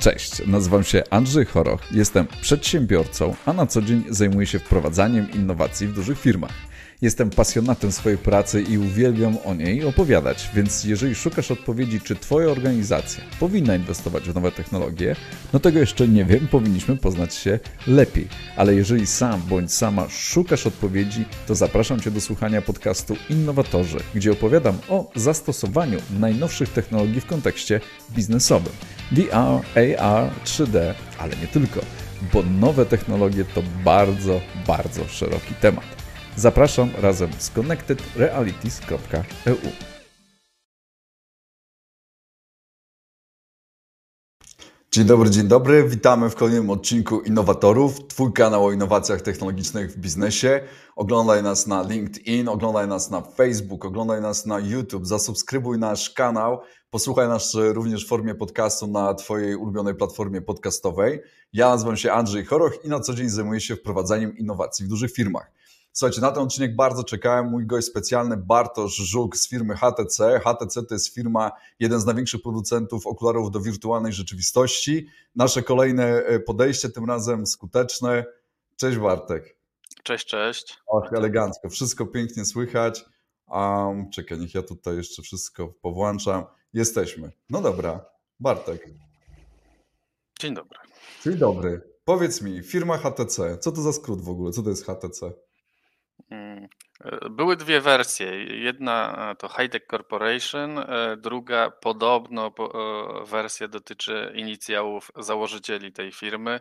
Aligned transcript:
Cześć, 0.00 0.46
nazywam 0.46 0.84
się 0.84 1.02
Andrzej 1.10 1.44
Choroch, 1.44 1.80
jestem 1.92 2.26
przedsiębiorcą, 2.40 3.34
a 3.46 3.52
na 3.52 3.66
co 3.66 3.82
dzień 3.82 4.04
zajmuję 4.08 4.46
się 4.46 4.58
wprowadzaniem 4.58 5.30
innowacji 5.30 5.86
w 5.86 5.94
dużych 5.94 6.20
firmach. 6.20 6.52
Jestem 7.02 7.30
pasjonatem 7.30 7.92
swojej 7.92 8.18
pracy 8.18 8.62
i 8.62 8.78
uwielbiam 8.78 9.36
o 9.44 9.54
niej 9.54 9.84
opowiadać, 9.84 10.50
więc 10.54 10.84
jeżeli 10.84 11.14
szukasz 11.14 11.50
odpowiedzi, 11.50 12.00
czy 12.00 12.16
Twoja 12.16 12.48
organizacja 12.48 13.24
powinna 13.40 13.76
inwestować 13.76 14.24
w 14.24 14.34
nowe 14.34 14.52
technologie, 14.52 15.16
no 15.52 15.60
tego 15.60 15.78
jeszcze 15.78 16.08
nie 16.08 16.24
wiem, 16.24 16.48
powinniśmy 16.48 16.96
poznać 16.96 17.34
się 17.34 17.58
lepiej. 17.86 18.28
Ale 18.56 18.74
jeżeli 18.74 19.06
sam 19.06 19.42
bądź 19.48 19.72
sama 19.72 20.08
szukasz 20.08 20.66
odpowiedzi, 20.66 21.24
to 21.46 21.54
zapraszam 21.54 22.00
Cię 22.00 22.10
do 22.10 22.20
słuchania 22.20 22.62
podcastu 22.62 23.16
Innowatorzy, 23.30 23.98
gdzie 24.14 24.32
opowiadam 24.32 24.78
o 24.88 25.10
zastosowaniu 25.14 25.98
najnowszych 26.20 26.68
technologii 26.68 27.20
w 27.20 27.26
kontekście 27.26 27.80
biznesowym. 28.10 28.72
VR, 29.12 29.60
AR, 29.98 30.30
3D, 30.44 30.94
ale 31.18 31.36
nie 31.36 31.46
tylko, 31.46 31.80
bo 32.32 32.42
nowe 32.42 32.86
technologie 32.86 33.44
to 33.44 33.62
bardzo, 33.84 34.40
bardzo 34.66 35.08
szeroki 35.08 35.54
temat. 35.60 35.84
Zapraszam 36.36 36.90
razem 37.02 37.30
z 37.38 37.50
connectedrealities.eu. 37.50 39.89
Dzień 44.92 45.04
dobry, 45.04 45.30
dzień 45.30 45.48
dobry. 45.48 45.88
Witamy 45.88 46.30
w 46.30 46.34
kolejnym 46.34 46.70
odcinku 46.70 47.20
Innowatorów. 47.20 48.06
Twój 48.08 48.32
kanał 48.32 48.66
o 48.66 48.72
innowacjach 48.72 49.22
technologicznych 49.22 49.92
w 49.92 49.96
biznesie. 49.96 50.60
Oglądaj 50.96 51.42
nas 51.42 51.66
na 51.66 51.82
LinkedIn, 51.82 52.48
oglądaj 52.48 52.88
nas 52.88 53.10
na 53.10 53.20
Facebook, 53.20 53.84
oglądaj 53.84 54.20
nas 54.20 54.46
na 54.46 54.58
YouTube, 54.58 55.06
zasubskrybuj 55.06 55.78
nasz 55.78 56.10
kanał, 56.10 56.60
posłuchaj 56.90 57.28
nas 57.28 57.54
również 57.54 58.04
w 58.04 58.08
formie 58.08 58.34
podcastu 58.34 58.86
na 58.86 59.14
Twojej 59.14 59.56
ulubionej 59.56 59.94
platformie 59.94 60.42
podcastowej. 60.42 61.20
Ja 61.52 61.68
nazywam 61.68 61.96
się 61.96 62.12
Andrzej 62.12 62.44
Choroch 62.44 62.84
i 62.84 62.88
na 62.88 63.00
co 63.00 63.14
dzień 63.14 63.28
zajmuję 63.28 63.60
się 63.60 63.76
wprowadzaniem 63.76 64.38
innowacji 64.38 64.84
w 64.84 64.88
dużych 64.88 65.12
firmach. 65.12 65.52
Słuchajcie, 65.92 66.20
na 66.20 66.32
ten 66.32 66.42
odcinek 66.42 66.76
bardzo 66.76 67.04
czekałem. 67.04 67.50
Mój 67.50 67.66
gość 67.66 67.86
specjalny 67.86 68.36
Bartosz 68.36 68.94
Żuk 68.94 69.36
z 69.36 69.48
firmy 69.48 69.76
HTC. 69.76 70.40
HTC 70.40 70.82
to 70.82 70.94
jest 70.94 71.14
firma, 71.14 71.50
jeden 71.78 72.00
z 72.00 72.06
największych 72.06 72.42
producentów 72.42 73.06
okularów 73.06 73.50
do 73.50 73.60
wirtualnej 73.60 74.12
rzeczywistości. 74.12 75.06
Nasze 75.36 75.62
kolejne 75.62 76.04
e, 76.04 76.40
podejście, 76.40 76.88
tym 76.88 77.04
razem 77.04 77.46
skuteczne. 77.46 78.24
Cześć 78.76 78.98
Bartek. 78.98 79.56
Cześć, 80.02 80.26
cześć. 80.26 80.78
Och, 80.86 81.12
elegancko. 81.12 81.68
Wszystko 81.68 82.06
pięknie 82.06 82.44
słychać. 82.44 83.04
Um, 83.48 84.10
czekaj, 84.10 84.38
niech 84.38 84.54
ja 84.54 84.62
tutaj 84.62 84.96
jeszcze 84.96 85.22
wszystko 85.22 85.68
powłączam. 85.68 86.44
Jesteśmy. 86.72 87.32
No 87.50 87.60
dobra, 87.60 88.04
Bartek. 88.40 88.88
Dzień 90.40 90.54
dobry. 90.54 90.78
Dzień 91.24 91.36
dobry. 91.36 91.80
Powiedz 92.04 92.42
mi, 92.42 92.62
firma 92.62 92.98
HTC, 92.98 93.58
co 93.58 93.72
to 93.72 93.82
za 93.82 93.92
skrót 93.92 94.20
w 94.20 94.28
ogóle? 94.28 94.52
Co 94.52 94.62
to 94.62 94.70
jest 94.70 94.86
HTC? 94.86 95.32
Mm, 96.30 96.68
e, 97.04 97.30
były 97.30 97.56
dwie 97.56 97.80
wersje. 97.80 98.44
Jedna 98.44 99.30
e, 99.30 99.36
to 99.36 99.48
Hightech 99.48 99.86
Corporation, 99.90 100.78
e, 100.78 101.16
druga 101.16 101.70
podobno 101.70 102.52
wersja 103.26 103.68
dotyczy 103.68 104.32
inicjałów 104.34 105.10
założycieli 105.18 105.92
tej 105.92 106.12
firmy. 106.12 106.60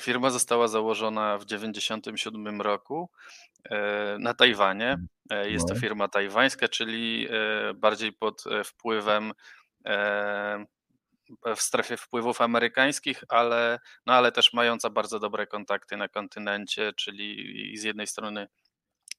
Firma 0.00 0.30
została 0.30 0.68
założona 0.68 1.38
w 1.38 1.44
1997 1.44 2.60
roku 2.60 3.10
na 4.18 4.34
Tajwanie. 4.34 4.96
Jest 5.44 5.68
to 5.68 5.74
no. 5.74 5.80
firma 5.80 6.08
tajwańska, 6.08 6.68
czyli 6.68 7.28
bardziej 7.74 8.12
pod 8.12 8.44
wpływem 8.64 9.32
w 11.56 11.62
strefie 11.62 11.96
wpływów 11.96 12.40
amerykańskich, 12.40 13.24
ale, 13.28 13.78
no 14.06 14.12
ale 14.12 14.32
też 14.32 14.52
mająca 14.52 14.90
bardzo 14.90 15.18
dobre 15.18 15.46
kontakty 15.46 15.96
na 15.96 16.08
kontynencie, 16.08 16.92
czyli 16.92 17.72
z 17.76 17.82
jednej 17.82 18.06
strony 18.06 18.48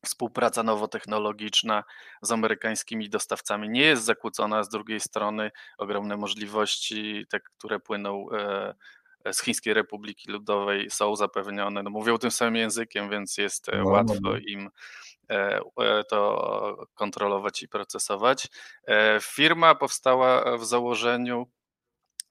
współpraca 0.05 0.63
nowotechnologiczna 0.63 1.83
z 2.21 2.31
amerykańskimi 2.31 3.09
dostawcami 3.09 3.69
nie 3.69 3.81
jest 3.81 4.03
zakłócona, 4.03 4.63
z 4.63 4.69
drugiej 4.69 4.99
strony 4.99 5.51
ogromne 5.77 6.17
możliwości, 6.17 7.25
te, 7.29 7.39
które 7.39 7.79
płyną 7.79 8.27
e, 8.31 9.33
z 9.33 9.41
Chińskiej 9.41 9.73
Republiki 9.73 10.31
Ludowej 10.31 10.89
są 10.89 11.16
zapewnione, 11.16 11.83
no 11.83 11.89
mówią 11.89 12.17
tym 12.17 12.31
samym 12.31 12.55
językiem, 12.55 13.09
więc 13.09 13.38
jest 13.38 13.69
e, 13.69 13.77
no, 13.77 13.85
łatwo 13.85 14.16
no. 14.21 14.38
im 14.38 14.69
e, 15.29 15.61
to 16.09 16.87
kontrolować 16.93 17.63
i 17.63 17.67
procesować. 17.67 18.47
Firma 19.22 19.75
powstała 19.75 20.57
w 20.57 20.66
założeniu 20.66 21.47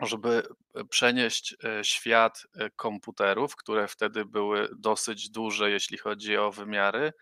żeby 0.00 0.42
e, 0.74 0.84
przenieść 0.84 1.56
e, 1.64 1.84
świat 1.84 2.46
e, 2.54 2.70
komputerów, 2.70 3.56
które 3.56 3.88
wtedy 3.88 4.24
były 4.24 4.68
dosyć 4.76 5.30
duże, 5.30 5.70
jeśli 5.70 5.98
chodzi 5.98 6.36
o 6.36 6.52
wymiary, 6.52 7.12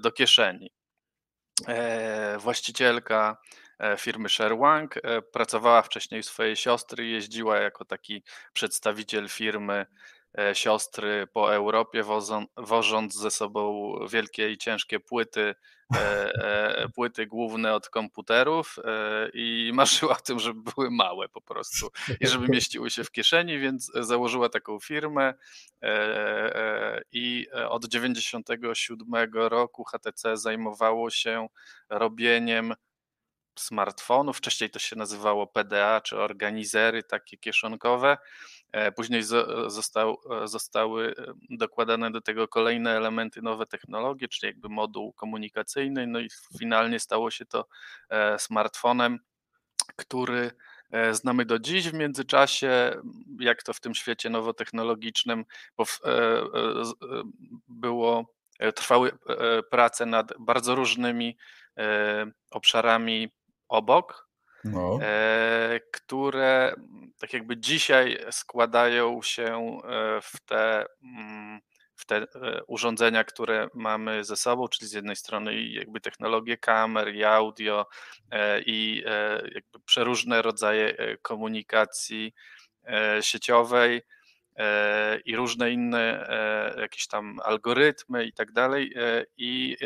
do 0.00 0.12
kieszeni. 0.12 0.70
Właścicielka 2.38 3.36
firmy 3.98 4.28
Sherwang 4.28 4.94
pracowała 5.32 5.82
wcześniej 5.82 6.20
u 6.20 6.22
swojej 6.22 6.56
siostry, 6.56 7.06
jeździła 7.06 7.58
jako 7.58 7.84
taki 7.84 8.22
przedstawiciel 8.52 9.28
firmy 9.28 9.86
siostry 10.54 11.26
po 11.32 11.54
Europie, 11.54 12.04
wożąc 12.56 13.14
ze 13.14 13.30
sobą 13.30 13.92
wielkie 14.10 14.50
i 14.50 14.58
ciężkie 14.58 15.00
płyty, 15.00 15.54
e, 15.94 15.98
e, 15.98 16.88
płyty 16.88 17.26
główne 17.26 17.74
od 17.74 17.88
komputerów 17.88 18.76
i 19.34 19.70
marzyła 19.74 20.12
o 20.12 20.20
tym, 20.20 20.38
żeby 20.40 20.72
były 20.74 20.90
małe 20.90 21.28
po 21.28 21.40
prostu 21.40 21.88
i 22.20 22.26
żeby 22.26 22.48
mieściły 22.54 22.90
się 22.90 23.04
w 23.04 23.10
kieszeni, 23.10 23.58
więc 23.58 23.92
założyła 23.94 24.48
taką 24.48 24.80
firmę 24.80 25.34
i 27.12 27.46
od 27.68 27.84
97 27.84 29.32
roku 29.32 29.84
HTC 29.84 30.36
zajmowało 30.36 31.10
się 31.10 31.48
robieniem 31.88 32.74
smartfonów. 33.60 34.38
Wcześniej 34.38 34.70
to 34.70 34.78
się 34.78 34.96
nazywało 34.96 35.46
PDA 35.46 36.00
czy 36.00 36.18
organizery 36.18 37.02
takie 37.02 37.36
kieszonkowe. 37.36 38.16
E, 38.72 38.92
później 38.92 39.22
został, 39.66 40.18
e, 40.42 40.48
zostały 40.48 41.14
e, 41.18 41.32
dokładane 41.50 42.10
do 42.10 42.20
tego 42.20 42.48
kolejne 42.48 42.96
elementy, 42.96 43.42
nowe 43.42 43.66
technologie, 43.66 44.28
czyli 44.28 44.50
jakby 44.50 44.68
moduł 44.68 45.12
komunikacyjny, 45.12 46.06
no 46.06 46.20
i 46.20 46.28
finalnie 46.58 47.00
stało 47.00 47.30
się 47.30 47.46
to 47.46 47.66
smartfonem, 48.38 49.18
który 49.96 50.50
znamy 51.12 51.44
do 51.44 51.58
dziś. 51.58 51.88
W 51.88 51.94
międzyczasie, 51.94 53.02
jak 53.40 53.62
to 53.62 53.72
w 53.72 53.80
tym 53.80 53.94
świecie 53.94 54.30
nowotechnologicznym 54.30 55.44
było, 57.68 58.34
trwały 58.74 59.18
prace 59.70 60.06
nad 60.06 60.32
bardzo 60.38 60.74
różnymi 60.74 61.36
obszarami 62.50 63.32
obok, 63.68 64.28
no. 64.64 64.98
e, 65.02 65.80
które 65.92 66.74
tak 67.18 67.32
jakby 67.32 67.56
dzisiaj 67.56 68.18
składają 68.30 69.22
się 69.22 69.80
e, 69.84 70.20
w 70.22 70.40
te, 70.46 70.86
mm, 71.02 71.60
w 71.94 72.06
te 72.06 72.16
e, 72.16 72.26
urządzenia, 72.66 73.24
które 73.24 73.68
mamy 73.74 74.24
ze 74.24 74.36
sobą, 74.36 74.68
czyli 74.68 74.88
z 74.88 74.92
jednej 74.92 75.16
strony 75.16 75.62
jakby 75.62 76.00
technologie 76.00 76.56
kamer 76.56 77.14
i 77.14 77.24
audio 77.24 77.86
i 78.66 79.04
jakby 79.54 79.80
przeróżne 79.84 80.42
rodzaje 80.42 81.16
komunikacji 81.22 82.34
sieciowej 83.20 84.02
i 85.24 85.36
różne 85.36 85.70
inne 85.70 86.28
jakieś 86.80 87.06
tam 87.06 87.36
algorytmy 87.44 88.24
i 88.24 88.32
tak 88.32 88.52
dalej 88.52 88.94
i 89.36 89.76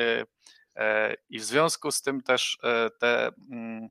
I 1.29 1.39
w 1.39 1.45
związku 1.45 1.91
z 1.91 2.03
tym 2.03 2.23
też 2.23 2.59
e, 2.63 2.91
te 2.91 3.31
mm, 3.51 3.89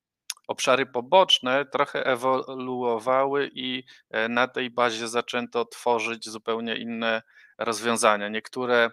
obszary 0.47 0.85
poboczne 0.85 1.65
trochę 1.65 2.05
ewoluowały 2.05 3.49
i 3.53 3.83
e, 4.09 4.29
na 4.29 4.47
tej 4.47 4.69
bazie 4.69 5.07
zaczęto 5.07 5.65
tworzyć 5.65 6.29
zupełnie 6.29 6.75
inne 6.75 7.21
rozwiązania. 7.57 8.29
Niektóre 8.29 8.91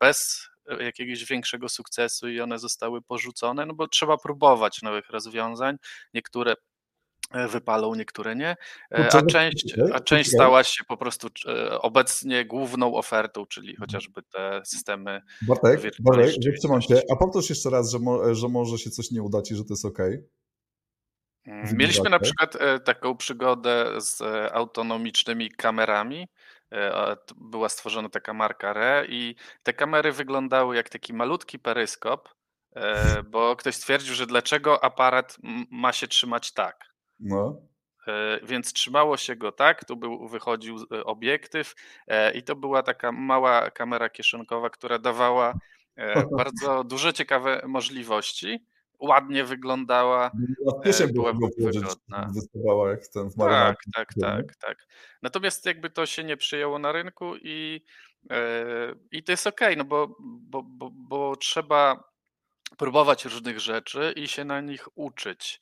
bez 0.00 0.48
jakiegoś 0.80 1.24
większego 1.24 1.68
sukcesu 1.68 2.28
i 2.28 2.40
one 2.40 2.58
zostały 2.58 3.02
porzucone, 3.02 3.66
no 3.66 3.74
bo 3.74 3.88
trzeba 3.88 4.16
próbować 4.16 4.82
nowych 4.82 5.10
rozwiązań. 5.10 5.76
Niektóre 6.14 6.54
E, 6.54 6.71
wypalą, 7.48 7.94
niektóre 7.94 8.36
nie, 8.36 8.56
e, 8.92 9.08
a 9.12 9.22
część, 9.22 9.74
a 9.92 10.00
część 10.00 10.30
stała 10.30 10.64
się 10.64 10.84
po 10.84 10.96
prostu 10.96 11.28
e, 11.48 11.80
obecnie 11.80 12.44
główną 12.44 12.94
ofertą, 12.94 13.46
czyli 13.46 13.70
mhm. 13.70 13.86
chociażby 13.86 14.22
te 14.22 14.62
systemy. 14.64 15.22
Bartek, 15.42 15.80
Bartek, 16.00 16.34
zatrzymam 16.44 16.82
się, 16.82 17.00
a 17.12 17.16
powtórz 17.16 17.50
jeszcze 17.50 17.70
raz, 17.70 17.90
że, 17.90 17.98
mo, 17.98 18.34
że 18.34 18.48
może 18.48 18.78
się 18.78 18.90
coś 18.90 19.10
nie 19.10 19.22
udać 19.22 19.50
i 19.50 19.56
że 19.56 19.64
to 19.64 19.72
jest 19.72 19.84
OK. 19.84 19.98
Mm, 21.46 21.76
mieliśmy 21.76 22.10
na 22.10 22.18
przykład 22.18 22.58
taką 22.84 23.16
przygodę 23.16 23.86
z 24.00 24.22
autonomicznymi 24.52 25.50
kamerami. 25.50 26.28
Była 27.36 27.68
stworzona 27.68 28.08
taka 28.08 28.34
marka 28.34 28.72
RE 28.72 29.06
i 29.08 29.34
te 29.62 29.72
kamery 29.72 30.12
wyglądały 30.12 30.76
jak 30.76 30.88
taki 30.88 31.14
malutki 31.14 31.58
peryskop, 31.58 32.28
bo 33.24 33.56
ktoś 33.56 33.74
stwierdził, 33.74 34.14
że 34.14 34.26
dlaczego 34.26 34.84
aparat 34.84 35.36
ma 35.70 35.92
się 35.92 36.08
trzymać 36.08 36.52
tak. 36.52 36.91
No. 37.22 37.56
więc 38.42 38.72
trzymało 38.72 39.16
się 39.16 39.36
go 39.36 39.52
tak, 39.52 39.84
tu 39.84 39.96
był, 39.96 40.28
wychodził 40.28 40.76
obiektyw 41.04 41.74
i 42.34 42.42
to 42.42 42.56
była 42.56 42.82
taka 42.82 43.12
mała 43.12 43.70
kamera 43.70 44.08
kieszonkowa, 44.08 44.70
która 44.70 44.98
dawała 44.98 45.54
bardzo 46.38 46.84
duże, 46.84 47.12
ciekawe 47.12 47.62
możliwości 47.66 48.66
ładnie 49.02 49.44
wyglądała. 49.44 50.30
Ja 51.00 51.06
była 51.06 51.32
wygodna. 51.32 52.30
Wystawała 52.34 52.90
jak 52.90 53.08
ten 53.08 53.30
w 53.30 53.36
Tak, 53.36 53.76
tak, 53.94 54.08
tak, 54.20 54.56
tak. 54.56 54.86
Natomiast 55.22 55.66
jakby 55.66 55.90
to 55.90 56.06
się 56.06 56.24
nie 56.24 56.36
przyjęło 56.36 56.78
na 56.78 56.92
rynku 56.92 57.36
i, 57.36 57.84
i 59.12 59.22
to 59.22 59.32
jest 59.32 59.46
ok, 59.46 59.60
no 59.76 59.84
bo, 59.84 60.16
bo, 60.20 60.62
bo, 60.62 60.90
bo 60.92 61.36
trzeba 61.36 62.12
próbować 62.78 63.24
różnych 63.24 63.60
rzeczy 63.60 64.12
i 64.16 64.28
się 64.28 64.44
na 64.44 64.60
nich 64.60 64.88
uczyć. 64.94 65.60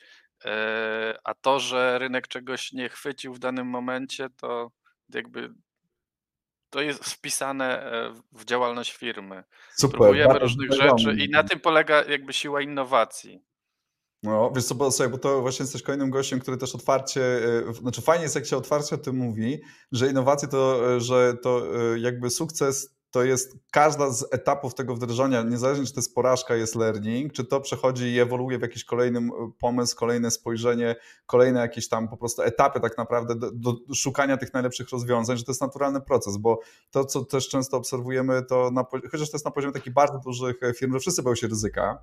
A 1.24 1.34
to, 1.40 1.60
że 1.60 1.98
rynek 1.98 2.28
czegoś 2.28 2.72
nie 2.72 2.88
chwycił 2.88 3.34
w 3.34 3.38
danym 3.38 3.66
momencie, 3.66 4.28
to 4.36 4.70
jakby 5.14 5.54
to 6.70 6.80
jest 6.80 7.04
wpisane 7.04 7.92
e, 7.92 8.14
w 8.32 8.44
działalność 8.44 8.92
firmy. 8.92 9.44
Super, 9.76 9.98
Próbujemy 9.98 10.38
różnych 10.38 10.72
rzeczy 10.72 11.16
i 11.18 11.30
na 11.30 11.42
tym 11.42 11.60
polega 11.60 12.04
jakby 12.04 12.32
siła 12.32 12.60
innowacji. 12.60 13.44
No, 14.22 14.52
wiesz 14.54 14.64
co, 14.64 14.74
bo, 14.74 14.90
sobie, 14.90 15.08
bo 15.08 15.18
to 15.18 15.40
właśnie 15.40 15.62
jesteś 15.62 15.82
kolejnym 15.82 16.10
gościem, 16.10 16.40
który 16.40 16.56
też 16.56 16.74
otwarcie, 16.74 17.22
e, 17.68 17.72
znaczy 17.74 18.02
fajnie 18.02 18.22
jest 18.22 18.34
jak 18.34 18.46
się 18.46 18.56
otwarcie 18.56 18.94
o 18.94 18.98
tym 18.98 19.16
mówi, 19.16 19.60
że 19.92 20.08
innowacje 20.08 20.48
to, 20.48 20.94
e, 20.94 21.00
że 21.00 21.34
to 21.42 21.62
jakby 21.96 22.30
sukces 22.30 22.99
to 23.10 23.24
jest 23.24 23.56
każda 23.70 24.10
z 24.10 24.26
etapów 24.30 24.74
tego 24.74 24.94
wdrażania, 24.94 25.42
niezależnie 25.42 25.86
czy 25.86 25.92
to 25.92 26.00
jest 26.00 26.14
porażka, 26.14 26.54
jest 26.54 26.74
learning, 26.74 27.32
czy 27.32 27.44
to 27.44 27.60
przechodzi 27.60 28.04
i 28.04 28.20
ewoluuje 28.20 28.58
w 28.58 28.62
jakiś 28.62 28.84
kolejny 28.84 29.28
pomysł, 29.58 29.96
kolejne 29.96 30.30
spojrzenie, 30.30 30.96
kolejne 31.26 31.60
jakieś 31.60 31.88
tam 31.88 32.08
po 32.08 32.16
prostu 32.16 32.42
etapy 32.42 32.80
tak 32.80 32.98
naprawdę 32.98 33.34
do, 33.34 33.50
do 33.50 33.94
szukania 33.94 34.36
tych 34.36 34.54
najlepszych 34.54 34.88
rozwiązań, 34.88 35.36
że 35.36 35.44
to 35.44 35.52
jest 35.52 35.60
naturalny 35.60 36.00
proces, 36.00 36.36
bo 36.36 36.60
to, 36.90 37.04
co 37.04 37.24
też 37.24 37.48
często 37.48 37.76
obserwujemy, 37.76 38.42
to 38.42 38.70
na, 38.70 38.84
chociaż 39.10 39.30
to 39.30 39.36
jest 39.36 39.44
na 39.44 39.50
poziomie 39.50 39.72
takich 39.72 39.92
bardzo 39.92 40.18
dużych 40.18 40.60
firm, 40.76 40.92
że 40.92 40.98
wszyscy 40.98 41.22
boją 41.22 41.34
się 41.34 41.46
ryzyka, 41.46 41.98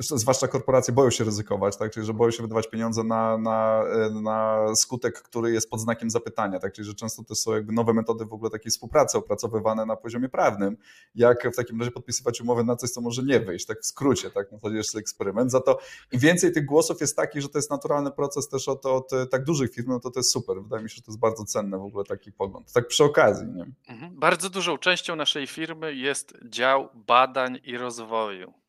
zwłaszcza 0.00 0.48
korporacje 0.48 0.94
boją 0.94 1.10
się 1.10 1.24
ryzykować, 1.24 1.76
tak? 1.76 1.92
czyli 1.92 2.06
że 2.06 2.14
boją 2.14 2.30
się 2.30 2.42
wydawać 2.42 2.70
pieniądze 2.70 3.04
na, 3.04 3.38
na, 3.38 3.84
na 4.22 4.66
skutek, 4.76 5.22
który 5.22 5.52
jest 5.52 5.70
pod 5.70 5.80
znakiem 5.80 6.10
zapytania, 6.10 6.58
tak? 6.58 6.72
czyli 6.72 6.86
że 6.86 6.94
często 6.94 7.24
to 7.24 7.34
są 7.34 7.52
jakby 7.52 7.72
nowe 7.72 7.92
metody 7.92 8.24
w 8.24 8.32
ogóle 8.32 8.50
takiej 8.50 8.70
współpracy 8.70 9.18
opracowywane 9.18 9.86
na 9.86 9.96
poziomie 9.96 10.28
prawnym, 10.28 10.76
jak 11.14 11.52
w 11.52 11.56
takim 11.56 11.78
razie 11.80 11.90
podpisywać 11.90 12.40
umowy 12.40 12.64
na 12.64 12.76
coś, 12.76 12.90
co 12.90 13.00
może 13.00 13.22
nie 13.22 13.40
wyjść, 13.40 13.66
tak 13.66 13.80
w 13.80 13.86
skrócie, 13.86 14.30
tak, 14.30 14.52
na 14.52 14.58
zasadzie 14.58 14.76
jest 14.76 14.96
eksperyment, 14.96 15.50
za 15.50 15.60
to 15.60 15.78
im 16.12 16.20
więcej 16.20 16.52
tych 16.52 16.66
głosów 16.66 17.00
jest 17.00 17.16
takich, 17.16 17.42
że 17.42 17.48
to 17.48 17.58
jest 17.58 17.70
naturalny 17.70 18.10
proces 18.10 18.48
też 18.48 18.68
od, 18.68 18.86
od 18.86 19.10
tak 19.30 19.44
dużych 19.44 19.74
firm, 19.74 19.88
no 19.88 20.00
to 20.00 20.10
to 20.10 20.20
jest 20.20 20.30
super, 20.30 20.62
wydaje 20.62 20.82
mi 20.82 20.90
się, 20.90 20.96
że 20.96 21.02
to 21.02 21.10
jest 21.10 21.20
bardzo 21.20 21.44
cenne 21.44 21.78
w 21.78 21.82
ogóle 21.82 22.04
taki 22.04 22.32
pogląd, 22.32 22.72
tak 22.72 22.88
przy 22.88 23.04
okazji. 23.04 23.46
Nie? 23.46 23.66
Mhm. 23.88 24.20
Bardzo 24.20 24.50
dużą 24.50 24.78
częścią 24.78 25.16
naszej 25.16 25.46
firmy 25.46 25.94
jest 25.94 26.34
dział 26.44 26.88
badań 26.94 27.58
i 27.64 27.76
rozwoju. 27.76 28.63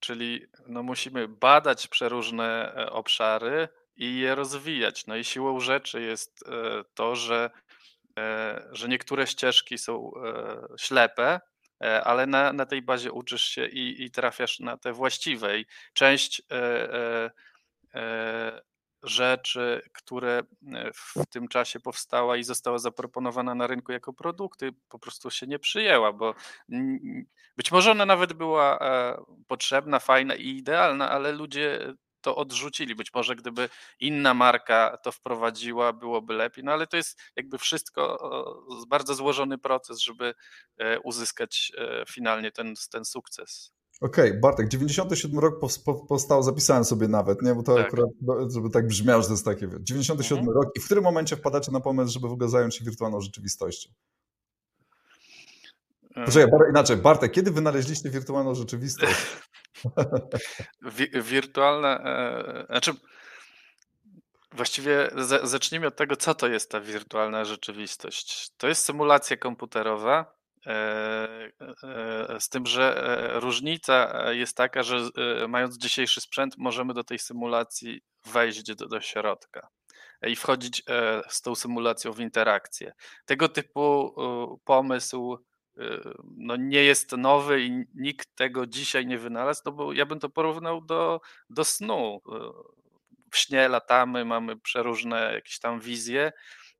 Czyli 0.00 0.46
no, 0.66 0.82
musimy 0.82 1.28
badać 1.28 1.88
przeróżne 1.88 2.74
e, 2.76 2.90
obszary 2.90 3.68
i 3.96 4.18
je 4.18 4.34
rozwijać. 4.34 5.06
No 5.06 5.16
i 5.16 5.24
siłą 5.24 5.60
rzeczy 5.60 6.02
jest 6.02 6.44
e, 6.48 6.84
to, 6.94 7.16
że, 7.16 7.50
e, 8.18 8.68
że 8.72 8.88
niektóre 8.88 9.26
ścieżki 9.26 9.78
są 9.78 10.12
ślepe, 10.78 11.40
ale 12.04 12.26
na, 12.26 12.52
na 12.52 12.66
tej 12.66 12.82
bazie 12.82 13.12
uczysz 13.12 13.42
się 13.42 13.66
i, 13.66 14.04
i 14.04 14.10
trafiasz 14.10 14.60
na 14.60 14.76
te 14.76 14.92
właściwe. 14.92 15.58
I 15.58 15.66
część 15.92 16.42
rzeczy, 19.02 19.82
które 19.92 20.42
w 20.94 21.26
tym 21.30 21.48
czasie 21.48 21.80
powstała 21.80 22.36
i 22.36 22.44
została 22.44 22.78
zaproponowana 22.78 23.54
na 23.54 23.66
rynku 23.66 23.92
jako 23.92 24.12
produkty, 24.12 24.70
po 24.88 24.98
prostu 24.98 25.30
się 25.30 25.46
nie 25.46 25.58
przyjęła, 25.58 26.12
bo 26.12 26.34
być 27.56 27.72
może 27.72 27.90
ona 27.90 28.06
nawet 28.06 28.32
była 28.32 28.78
e, 28.78 29.16
potrzebna, 29.48 29.98
fajna 29.98 30.34
i 30.34 30.48
idealna, 30.48 31.10
ale 31.10 31.32
ludzie 31.32 31.94
to 32.20 32.36
odrzucili. 32.36 32.94
Być 32.94 33.14
może 33.14 33.36
gdyby 33.36 33.68
inna 34.00 34.34
marka 34.34 34.96
to 35.02 35.12
wprowadziła, 35.12 35.92
byłoby 35.92 36.34
lepiej, 36.34 36.64
no 36.64 36.72
ale 36.72 36.86
to 36.86 36.96
jest 36.96 37.20
jakby 37.36 37.58
wszystko 37.58 38.30
bardzo 38.88 39.14
złożony 39.14 39.58
proces, 39.58 39.98
żeby 39.98 40.34
e, 40.78 41.00
uzyskać 41.00 41.72
e, 41.78 42.04
finalnie 42.08 42.52
ten, 42.52 42.74
ten 42.92 43.04
sukces. 43.04 43.72
Okej, 44.00 44.28
okay, 44.28 44.40
Bartek, 44.40 44.68
97 44.68 45.38
rok 45.38 45.60
powstał, 46.08 46.42
zapisałem 46.42 46.84
sobie 46.84 47.08
nawet, 47.08 47.42
nie? 47.42 47.54
bo 47.54 47.62
to 47.62 47.74
tak. 47.74 47.86
akurat, 47.86 48.10
żeby 48.54 48.70
tak 48.70 48.86
brzmiało, 48.86 49.22
że 49.22 49.28
to 49.28 49.34
jest 49.34 49.44
takie, 49.44 49.68
97 49.80 50.38
mhm. 50.38 50.56
rok 50.56 50.70
i 50.76 50.80
w 50.80 50.84
którym 50.84 51.04
momencie 51.04 51.36
wpadacie 51.36 51.72
na 51.72 51.80
pomysł, 51.80 52.12
żeby 52.12 52.28
w 52.28 52.32
ogóle 52.32 52.48
zająć 52.48 52.76
się 52.76 52.84
wirtualną 52.84 53.20
rzeczywistością? 53.20 53.90
Poczekaj, 56.14 56.50
Bar 56.50 56.60
inaczej, 56.70 56.96
Bartek, 56.96 57.32
kiedy 57.32 57.50
wynaleźliście 57.50 58.10
wirtualną 58.10 58.54
rzeczywistość? 58.54 59.26
Wi 60.96 61.22
wirtualna, 61.22 62.00
e, 62.04 62.66
znaczy 62.66 62.92
właściwie 64.52 65.10
zacznijmy 65.42 65.86
od 65.86 65.96
tego, 65.96 66.16
co 66.16 66.34
to 66.34 66.48
jest 66.48 66.70
ta 66.70 66.80
wirtualna 66.80 67.44
rzeczywistość. 67.44 68.50
To 68.56 68.68
jest 68.68 68.84
symulacja 68.84 69.36
komputerowa, 69.36 70.20
e, 70.20 70.24
e, 70.26 70.39
z 72.38 72.48
tym, 72.48 72.66
że 72.66 73.02
różnica 73.34 74.24
jest 74.32 74.56
taka, 74.56 74.82
że 74.82 75.08
mając 75.48 75.78
dzisiejszy 75.78 76.20
sprzęt, 76.20 76.54
możemy 76.58 76.94
do 76.94 77.04
tej 77.04 77.18
symulacji 77.18 78.02
wejść 78.26 78.74
do, 78.74 78.86
do 78.86 79.00
środka 79.00 79.68
i 80.26 80.36
wchodzić 80.36 80.82
z 81.28 81.42
tą 81.42 81.54
symulacją 81.54 82.12
w 82.12 82.20
interakcję. 82.20 82.92
Tego 83.26 83.48
typu 83.48 84.14
pomysł 84.64 85.38
no 86.36 86.56
nie 86.56 86.84
jest 86.84 87.12
nowy 87.12 87.62
i 87.62 87.84
nikt 87.94 88.36
tego 88.36 88.66
dzisiaj 88.66 89.06
nie 89.06 89.18
wynalazł, 89.18 89.62
no 89.64 89.72
bo 89.72 89.92
ja 89.92 90.06
bym 90.06 90.20
to 90.20 90.28
porównał 90.28 90.80
do, 90.80 91.20
do 91.50 91.64
snu. 91.64 92.20
W 93.30 93.36
śnie 93.36 93.68
latamy, 93.68 94.24
mamy 94.24 94.56
przeróżne 94.56 95.32
jakieś 95.34 95.58
tam 95.58 95.80
wizje 95.80 96.32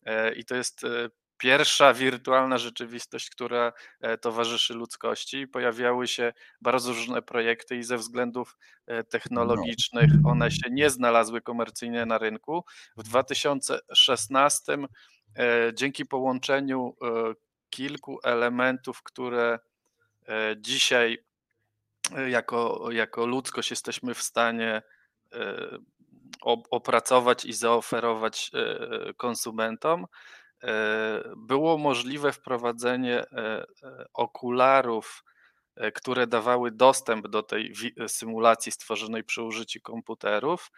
e, 0.05 0.35
i 0.35 0.45
to 0.45 0.55
jest 0.57 0.85
e, 0.85 1.09
pierwsza 1.41 1.95
wirtualna 1.95 2.59
rzeczywistość, 2.59 3.31
która 3.31 3.73
e, 4.01 4.19
towarzyszy 4.19 4.75
ludzkości. 4.75 5.49
Pojawiały 5.49 6.09
się 6.09 6.33
bardzo 6.61 6.93
różne 6.93 7.23
projekty 7.23 7.77
i 7.77 7.83
ze 7.83 7.97
względów 7.97 8.57
technologicznych 9.11 10.11
no. 10.23 10.31
one 10.31 10.51
się 10.51 10.71
nie 10.71 10.91
znalazły 10.91 11.41
komercyjnie 11.41 12.07
na 12.07 12.19
rynku. 12.19 12.65
W 12.97 13.03
2016 13.03 14.79
dzięki 15.75 16.07
połączeniu 16.07 16.97
kilku 17.71 18.19
elementów, 18.23 19.03
które 19.03 19.59
e, 20.29 20.57
dzisiaj 20.59 21.19
e, 22.17 22.31
jako, 22.31 22.89
jako 22.91 23.27
ludzkość 23.27 23.71
jesteśmy 23.71 24.15
w 24.15 24.23
stanie 24.23 24.83
e, 25.33 25.79
opracować 26.71 27.45
i 27.45 27.53
zaoferować 27.53 28.51
konsumentom, 29.17 30.07
było 31.37 31.79
możliwe 31.79 32.33
wprowadzenie 32.33 33.25
okularów, 34.15 35.25
które 35.95 36.27
dawały 36.27 36.71
dostęp 36.71 37.29
do 37.29 37.43
tej 37.43 37.75
symulacji 38.07 38.73
stworzonej 38.73 39.25
przy 39.25 39.43
użyciu 39.43 39.81
komputerów, 39.81 40.71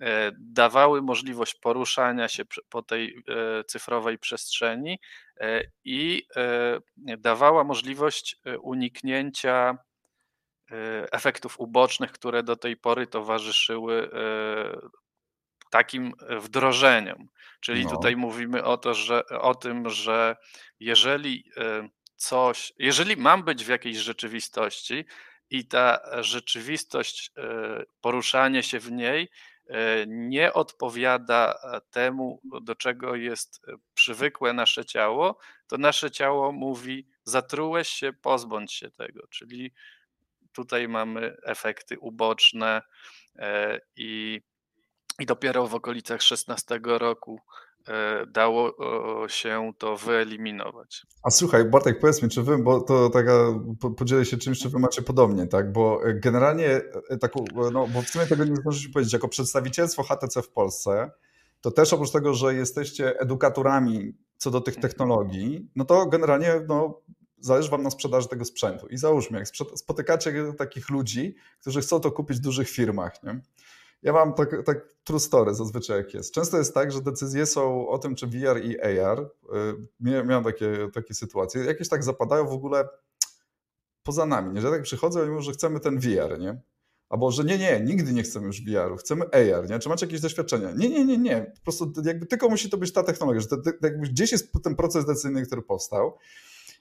E, 0.00 0.32
dawały 0.38 1.02
możliwość 1.02 1.54
poruszania 1.54 2.28
się 2.28 2.42
po 2.68 2.82
tej 2.82 3.16
e, 3.28 3.64
cyfrowej 3.64 4.18
przestrzeni 4.18 4.98
e, 5.40 5.62
i 5.84 6.26
dawała 7.18 7.64
możliwość 7.64 8.36
uniknięcia 8.62 9.78
efektów 11.12 11.60
ubocznych, 11.60 12.12
które 12.12 12.42
do 12.42 12.56
tej 12.56 12.76
pory 12.76 13.06
towarzyszyły 13.06 14.10
takim 15.70 16.12
wdrożeniom. 16.40 17.28
Czyli 17.60 17.84
no. 17.84 17.90
tutaj 17.90 18.16
mówimy 18.16 18.64
o, 18.64 18.76
to, 18.76 18.94
że, 18.94 19.26
o 19.26 19.54
tym, 19.54 19.90
że 19.90 20.36
jeżeli 20.80 21.50
coś, 22.16 22.72
jeżeli 22.78 23.16
mam 23.16 23.44
być 23.44 23.64
w 23.64 23.68
jakiejś 23.68 23.96
rzeczywistości 23.96 25.04
i 25.50 25.66
ta 25.66 26.00
rzeczywistość, 26.22 27.32
poruszanie 28.00 28.62
się 28.62 28.80
w 28.80 28.92
niej 28.92 29.28
E, 29.68 30.06
nie 30.06 30.52
odpowiada 30.52 31.54
e, 31.62 31.80
temu, 31.90 32.40
do 32.62 32.74
czego 32.74 33.14
jest 33.14 33.60
e, 33.68 33.72
przywykłe 33.94 34.52
nasze 34.52 34.84
ciało, 34.84 35.38
to 35.66 35.78
nasze 35.78 36.10
ciało 36.10 36.52
mówi: 36.52 37.06
zatrułeś 37.24 37.88
się, 37.88 38.12
pozbądź 38.12 38.72
się 38.72 38.90
tego. 38.90 39.26
Czyli 39.30 39.72
tutaj 40.52 40.88
mamy 40.88 41.36
efekty 41.42 41.98
uboczne 41.98 42.82
i, 43.96 44.40
i 45.18 45.26
dopiero 45.26 45.66
w 45.66 45.74
okolicach 45.74 46.22
16 46.22 46.80
roku 46.84 47.40
E, 47.88 48.26
dało 48.26 48.76
się 49.28 49.72
to 49.78 49.96
wyeliminować. 49.96 51.06
A 51.22 51.30
słuchaj, 51.30 51.64
Bartek, 51.64 52.00
powiedz 52.00 52.22
mi, 52.22 52.28
czy 52.28 52.42
wy, 52.42 52.58
bo 52.58 52.80
to 52.80 53.10
taka, 53.10 53.60
podzielę 53.96 54.24
się 54.24 54.36
czymś, 54.36 54.58
czy 54.58 54.68
wy 54.68 54.78
macie 54.78 55.02
podobnie, 55.02 55.46
tak, 55.46 55.72
bo 55.72 56.00
generalnie 56.14 56.80
taką, 57.20 57.44
no 57.72 57.86
bo 57.86 58.02
w 58.02 58.08
sumie 58.08 58.26
tego 58.26 58.44
nie 58.44 58.56
zdążyliśmy 58.56 58.92
powiedzieć, 58.92 59.12
jako 59.12 59.28
przedstawicielstwo 59.28 60.02
HTC 60.02 60.42
w 60.42 60.50
Polsce, 60.50 61.10
to 61.60 61.70
też 61.70 61.92
oprócz 61.92 62.10
tego, 62.10 62.34
że 62.34 62.54
jesteście 62.54 63.20
edukatorami 63.20 64.12
co 64.36 64.50
do 64.50 64.60
tych 64.60 64.76
mhm. 64.76 64.90
technologii, 64.90 65.70
no 65.76 65.84
to 65.84 66.06
generalnie 66.06 66.60
no, 66.68 67.00
zależy 67.40 67.70
Wam 67.70 67.82
na 67.82 67.90
sprzedaży 67.90 68.28
tego 68.28 68.44
sprzętu. 68.44 68.86
I 68.86 68.96
załóżmy, 68.96 69.38
jak 69.38 69.48
spotykacie 69.74 70.52
takich 70.58 70.90
ludzi, 70.90 71.34
którzy 71.60 71.80
chcą 71.80 72.00
to 72.00 72.12
kupić 72.12 72.36
w 72.36 72.40
dużych 72.40 72.68
firmach, 72.68 73.22
nie? 73.22 73.40
Ja 74.02 74.12
mam 74.12 74.34
tak, 74.34 74.64
tak 74.66 74.94
true 75.04 75.20
story 75.20 75.54
zazwyczaj 75.54 75.96
jak 75.96 76.14
jest. 76.14 76.34
Często 76.34 76.58
jest 76.58 76.74
tak, 76.74 76.92
że 76.92 77.00
decyzje 77.00 77.46
są 77.46 77.88
o 77.88 77.98
tym, 77.98 78.14
czy 78.14 78.26
VR 78.26 78.64
i 78.64 78.80
AR, 78.80 79.20
y, 79.20 79.26
miałem 80.00 80.44
takie, 80.44 80.88
takie 80.94 81.14
sytuacje, 81.14 81.64
jakieś 81.64 81.88
tak 81.88 82.04
zapadają 82.04 82.46
w 82.46 82.52
ogóle 82.52 82.88
poza 84.02 84.26
nami, 84.26 84.54
nie? 84.54 84.60
że 84.60 84.70
tak 84.70 84.82
przychodzą 84.82 85.24
i 85.24 85.28
mówią, 85.28 85.42
że 85.42 85.52
chcemy 85.52 85.80
ten 85.80 85.98
VR, 85.98 86.40
nie? 86.40 86.60
Albo, 87.08 87.30
że 87.30 87.44
nie, 87.44 87.58
nie, 87.58 87.80
nigdy 87.80 88.12
nie 88.12 88.22
chcemy 88.22 88.46
już 88.46 88.62
VR-u, 88.64 88.96
chcemy 88.96 89.24
AR, 89.24 89.70
nie? 89.70 89.78
Czy 89.78 89.88
macie 89.88 90.06
jakieś 90.06 90.20
doświadczenia? 90.20 90.70
Nie, 90.76 90.88
nie, 90.88 91.04
nie, 91.04 91.18
nie. 91.18 91.52
Po 91.56 91.62
prostu 91.62 91.92
jakby 92.04 92.26
tylko 92.26 92.48
musi 92.48 92.70
to 92.70 92.78
być 92.78 92.92
ta 92.92 93.02
technologia, 93.02 93.40
że 93.40 93.46
to, 93.46 93.56
jakby 93.82 94.08
gdzieś 94.08 94.32
jest 94.32 94.52
ten 94.62 94.76
proces 94.76 95.06
decyzyjny, 95.06 95.46
który 95.46 95.62
powstał. 95.62 96.18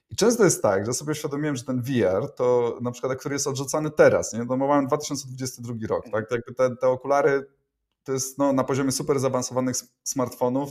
I 0.10 0.16
często 0.16 0.44
jest 0.44 0.62
tak, 0.62 0.86
że 0.86 0.94
sobie 0.94 1.12
uświadomiłem, 1.12 1.56
że 1.56 1.64
ten 1.64 1.82
VR, 1.82 2.32
to 2.36 2.78
na 2.82 2.92
przykład, 2.92 3.20
który 3.20 3.36
jest 3.36 3.48
odrzucany 3.48 3.92
teraz, 3.92 4.34
nie? 4.34 4.46
No 4.46 4.58
mamy 4.58 4.88
2022 4.88 5.74
rok, 5.88 6.06
tak? 6.12 6.32
Jakby 6.32 6.54
te, 6.54 6.76
te 6.76 6.88
okulary 6.88 7.46
to 8.04 8.14
jest 8.14 8.38
no, 8.38 8.54
na 8.54 8.64
poziomie 8.64 8.92
super 8.92 9.20
zaawansowanych 9.20 9.76
smartfonów, 10.04 10.70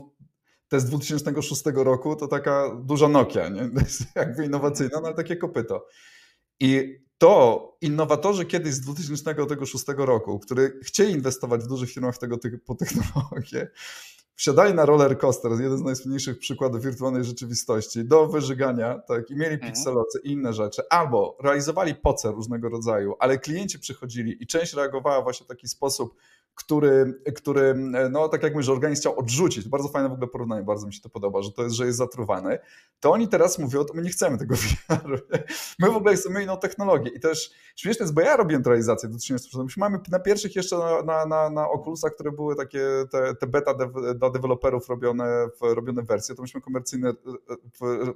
te 0.69 0.81
z 0.81 0.85
2006 0.85 1.62
roku 1.75 2.16
to 2.16 2.28
taka 2.28 2.71
duża 2.85 3.09
Nokia, 3.09 3.49
nie? 3.49 3.69
To 3.75 3.81
jest 3.81 4.02
jakby 4.16 4.45
innowacyjna, 4.45 5.00
no 5.00 5.07
ale 5.07 5.16
takie 5.16 5.37
kopyto. 5.37 5.87
I 6.61 6.99
to 7.19 7.77
innowatorzy 7.81 8.45
kiedyś 8.45 8.75
z 8.75 8.81
2006 8.81 9.85
roku, 9.97 10.39
którzy 10.39 10.81
chcieli 10.83 11.13
inwestować 11.13 11.65
w 11.65 11.67
dużych 11.67 11.91
firmach 11.91 12.15
w 12.15 12.19
tego 12.19 12.39
typu 12.39 12.75
technologie, 12.75 13.71
wsiadali 14.35 14.75
na 14.75 14.85
roller 14.85 15.19
coaster, 15.19 15.53
jeden 15.53 15.79
z 15.79 15.83
najsłynniejszych 15.83 16.39
przykładów 16.39 16.83
wirtualnej 16.83 17.25
rzeczywistości, 17.25 18.05
do 18.05 18.27
wyżygania, 18.27 18.99
tak, 19.09 19.31
i 19.31 19.37
mieli 19.37 19.55
mhm. 19.55 19.73
pixeloce 19.73 20.19
i 20.25 20.33
inne 20.33 20.53
rzeczy, 20.53 20.83
albo 20.91 21.37
realizowali 21.43 21.95
poce 21.95 22.33
różnego 22.33 22.69
rodzaju, 22.69 23.15
ale 23.19 23.39
klienci 23.39 23.79
przychodzili 23.79 24.43
i 24.43 24.47
część 24.47 24.75
reagowała 24.75 25.23
właśnie 25.23 25.45
w 25.45 25.49
taki 25.49 25.69
sposób, 25.69 26.15
który, 26.57 27.21
który 27.35 27.75
no 28.11 28.29
tak 28.29 28.43
jak 28.43 28.53
mówisz, 28.53 28.69
organizm 28.69 29.01
chciał 29.01 29.19
odrzucić, 29.19 29.65
to 29.65 29.71
bardzo 29.71 29.89
fajne 29.89 30.09
w 30.09 30.13
ogóle 30.13 30.29
porównanie, 30.29 30.63
bardzo 30.63 30.87
mi 30.87 30.95
się 30.95 31.01
to 31.01 31.09
podoba, 31.09 31.43
że 31.43 31.53
to 31.53 31.63
jest, 31.63 31.75
że 31.75 31.87
jest 31.87 31.99
zatruwany, 31.99 32.59
to 33.01 33.13
oni 33.13 33.29
teraz 33.29 33.59
mówią, 33.59 33.85
to 33.85 33.95
my 33.95 34.03
nie 34.03 34.11
chcemy 34.11 34.39
tego 34.39 34.55
VR. 34.89 35.23
My 35.79 35.91
w 35.91 35.97
ogóle 35.97 36.15
chcemy 36.15 36.43
inną 36.43 36.57
technologię 36.57 37.11
i 37.11 37.21
też 37.21 37.51
śmieszne 37.77 38.05
jest, 38.05 38.15
bo 38.15 38.21
ja 38.21 38.37
robię 38.37 38.61
realizację 38.67 39.09
do 39.09 39.19
30 39.19 39.57
mamy 39.77 39.99
na 40.11 40.19
pierwszych 40.19 40.57
jeszcze 40.57 40.77
na, 41.05 41.27
na, 41.27 41.51
na, 41.51 41.71
Oculusach, 41.71 42.13
które 42.13 42.33
były 42.33 42.57
takie 42.57 42.81
te, 43.11 43.35
te 43.35 43.47
beta 43.47 43.75
dla 44.15 44.31
deweloperów 44.31 44.89
robione, 44.89 45.49
robione 45.61 46.03
wersje, 46.03 46.35
to 46.35 46.43
myśmy 46.43 46.61
komercyjne 46.61 47.13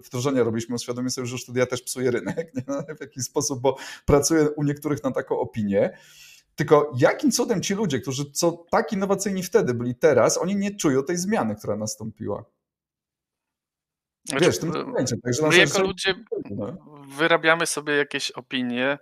wdrożenia 0.04 0.44
robiliśmy, 0.44 0.78
świadomie 0.78 1.10
sobie, 1.10 1.26
że 1.26 1.32
już 1.32 1.42
wtedy 1.42 1.60
ja 1.60 1.66
też 1.66 1.82
psuję 1.82 2.10
rynek 2.10 2.52
nie? 2.54 2.94
w 2.96 3.00
jakiś 3.00 3.24
sposób, 3.24 3.60
bo 3.60 3.76
pracuję 4.06 4.50
u 4.50 4.62
niektórych 4.62 5.04
na 5.04 5.12
taką 5.12 5.38
opinię. 5.38 5.98
Tylko 6.60 6.92
jakim 6.96 7.30
cudem 7.30 7.62
ci 7.62 7.74
ludzie, 7.74 8.00
którzy 8.00 8.30
co 8.30 8.64
tak 8.70 8.92
innowacyjni 8.92 9.42
wtedy 9.42 9.74
byli 9.74 9.94
teraz, 9.94 10.38
oni 10.38 10.56
nie 10.56 10.76
czują 10.76 11.02
tej 11.02 11.16
zmiany, 11.16 11.56
która 11.56 11.76
nastąpiła? 11.76 12.44
Znaczy, 14.24 14.44
Wiesz, 14.44 14.56
w 14.56 14.60
tym 14.60 14.68
momencie. 14.68 15.16
Także 15.24 15.48
my 15.48 15.56
jako 15.56 15.82
ludzie 15.82 16.14
no. 16.50 16.76
wyrabiamy 17.16 17.66
sobie 17.66 17.96
jakieś 17.96 18.30
opinie, 18.30 18.98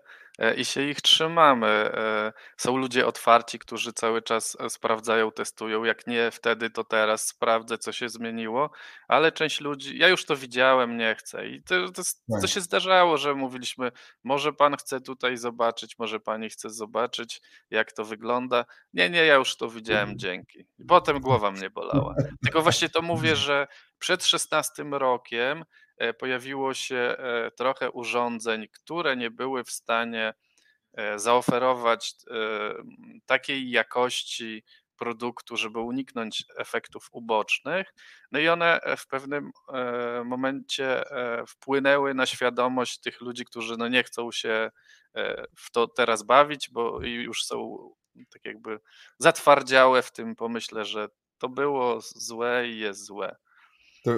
i 0.56 0.64
się 0.64 0.82
ich 0.82 1.00
trzymamy. 1.00 1.66
E, 1.66 2.32
są 2.56 2.76
ludzie 2.76 3.06
otwarci, 3.06 3.58
którzy 3.58 3.92
cały 3.92 4.22
czas 4.22 4.56
e, 4.60 4.70
sprawdzają, 4.70 5.32
testują. 5.32 5.84
Jak 5.84 6.06
nie 6.06 6.30
wtedy, 6.30 6.70
to 6.70 6.84
teraz 6.84 7.26
sprawdzę, 7.26 7.78
co 7.78 7.92
się 7.92 8.08
zmieniło, 8.08 8.70
ale 9.08 9.32
część 9.32 9.60
ludzi, 9.60 9.98
ja 9.98 10.08
już 10.08 10.24
to 10.24 10.36
widziałem, 10.36 10.96
nie 10.96 11.14
chcę. 11.14 11.48
I 11.48 11.62
to, 11.62 11.86
to, 11.92 12.02
to 12.02 12.40
tak. 12.40 12.50
się 12.50 12.60
zdarzało, 12.60 13.16
że 13.16 13.34
mówiliśmy, 13.34 13.92
może 14.24 14.52
pan 14.52 14.76
chce 14.76 15.00
tutaj 15.00 15.36
zobaczyć, 15.36 15.98
może 15.98 16.20
pani 16.20 16.50
chce 16.50 16.70
zobaczyć, 16.70 17.40
jak 17.70 17.92
to 17.92 18.04
wygląda. 18.04 18.64
Nie, 18.92 19.10
nie, 19.10 19.24
ja 19.24 19.34
już 19.34 19.56
to 19.56 19.68
widziałem, 19.68 20.02
mhm. 20.02 20.18
dzięki. 20.18 20.66
Potem 20.88 21.20
głowa 21.20 21.50
mnie 21.50 21.70
bolała. 21.80 22.14
Tylko 22.44 22.62
właśnie 22.62 22.88
to 22.88 23.02
mówię, 23.02 23.36
że 23.36 23.66
przed 23.98 24.26
16 24.26 24.84
rokiem 24.90 25.64
E, 25.64 25.64
pojawiło 26.18 26.74
się 26.74 26.96
e, 26.96 27.50
trochę 27.50 27.90
urządzeń, 27.90 28.68
które 28.68 29.16
nie 29.16 29.30
były 29.30 29.64
w 29.64 29.70
stanie 29.70 30.34
e, 30.92 31.18
zaoferować 31.18 32.14
takiej 33.26 33.70
jakości 33.70 34.64
produktu, 34.96 35.56
żeby 35.56 35.78
uniknąć 35.80 36.44
efektów 36.56 37.08
ubocznych. 37.12 37.94
No 38.32 38.38
i 38.38 38.48
one 38.48 38.80
w 38.98 39.06
pewnym 39.06 39.50
momencie 40.24 41.02
wpłynęły 41.48 42.14
na 42.14 42.26
świadomość 42.26 43.00
tych 43.00 43.20
ludzi, 43.20 43.44
którzy 43.44 43.76
no 43.76 43.88
nie 43.88 44.04
chcą 44.04 44.32
się 44.32 44.70
w 45.56 45.70
to 45.72 45.88
teraz 45.88 46.22
bawić, 46.22 46.70
bo 46.70 47.00
już 47.02 47.44
są 47.44 47.78
tak 48.30 48.44
jakby 48.44 48.80
zatwardziałe 49.18 50.02
w 50.02 50.12
tym 50.12 50.36
pomyśle, 50.36 50.84
że 50.84 51.08
to 51.38 51.48
było 51.48 52.00
złe 52.00 52.68
i 52.68 52.78
jest 52.78 53.04
złe. 53.04 53.36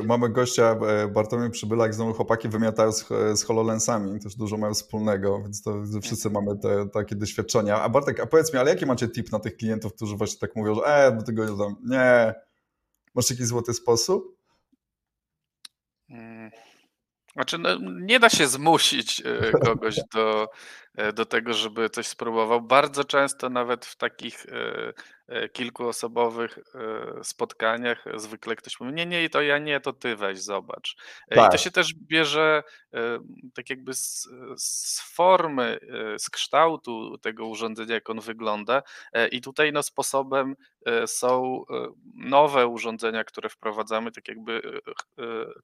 Mamy 0.05 0.29
gościa, 0.29 0.77
e, 0.87 1.09
Bartłomiej 1.09 1.51
Przybyla, 1.51 1.85
jak 1.85 1.95
znowu 1.95 2.15
chłopaki 2.15 2.49
wymiatają 2.49 2.93
z, 2.93 3.07
z 3.35 3.43
HoloLensami, 3.43 4.21
też 4.21 4.35
dużo 4.35 4.57
mają 4.57 4.75
wspólnego, 4.75 5.43
więc 5.43 5.63
to 5.63 5.83
wszyscy 6.03 6.29
mhm. 6.29 6.45
mamy 6.45 6.61
te 6.61 6.89
takie 6.89 7.17
doświadczenia. 7.17 7.81
A 7.83 7.89
Bartek, 7.89 8.21
a 8.21 8.27
powiedz 8.27 8.53
mi, 8.53 8.59
ale 8.59 8.71
jaki 8.71 8.87
macie 8.87 9.09
tip 9.09 9.33
na 9.33 9.39
tych 9.39 9.57
klientów, 9.57 9.95
którzy 9.95 10.17
właśnie 10.17 10.39
tak 10.39 10.57
mówią, 10.57 10.75
że 10.75 10.83
e, 10.83 11.17
do 11.17 11.23
tego 11.23 11.57
tam, 11.57 11.77
nie, 11.85 12.35
masz 13.15 13.31
jakiś 13.31 13.47
złoty 13.47 13.75
sposób? 13.75 14.37
Mm. 16.09 16.51
Znaczy, 17.33 17.59
no, 17.59 17.79
nie 18.01 18.21
da 18.21 18.29
się 18.29 18.47
zmusić 18.47 19.23
e, 19.25 19.51
kogoś 19.51 19.97
do, 20.15 20.43
e, 20.43 20.47
do 21.15 21.27
tego, 21.27 21.53
żeby 21.53 21.91
coś 21.91 22.07
spróbował. 22.07 22.61
Bardzo 22.61 23.05
często 23.05 23.51
nawet 23.51 23.87
w 23.87 23.97
takich 23.97 24.47
e, 25.29 25.49
kilkuosobowych 25.49 26.59
spotkaniach 27.23 28.05
zwykle 28.17 28.57
ktoś 28.57 28.81
mówi, 28.81 28.93
nie, 28.93 29.07
nie, 29.07 29.31
to 29.31 29.43
ja 29.43 29.59
nie, 29.59 29.81
to 29.81 29.93
ty 29.93 30.17
weź, 30.17 30.43
zobacz. 30.43 30.97
Tak. 31.29 31.39
I 31.39 31.43
to 31.43 31.51
tak. 31.51 31.61
się 31.61 31.71
też 31.71 31.95
bierze 31.95 32.63
tak 33.55 33.71
jakby 33.71 33.95
z, 33.95 34.29
z 34.57 35.01
formy, 35.15 35.79
z 36.19 36.31
kształtu 36.31 37.19
tego 37.19 37.47
urządzenia, 37.47 37.95
jak 37.95 38.11
on 38.11 38.21
wygląda 38.21 38.83
i 39.33 39.41
tutaj 39.41 39.73
no 39.73 39.83
sposobem 39.83 40.57
są 41.07 41.65
nowe 42.15 42.67
urządzenia, 42.67 43.25
które 43.25 43.49
wprowadzamy, 43.49 44.13
tak 44.13 44.29
jakby 44.29 44.63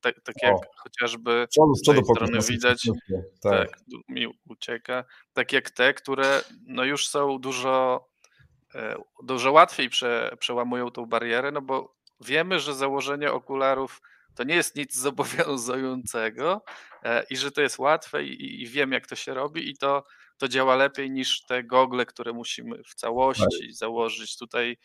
tak, 0.00 0.20
tak 0.24 0.34
jak 0.42 0.54
o. 0.54 0.60
chociażby 0.76 1.46
z 1.50 1.82
tej 1.86 2.04
strony 2.04 2.38
widać, 2.48 2.88
tak. 3.42 3.70
tak, 3.70 3.78
mi 4.08 4.26
ucieka, 4.48 5.04
tak 5.32 5.52
jak 5.52 5.70
te, 5.70 5.94
które 5.94 6.42
no 6.66 6.84
już 6.84 7.08
są 7.08 7.38
dużo, 7.38 8.06
e, 8.74 8.96
dużo 9.22 9.52
łatwiej 9.52 9.88
prze, 9.88 10.36
przełamują 10.38 10.90
tą 10.90 11.06
barierę, 11.06 11.52
no 11.52 11.62
bo 11.62 11.96
wiemy, 12.20 12.60
że 12.60 12.74
założenie 12.74 13.32
okularów 13.32 14.00
to 14.34 14.44
nie 14.44 14.54
jest 14.54 14.76
nic 14.76 14.96
zobowiązującego 15.06 16.62
e, 17.02 17.24
i 17.30 17.36
że 17.36 17.50
to 17.50 17.60
jest 17.60 17.78
łatwe 17.78 18.24
i, 18.24 18.62
i 18.62 18.66
wiem, 18.66 18.92
jak 18.92 19.06
to 19.06 19.16
się 19.16 19.34
robi 19.34 19.70
i 19.70 19.76
to, 19.76 20.04
to 20.38 20.48
działa 20.48 20.76
lepiej 20.76 21.10
niż 21.10 21.44
te 21.44 21.64
gogle, 21.64 22.06
które 22.06 22.32
musimy 22.32 22.82
w 22.84 22.94
całości 22.94 23.66
tak. 23.66 23.72
założyć 23.72 24.36
tutaj. 24.36 24.76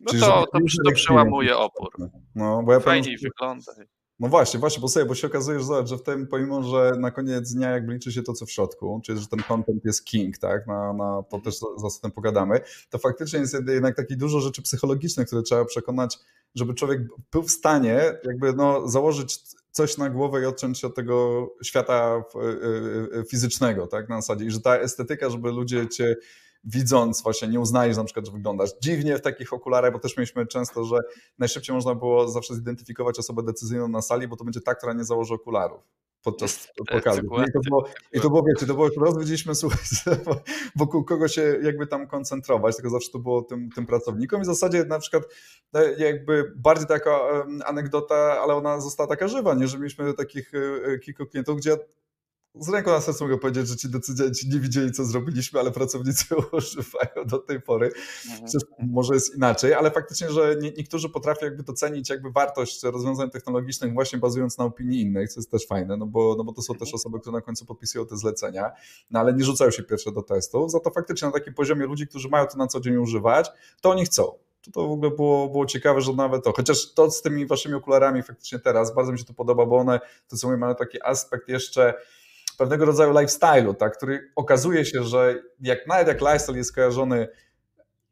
No 0.00 0.12
to, 0.20 0.46
to, 0.52 0.58
to 0.84 0.92
przełamuje 0.94 1.56
opór. 1.56 1.88
No, 2.34 2.62
bo 2.62 2.72
ja 2.72 2.80
Fajniej 2.80 3.16
wygląda. 3.18 3.72
No 4.20 4.28
właśnie, 4.28 4.60
właśnie, 4.60 4.80
bo 4.80 4.88
sobie, 4.88 5.06
bo 5.06 5.14
się 5.14 5.26
okazuje, 5.26 5.58
że, 5.58 5.64
zobacz, 5.64 5.88
że 5.88 5.96
w 5.96 6.02
tym, 6.02 6.26
pomimo, 6.26 6.62
że 6.62 6.92
na 6.98 7.10
koniec 7.10 7.52
dnia 7.52 7.70
jakby 7.70 7.92
liczy 7.92 8.12
się 8.12 8.22
to, 8.22 8.32
co 8.32 8.46
w 8.46 8.50
środku, 8.50 9.00
czyli 9.04 9.20
że 9.20 9.26
ten 9.26 9.42
content 9.42 9.84
jest 9.84 10.04
king, 10.04 10.38
tak, 10.38 10.66
na, 10.66 10.92
na 10.92 11.22
to 11.22 11.38
też 11.40 11.58
za 11.58 12.00
tym 12.02 12.10
pogadamy, 12.10 12.60
to 12.90 12.98
faktycznie 12.98 13.38
jest 13.38 13.56
jednak 13.68 13.96
takich 13.96 14.16
dużo 14.16 14.40
rzeczy 14.40 14.62
psychologicznych, 14.62 15.26
które 15.26 15.42
trzeba 15.42 15.64
przekonać, 15.64 16.18
żeby 16.54 16.74
człowiek 16.74 17.00
był 17.32 17.42
w 17.42 17.50
stanie 17.50 18.18
jakby 18.24 18.52
no, 18.52 18.88
założyć 18.88 19.38
coś 19.70 19.98
na 19.98 20.10
głowę 20.10 20.42
i 20.42 20.44
odciąć 20.44 20.78
się 20.78 20.86
od 20.86 20.94
tego 20.94 21.48
świata 21.62 22.22
fizycznego, 23.30 23.86
tak, 23.86 24.08
na 24.08 24.20
zasadzie, 24.20 24.44
i 24.44 24.50
że 24.50 24.60
ta 24.60 24.78
estetyka, 24.78 25.30
żeby 25.30 25.50
ludzie 25.50 25.88
cię 25.88 26.16
widząc 26.64 27.22
właśnie 27.22 27.48
nie 27.48 27.60
uznajesz 27.60 27.96
na 27.96 28.04
przykład, 28.04 28.26
że 28.26 28.32
wyglądasz 28.32 28.70
dziwnie 28.82 29.16
w 29.16 29.20
takich 29.20 29.52
okularach, 29.52 29.92
bo 29.92 29.98
też 29.98 30.16
mieliśmy 30.16 30.46
często, 30.46 30.84
że 30.84 30.96
najszybciej 31.38 31.74
można 31.74 31.94
było 31.94 32.28
zawsze 32.28 32.54
zidentyfikować 32.54 33.18
osobę 33.18 33.42
decyzyjną 33.42 33.88
na 33.88 34.02
sali, 34.02 34.28
bo 34.28 34.36
to 34.36 34.44
będzie 34.44 34.60
ta, 34.60 34.74
która 34.74 34.92
nie 34.92 35.04
założy 35.04 35.34
okularów 35.34 35.82
podczas 36.22 36.68
pokazu. 36.92 37.20
I 37.20 37.52
to 37.52 37.60
było, 37.60 37.88
i 38.12 38.20
to 38.20 38.28
było 38.28 38.42
wiecie, 38.42 38.66
to 38.66 38.74
było, 38.74 38.88
raz 39.00 39.18
wiedzieliśmy, 39.18 39.54
słuchaj, 39.64 39.80
wokół 40.76 41.04
kogo 41.04 41.28
się 41.28 41.58
jakby 41.62 41.86
tam 41.86 42.06
koncentrować, 42.06 42.76
tylko 42.76 42.90
zawsze 42.90 43.10
to 43.10 43.18
było 43.18 43.42
tym, 43.42 43.70
tym 43.70 43.86
pracownikom 43.86 44.40
i 44.40 44.42
w 44.42 44.46
zasadzie 44.46 44.84
na 44.84 44.98
przykład 44.98 45.22
e, 45.74 45.94
jakby 45.98 46.52
bardziej 46.56 46.86
taka 46.86 47.20
anegdota, 47.64 48.16
ale 48.16 48.54
ona 48.54 48.80
została 48.80 49.06
taka 49.06 49.28
żywa, 49.28 49.54
nie, 49.54 49.68
że 49.68 49.78
mieliśmy 49.78 50.14
takich 50.14 50.52
e, 50.54 50.98
kilku 50.98 51.26
klientów, 51.26 51.56
gdzie 51.58 51.76
z 52.54 52.68
ręką 52.68 52.90
na 52.90 53.00
sercu 53.00 53.24
mogę 53.24 53.38
powiedzieć, 53.38 53.68
że 53.68 53.76
ci 53.76 53.88
decydenci 53.88 54.48
nie 54.48 54.60
widzieli, 54.60 54.92
co 54.92 55.04
zrobiliśmy, 55.04 55.60
ale 55.60 55.70
pracownicy 55.70 56.24
używają 56.52 57.26
do 57.26 57.38
tej 57.38 57.60
pory. 57.60 57.92
Mhm. 58.30 58.48
Może 58.90 59.14
jest 59.14 59.36
inaczej, 59.36 59.74
ale 59.74 59.90
faktycznie, 59.90 60.30
że 60.30 60.56
nie, 60.60 60.72
niektórzy 60.72 61.08
potrafią 61.08 61.46
jakby 61.46 61.62
docenić 61.62 62.10
jakby 62.10 62.30
wartość 62.30 62.82
rozwiązań 62.82 63.30
technologicznych 63.30 63.92
właśnie 63.92 64.18
bazując 64.18 64.58
na 64.58 64.64
opinii 64.64 65.00
innych, 65.00 65.32
co 65.32 65.40
jest 65.40 65.50
też 65.50 65.66
fajne, 65.66 65.96
no 65.96 66.06
bo, 66.06 66.34
no 66.38 66.44
bo 66.44 66.52
to 66.52 66.62
są 66.62 66.74
też 66.74 66.88
mhm. 66.88 66.94
osoby, 66.94 67.20
które 67.20 67.32
na 67.32 67.40
końcu 67.40 67.66
podpisują 67.66 68.06
te 68.06 68.16
zlecenia, 68.16 68.70
no 69.10 69.20
ale 69.20 69.34
nie 69.34 69.44
rzucają 69.44 69.70
się 69.70 69.82
pierwsze 69.82 70.12
do 70.12 70.22
testów, 70.22 70.70
za 70.70 70.80
to 70.80 70.90
faktycznie 70.90 71.26
na 71.26 71.32
takim 71.32 71.54
poziomie 71.54 71.86
ludzi, 71.86 72.06
którzy 72.06 72.28
mają 72.28 72.46
to 72.46 72.58
na 72.58 72.66
co 72.66 72.80
dzień 72.80 72.96
używać, 72.96 73.50
to 73.80 73.90
oni 73.90 74.04
chcą 74.04 74.32
to, 74.62 74.70
to 74.70 74.88
w 74.88 74.92
ogóle 74.92 75.10
było, 75.10 75.48
było 75.48 75.66
ciekawe, 75.66 76.00
że 76.00 76.12
nawet 76.12 76.44
to, 76.44 76.52
chociaż 76.52 76.94
to 76.94 77.10
z 77.10 77.22
tymi 77.22 77.46
waszymi 77.46 77.74
okularami 77.74 78.22
faktycznie 78.22 78.58
teraz, 78.58 78.94
bardzo 78.94 79.12
mi 79.12 79.18
się 79.18 79.24
to 79.24 79.34
podoba, 79.34 79.66
bo 79.66 79.76
one, 79.76 80.00
to 80.28 80.36
co 80.36 80.46
mówię, 80.46 80.58
mają 80.58 80.74
taki 80.74 81.02
aspekt 81.02 81.48
jeszcze 81.48 81.94
pewnego 82.58 82.84
rodzaju 82.84 83.12
lifestyle'u, 83.12 83.74
tak, 83.74 83.96
który 83.96 84.32
okazuje 84.36 84.84
się, 84.84 85.04
że 85.04 85.42
jak 85.60 85.86
nawet 85.86 86.08
jak 86.08 86.20
lifestyle 86.20 86.58
jest 86.58 86.74
kojarzony 86.74 87.28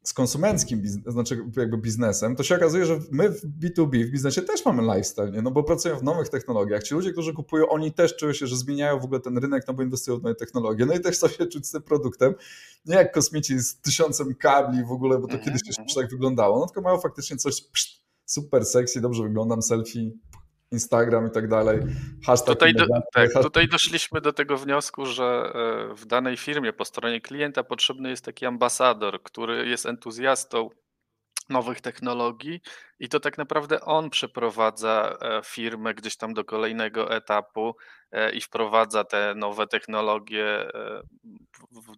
z 0.03 0.12
konsumenckim, 0.12 0.83
znaczy 1.07 1.45
jakby 1.57 1.79
biznesem, 1.79 2.37
to 2.37 2.43
się 2.43 2.57
okazuje, 2.57 2.87
że 2.87 2.99
my 3.11 3.29
w 3.31 3.47
B2B, 3.61 4.05
w 4.05 4.11
biznesie 4.11 4.43
też 4.43 4.65
mamy 4.65 4.83
lifestyle, 4.83 5.31
nie? 5.31 5.43
no 5.43 5.50
bo 5.50 5.62
pracują 5.62 5.97
w 5.97 6.03
nowych 6.03 6.29
technologiach. 6.29 6.83
Ci 6.83 6.95
ludzie, 6.95 7.12
którzy 7.12 7.33
kupują, 7.33 7.69
oni 7.69 7.93
też 7.93 8.17
czują 8.17 8.33
się, 8.33 8.47
że 8.47 8.57
zmieniają 8.57 9.00
w 9.00 9.05
ogóle 9.05 9.21
ten 9.21 9.38
rynek, 9.38 9.65
no 9.69 9.75
bo 9.75 9.83
inwestują 9.83 10.19
w 10.19 10.23
nowe 10.23 10.35
technologie. 10.35 10.87
No 10.87 10.95
i 10.95 11.00
też 11.00 11.17
chcą 11.17 11.29
się 11.29 11.47
czuć 11.47 11.67
z 11.67 11.71
tym 11.71 11.83
produktem, 11.83 12.35
nie 12.85 12.95
jak 12.95 13.12
kosmici 13.12 13.59
z 13.59 13.81
tysiącem 13.81 14.35
kabli 14.35 14.85
w 14.85 14.93
ogóle, 14.93 15.19
bo 15.19 15.26
to 15.26 15.33
mm 15.33 15.43
-hmm. 15.43 15.45
kiedyś 15.45 15.61
jeszcze 15.67 15.83
mhm. 15.83 16.00
tak 16.00 16.11
wyglądało, 16.11 16.59
no 16.59 16.67
tylko 16.67 16.81
mają 16.81 16.99
faktycznie 16.99 17.37
coś 17.37 17.61
pszt, 17.62 18.03
super 18.25 18.65
sexy, 18.65 19.00
dobrze 19.00 19.23
wyglądam, 19.23 19.62
selfie, 19.62 20.11
Instagram 20.73 21.26
i 21.26 21.30
tak 21.30 21.49
dalej. 21.49 21.80
Hashtag 22.26 22.54
tutaj, 22.54 22.75
do, 22.75 22.87
tak, 23.12 23.32
tutaj 23.42 23.68
doszliśmy 23.68 24.20
do 24.20 24.32
tego 24.32 24.58
wniosku, 24.58 25.06
że 25.06 25.25
e, 25.25 25.94
w 25.94 26.06
danej 26.06 26.37
firmie 26.37 26.73
po 26.73 26.85
stronie 26.85 27.20
klienta 27.20 27.64
potrzebny 27.64 28.11
jest 28.11 28.25
taki 28.25 28.46
ambasador, 28.46 29.23
który 29.23 29.68
jest 29.68 29.87
entuzjastą 29.87 30.70
nowych 31.49 31.80
technologii 31.80 32.61
i 32.99 33.08
to 33.08 33.20
tak 33.20 33.38
naprawdę 33.38 33.80
on 33.80 34.11
przeprowadza 34.11 35.16
e, 35.20 35.40
firmę 35.44 35.94
gdzieś 35.94 36.16
tam 36.16 36.35
do 36.35 36.44
kolejnego 36.44 37.16
etapu 37.16 37.76
e, 38.12 38.32
i 38.32 38.40
wprowadza 38.40 39.04
te 39.04 39.35
nowe 39.37 39.66
technologie 39.66 40.70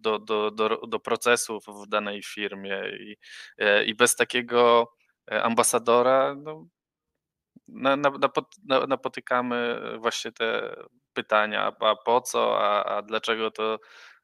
do, 0.01 0.19
do, 0.19 0.51
do, 0.51 0.69
do 0.87 0.99
procesów 0.99 1.63
w 1.83 1.87
danej 1.87 2.23
firmie 2.23 2.81
i, 2.99 3.17
i 3.85 3.95
bez 3.95 4.15
takiego 4.15 4.91
ambasadora 5.27 6.35
no, 6.43 6.65
napotykamy 8.87 9.81
właśnie 9.99 10.31
te 10.31 10.75
pytania, 11.13 11.73
a 11.79 11.95
po 11.95 12.21
co, 12.21 12.59
a, 12.59 12.83
a 12.83 13.01
dlaczego 13.01 13.51
to 13.51 13.79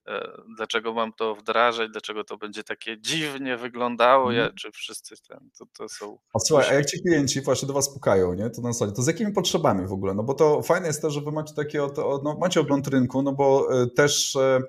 e, 0.08 0.32
dlaczego 0.58 0.94
mam 0.94 1.14
to 1.14 1.36
wdrażać, 1.36 1.92
dlaczego 1.92 2.24
to 2.24 2.38
będzie 2.38 2.64
takie 2.64 3.02
dziwnie 3.02 3.58
wyglądało, 3.58 4.32
ja, 4.32 4.42
mhm. 4.42 4.56
czy 4.56 4.72
wszyscy 4.72 5.16
ten, 5.30 5.50
to, 5.60 5.66
to 5.78 5.90
są... 5.90 6.18
A 6.34 6.40
słuchaj, 6.40 6.70
a 6.70 6.74
jak 6.74 6.86
ci 6.86 7.02
klienci 7.02 7.42
właśnie 7.42 7.68
do 7.68 7.74
was 7.74 7.94
pukają, 7.94 8.34
nie, 8.34 8.50
to 8.50 8.62
na 8.62 8.74
zasadzie, 8.74 8.92
to 8.92 9.02
z 9.02 9.08
jakimi 9.08 9.34
potrzebami 9.34 9.88
w 9.88 9.94
ogóle, 9.94 10.14
no 10.14 10.24
bo 10.24 10.34
to 10.34 10.62
fajne 10.62 10.88
jest 10.88 11.02
to, 11.02 11.12
że 11.12 11.22
wy 11.22 11.32
macie 11.32 11.54
takie, 11.54 11.88
no, 12.24 12.38
macie 12.40 12.62
ogląd 12.62 12.88
rynku, 12.88 13.22
no 13.22 13.32
bo 13.32 13.68
e, 13.82 13.88
też 13.88 14.36
e, 14.36 14.60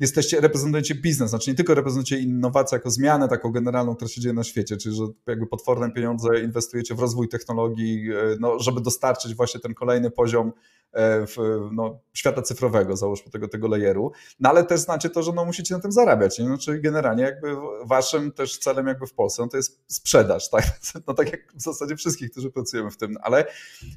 jesteście, 0.00 0.40
reprezentujecie 0.40 0.94
biznes, 0.94 1.30
znaczy 1.30 1.50
nie 1.50 1.56
tylko 1.56 1.74
reprezentujecie 1.74 2.24
innowację 2.24 2.76
jako 2.76 2.90
zmianę 2.90 3.28
taką 3.28 3.52
generalną, 3.52 3.94
która 3.94 4.08
się 4.08 4.20
dzieje 4.20 4.32
na 4.32 4.44
świecie, 4.44 4.76
czyli 4.76 4.96
że 4.96 5.02
jakby 5.26 5.46
potworne 5.46 5.92
pieniądze 5.92 6.40
inwestujecie 6.40 6.94
w 6.94 6.98
rozwój 6.98 7.28
technologii, 7.28 8.12
e, 8.12 8.36
no, 8.40 8.58
żeby 8.58 8.80
dostarczyć 8.80 9.34
właśnie 9.34 9.60
ten 9.60 9.74
kolejny 9.74 10.10
poziom 10.10 10.52
e, 10.92 11.26
w, 11.26 11.36
no, 11.72 12.00
świata 12.12 12.42
cyfrowego, 12.42 12.96
załóżmy 12.96 13.32
tego, 13.32 13.48
tego 13.48 13.68
layeru, 13.68 14.12
no 14.40 14.48
ale 14.50 14.64
też 14.64 14.80
znacie 14.80 15.10
to, 15.10 15.22
że 15.22 15.32
no, 15.32 15.44
musicie 15.44 15.74
na 15.74 15.80
tym 15.80 15.92
zarabiać, 15.92 16.38
nie? 16.38 16.48
No, 16.48 16.58
czyli 16.58 16.80
generalnie 16.80 17.22
jakby 17.22 17.56
waszym 17.84 18.32
też 18.32 18.58
celem 18.58 18.86
jakby 18.86 19.06
w 19.06 19.12
Polsce 19.12 19.42
no, 19.42 19.48
to 19.48 19.56
jest 19.56 19.80
sprzedaż, 19.86 20.50
tak? 20.50 20.64
No 21.06 21.14
tak 21.14 21.32
jak 21.32 21.52
w 21.54 21.62
zasadzie 21.62 21.96
wszystkich, 21.96 22.30
którzy 22.30 22.50
pracujemy 22.50 22.90
w 22.90 22.96
tym, 22.96 23.16
ale 23.22 23.46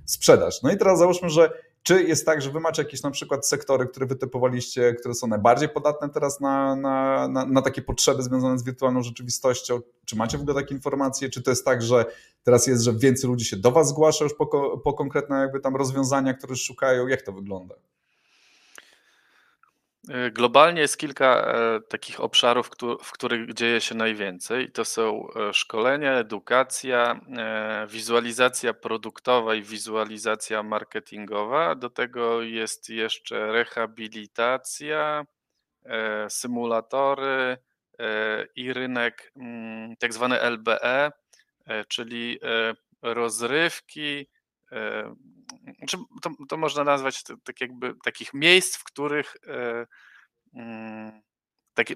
sprzedaż. 0.06 0.64
No 0.64 0.72
i 0.72 0.78
teraz 0.78 1.00
załóżmy, 1.00 1.30
że 1.30 1.52
czy 1.84 2.04
jest 2.04 2.26
tak, 2.26 2.41
że 2.41 2.52
wy 2.52 2.60
macie 2.60 2.82
jakieś 2.82 3.04
na 3.04 3.12
przykład 3.12 3.48
sektory, 3.48 3.88
które 3.88 4.06
wytypowaliście, 4.06 4.94
które 4.94 5.15
są 5.15 5.28
najbardziej 5.28 5.70
podatne 5.70 6.10
teraz 6.10 6.39
na, 6.39 6.76
na, 6.76 7.28
na, 7.28 7.46
na, 7.46 7.62
takie 7.62 7.82
potrzeby 7.82 8.24
związane 8.24 8.60
z 8.60 8.63
wirtualną 8.63 9.04
rzeczywistością? 9.04 9.80
Czy 10.06 10.15
macie 10.15 10.38
w 10.38 10.41
ogóle 10.41 10.62
takie 10.62 10.76
informacje? 10.76 11.30
Czy 11.30 11.44
to 11.44 11.52
jest 11.52 11.65
tak, 11.65 11.82
że 11.82 12.06
teraz 12.44 12.67
jest, 12.67 12.84
że 12.84 12.94
więcej 12.94 13.30
ludzi 13.30 13.46
się 13.46 13.58
do 13.58 13.72
was 13.72 13.89
zgłasza 13.89 14.24
już 14.24 14.34
po, 14.34 14.78
po 14.78 14.94
konkretne 14.94 15.39
jakby 15.39 15.60
tam 15.60 15.76
rozwiązania, 15.76 16.34
które 16.34 16.56
szukają? 16.56 17.08
Jak 17.08 17.22
to 17.22 17.32
wygląda? 17.32 17.76
E, 20.10 20.32
globalnie 20.32 20.82
jest 20.82 20.98
kilka 20.98 21.36
e, 21.36 21.80
takich 21.82 22.20
obszarów, 22.20 22.70
w 23.04 23.12
których 23.12 23.54
dzieje 23.54 23.82
się 23.82 23.96
najwięcej. 23.96 24.72
To 24.72 24.86
są 24.86 25.28
e, 25.30 25.54
szkolenia, 25.54 26.14
edukacja, 26.14 27.22
wizualizacja 27.88 28.74
produktowa 28.74 29.56
i 29.56 29.64
wizualizacja 29.64 30.64
marketingowa. 30.64 31.76
Do 31.76 31.90
tego 31.90 32.42
jest 32.42 32.90
jeszcze 32.90 33.52
rehabilitacja, 33.52 35.26
symulatory 36.30 37.58
i 38.56 38.74
rynek 38.74 39.32
mm, 39.36 39.96
tak 39.96 40.14
zwany 40.14 40.40
LBE, 40.42 41.12
czyli 41.88 42.40
rozrywki. 43.02 44.28
To, 46.22 46.32
to 46.50 46.58
można 46.58 46.84
nazwać 46.84 47.24
tak 47.44 47.62
jakby 47.62 47.96
takich 48.04 48.34
miejsc, 48.34 48.78
w 48.78 48.84
których 48.84 49.36
mm, 50.54 51.22
takie, 51.74 51.96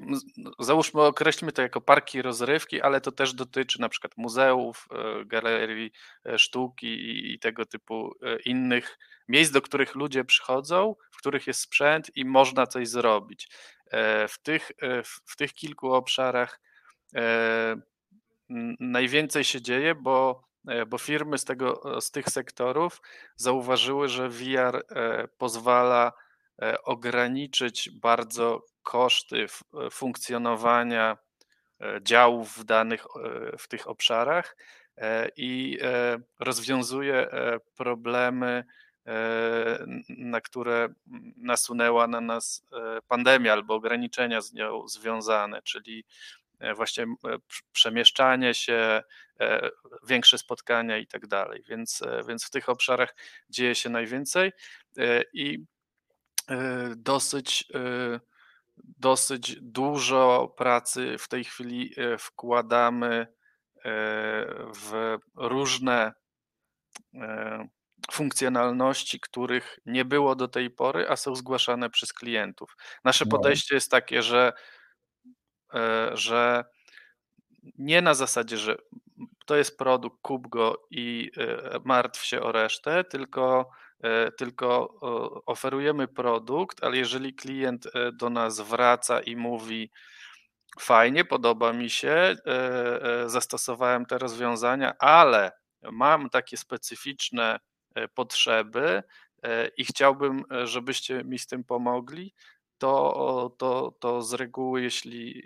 załóżmy, 0.59 1.01
określmy 1.01 1.51
to 1.51 1.61
jako 1.61 1.81
parki 1.81 2.21
rozrywki, 2.21 2.81
ale 2.81 3.01
to 3.01 3.11
też 3.11 3.33
dotyczy 3.33 3.81
na 3.81 3.89
przykład 3.89 4.17
muzeów, 4.17 4.87
e, 4.91 5.25
galerii 5.25 5.91
e, 6.25 6.39
sztuki 6.39 7.33
i 7.33 7.39
tego 7.39 7.65
typu 7.65 8.11
e, 8.21 8.39
innych 8.39 8.97
miejsc, 9.27 9.51
do 9.51 9.61
których 9.61 9.95
ludzie 9.95 10.23
przychodzą, 10.23 10.95
w 11.11 11.17
których 11.17 11.47
jest 11.47 11.59
sprzęt 11.59 12.11
i 12.15 12.25
można 12.25 12.67
coś 12.67 12.87
zrobić. 12.87 13.49
W 14.27 14.35
tych, 14.43 14.71
w 15.25 15.35
tych 15.37 15.53
kilku 15.53 15.93
obszarach 15.93 16.59
najwięcej 18.79 19.43
się 19.43 19.61
dzieje, 19.61 19.95
bo, 19.95 20.43
bo 20.87 20.97
firmy 20.97 21.37
z, 21.37 21.45
tego, 21.45 22.01
z 22.01 22.11
tych 22.11 22.29
sektorów 22.29 23.01
zauważyły, 23.35 24.09
że 24.09 24.29
VR 24.29 24.85
pozwala 25.37 26.13
ograniczyć 26.83 27.89
bardzo 27.89 28.65
koszty 28.85 29.45
e, 29.45 29.89
funkcjonowania 29.89 31.17
e, 31.81 31.99
działów 32.01 32.57
w 32.57 32.63
danych 32.63 33.05
e, 33.05 33.57
w 33.57 33.67
tych 33.67 33.87
obszarach 33.87 34.57
i 35.37 35.77
rozwiązuje 36.39 37.27
problemy, 37.75 38.63
na 40.09 40.41
które 40.41 40.89
nasunęła 41.37 42.07
na 42.07 42.21
nas 42.21 42.65
pandemia 43.07 43.53
albo 43.53 43.73
ograniczenia 43.73 44.41
z 44.41 44.53
nią 44.53 44.87
związane, 44.87 45.61
czyli 45.61 46.05
właśnie 46.75 47.05
przemieszczanie 47.71 48.53
się, 48.53 49.01
większe 50.07 50.37
spotkania 50.37 50.97
i 50.97 51.07
tak 51.07 51.27
dalej. 51.27 51.63
Więc, 51.69 52.03
więc 52.27 52.45
w 52.45 52.49
tych 52.49 52.69
obszarach 52.69 53.15
dzieje 53.49 53.75
się 53.75 53.89
najwięcej 53.89 54.51
i 55.33 55.59
dosyć 56.95 57.67
dosyć 58.77 59.55
dużo 59.61 60.53
pracy 60.57 61.17
w 61.17 61.27
tej 61.27 61.43
chwili 61.43 61.93
e, 61.97 62.17
wkładamy 62.17 63.15
e, 63.15 63.27
w 64.75 65.17
różne 65.35 66.13
e, 67.13 67.67
funkcjonalności, 68.11 69.19
których 69.19 69.79
nie 69.85 70.05
było 70.05 70.35
do 70.35 70.47
tej 70.47 70.69
pory, 70.69 71.09
a 71.09 71.15
są 71.15 71.35
zgłaszane 71.35 71.89
przez 71.89 72.13
klientów. 72.13 72.75
Nasze 73.03 73.25
no. 73.25 73.31
podejście 73.31 73.75
jest 73.75 73.91
takie, 73.91 74.23
że, 74.23 74.53
że 76.13 76.65
nie 77.77 78.01
na 78.01 78.13
zasadzie, 78.13 78.57
że 78.57 78.77
to 79.45 79.55
jest 79.55 79.77
produkt, 79.77 80.17
kup 80.21 80.47
go 80.47 80.87
i 80.91 81.31
martw 81.83 82.25
się 82.25 82.41
o 82.41 82.51
resztę, 82.51 83.03
tylko 83.03 83.69
E, 84.05 84.31
tylko 84.31 84.99
oferujemy 85.45 86.07
produkt, 86.07 86.83
ale 86.83 86.97
jeżeli 86.97 87.33
klient 87.33 87.85
e, 87.85 88.11
do 88.11 88.29
nas 88.29 88.61
wraca 88.61 89.19
i 89.19 89.35
mówi, 89.35 89.91
fajnie, 90.79 91.25
podoba 91.25 91.73
mi 91.73 91.89
się, 91.89 92.35
e, 92.45 93.23
zastosowałem 93.25 94.05
te 94.05 94.17
rozwiązania, 94.17 94.93
ale 94.99 95.51
mam 95.91 96.29
takie 96.29 96.57
specyficzne 96.57 97.59
potrzeby 98.13 99.03
i 99.77 99.85
chciałbym, 99.85 100.43
żebyście 100.63 101.23
mi 101.23 101.39
z 101.39 101.47
tym 101.47 101.63
pomogli, 101.63 102.33
to, 102.77 103.55
to, 103.57 103.93
to 103.99 104.21
z 104.21 104.33
reguły, 104.33 104.81
jeśli, 104.81 105.43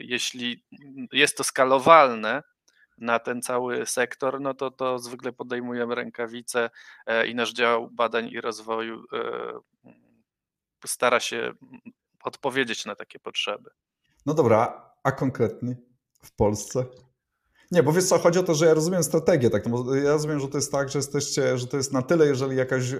jeśli 0.00 0.64
jest 1.12 1.36
to 1.36 1.44
skalowalne, 1.44 2.42
na 3.00 3.18
ten 3.18 3.42
cały 3.42 3.86
sektor, 3.86 4.40
no 4.40 4.54
to, 4.54 4.70
to 4.70 4.98
zwykle 4.98 5.32
podejmujemy 5.32 5.94
rękawice 5.94 6.70
e, 7.06 7.26
i 7.26 7.34
nasz 7.34 7.52
dział 7.52 7.90
badań 7.90 8.28
i 8.28 8.40
rozwoju 8.40 9.04
e, 9.12 9.90
stara 10.86 11.20
się 11.20 11.52
odpowiedzieć 12.24 12.86
na 12.86 12.94
takie 12.94 13.18
potrzeby. 13.18 13.70
No 14.26 14.34
dobra, 14.34 14.90
a 15.02 15.12
konkretnie 15.12 15.76
w 16.22 16.32
Polsce? 16.32 16.86
Nie, 17.70 17.82
bo 17.82 17.92
wiesz 17.92 18.04
co, 18.04 18.18
chodzi 18.18 18.38
o 18.38 18.42
to, 18.42 18.54
że 18.54 18.66
ja 18.66 18.74
rozumiem 18.74 19.04
strategię, 19.04 19.50
tak, 19.50 19.66
no 19.66 19.94
ja 19.94 20.12
rozumiem, 20.12 20.40
że 20.40 20.48
to 20.48 20.58
jest 20.58 20.72
tak, 20.72 20.88
że 20.88 20.98
jesteście, 20.98 21.58
że 21.58 21.66
to 21.66 21.76
jest 21.76 21.92
na 21.92 22.02
tyle, 22.02 22.26
jeżeli 22.26 22.56
jakaś, 22.56 22.94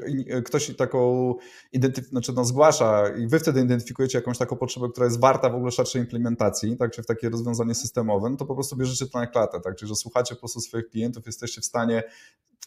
ktoś 0.45 0.77
taką 0.77 1.35
identyf- 1.77 2.09
znaczy 2.09 2.33
no 2.33 2.45
zgłasza 2.45 3.09
i 3.09 3.27
wy 3.27 3.39
wtedy 3.39 3.61
identyfikujecie 3.61 4.19
jakąś 4.19 4.39
taką 4.39 4.57
potrzebę, 4.57 4.89
która 4.89 5.07
jest 5.07 5.21
warta 5.21 5.51
w 5.51 5.55
ogóle 5.55 5.71
szerszej 5.71 6.03
implementacji, 6.03 6.77
tak, 6.77 6.91
czy 6.91 7.03
w 7.03 7.07
takie 7.07 7.31
rozwiązanie 7.31 7.75
systemowe, 7.75 8.31
no 8.31 8.37
to 8.37 8.47
po 8.47 8.55
prostu 8.55 8.77
bierzecie 8.77 9.07
to 9.07 9.19
na 9.19 9.27
klatę, 9.27 9.61
tak, 9.61 9.77
czyli 9.77 9.89
że 9.89 9.95
słuchacie 9.95 10.35
po 10.35 10.41
prostu 10.41 10.61
swoich 10.61 10.89
klientów, 10.89 11.27
jesteście 11.27 11.61
w 11.61 11.65
stanie 11.65 12.03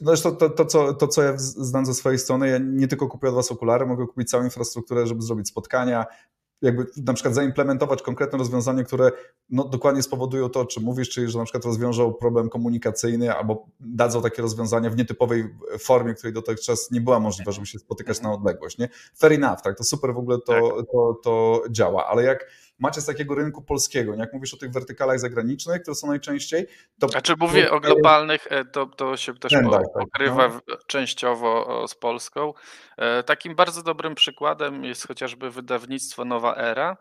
Zresztą 0.02 0.36
to, 0.36 0.50
to, 0.50 0.66
co, 0.66 0.94
to, 0.94 1.08
co 1.08 1.24
ja 1.24 1.34
znam 1.38 1.86
ze 1.86 1.94
swojej 1.94 2.20
strony, 2.20 2.50
ja 2.50 2.58
nie 2.58 2.88
tylko 2.88 3.08
kupię 3.08 3.30
od 3.30 3.36
Was 3.36 3.52
okulary, 3.52 3.86
mogę 3.86 4.08
kupić 4.08 4.30
całą 4.30 4.44
infrastrukturę, 4.44 5.08
żeby 5.08 5.22
zrobić 5.22 5.48
spotkania, 5.48 6.06
jakby 6.64 6.86
na 7.06 7.14
przykład 7.14 7.36
zaimplementować 7.36 8.02
konkretne 8.02 8.38
rozwiązanie, 8.38 8.84
które 8.84 9.12
no, 9.50 9.64
dokładnie 9.64 10.04
spowodują 10.04 10.50
to, 10.50 10.60
o 10.60 10.66
czym 10.66 10.84
mówisz, 10.84 11.10
czyli 11.10 11.32
że 11.32 11.40
na 11.40 11.44
przykład 11.44 11.66
rozwiążą 11.66 12.14
problem 12.14 12.50
komunikacyjny 12.50 13.34
albo 13.34 13.66
dadzą 13.80 14.22
takie 14.22 14.42
rozwiązania 14.42 14.90
w 14.90 14.98
nietypowej 14.98 15.56
formie, 15.80 16.14
której 16.14 16.34
dotychczas 16.34 16.92
nie 16.92 17.02
była 17.02 17.20
możliwa, 17.20 17.52
żeby 17.52 17.68
się 17.68 17.80
spotykać 17.80 18.22
na 18.22 18.34
odległość. 18.34 18.78
Nie? 18.78 18.90
Fair 19.20 19.34
enough, 19.34 19.62
tak? 19.64 19.78
To 19.78 19.84
super 19.84 20.14
w 20.14 20.18
ogóle 20.18 20.38
to, 20.38 20.54
tak. 20.54 20.86
to, 20.92 21.20
to 21.24 21.64
działa, 21.70 22.08
ale 22.08 22.24
jak 22.24 22.46
macie 22.84 23.02
z 23.02 23.06
takiego 23.06 23.36
rynku 23.36 23.62
polskiego, 23.62 24.16
jak 24.16 24.34
mówisz 24.34 24.54
o 24.54 24.58
tych 24.58 24.72
wertykalach 24.72 25.20
zagranicznych, 25.20 25.82
które 25.82 25.96
są 25.96 26.08
najczęściej, 26.08 26.68
to... 27.00 27.08
A 27.16 27.22
czy 27.22 27.34
mówię 27.40 27.72
o 27.72 27.80
globalnych, 27.80 28.48
e, 28.50 28.66
to, 28.66 28.86
to 28.86 29.18
się 29.18 29.34
też 29.34 29.52
tak, 29.52 29.72
tak, 29.72 29.84
pokrywa 30.00 30.48
no. 30.48 30.78
częściowo 30.88 31.86
z 31.88 31.96
Polską. 31.96 32.54
E, 32.98 33.24
takim 33.24 33.56
bardzo 33.56 33.84
dobrym 33.84 34.16
przykładem 34.16 34.84
jest 34.84 35.08
chociażby 35.08 35.52
wydawnictwo 35.52 36.26
Nowa 36.26 36.56
Era, 36.56 36.98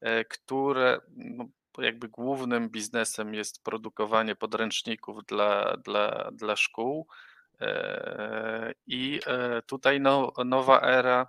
e, 0.00 0.24
które 0.24 1.00
no, 1.16 1.44
jakby 1.78 2.08
głównym 2.08 2.70
biznesem 2.70 3.34
jest 3.34 3.64
produkowanie 3.64 4.36
podręczników 4.36 5.24
dla, 5.26 5.76
dla, 5.76 6.30
dla 6.32 6.56
szkół. 6.56 7.06
I 8.86 9.20
tutaj 9.66 10.00
no, 10.00 10.32
Nowa 10.44 10.80
Era 10.80 11.26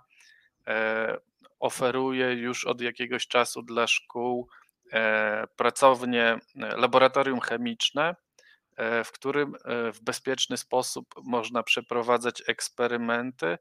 oferuje 1.66 2.32
już 2.32 2.64
od 2.64 2.80
jakiegoś 2.80 3.26
czasu 3.26 3.62
dla 3.62 3.86
szkół 3.86 4.48
e, 4.92 5.46
pracownie, 5.56 6.24
e, 6.24 6.76
laboratorium 6.76 7.40
chemiczne, 7.40 8.14
e, 8.76 9.04
w 9.04 9.12
którym 9.12 9.52
w 9.92 10.00
bezpieczny 10.02 10.56
sposób 10.56 11.06
można 11.24 11.62
przeprowadzać 11.62 12.42
eksperymenty, 12.46 13.58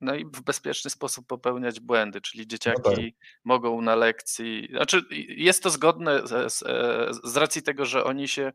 no 0.00 0.14
i 0.14 0.24
w 0.24 0.42
bezpieczny 0.42 0.90
sposób 0.90 1.26
popełniać 1.26 1.80
błędy, 1.80 2.20
czyli 2.20 2.40
no 2.44 2.48
dzieciaki 2.48 2.80
no 2.86 2.94
tak. 2.94 3.04
mogą 3.44 3.80
na 3.80 3.94
lekcji, 3.94 4.68
znaczy 4.70 5.02
jest 5.28 5.62
to 5.62 5.70
zgodne 5.70 6.26
z, 6.26 6.52
z, 6.52 6.64
z 7.24 7.36
racji 7.36 7.62
tego, 7.62 7.86
że 7.86 8.04
oni 8.04 8.28
się 8.28 8.52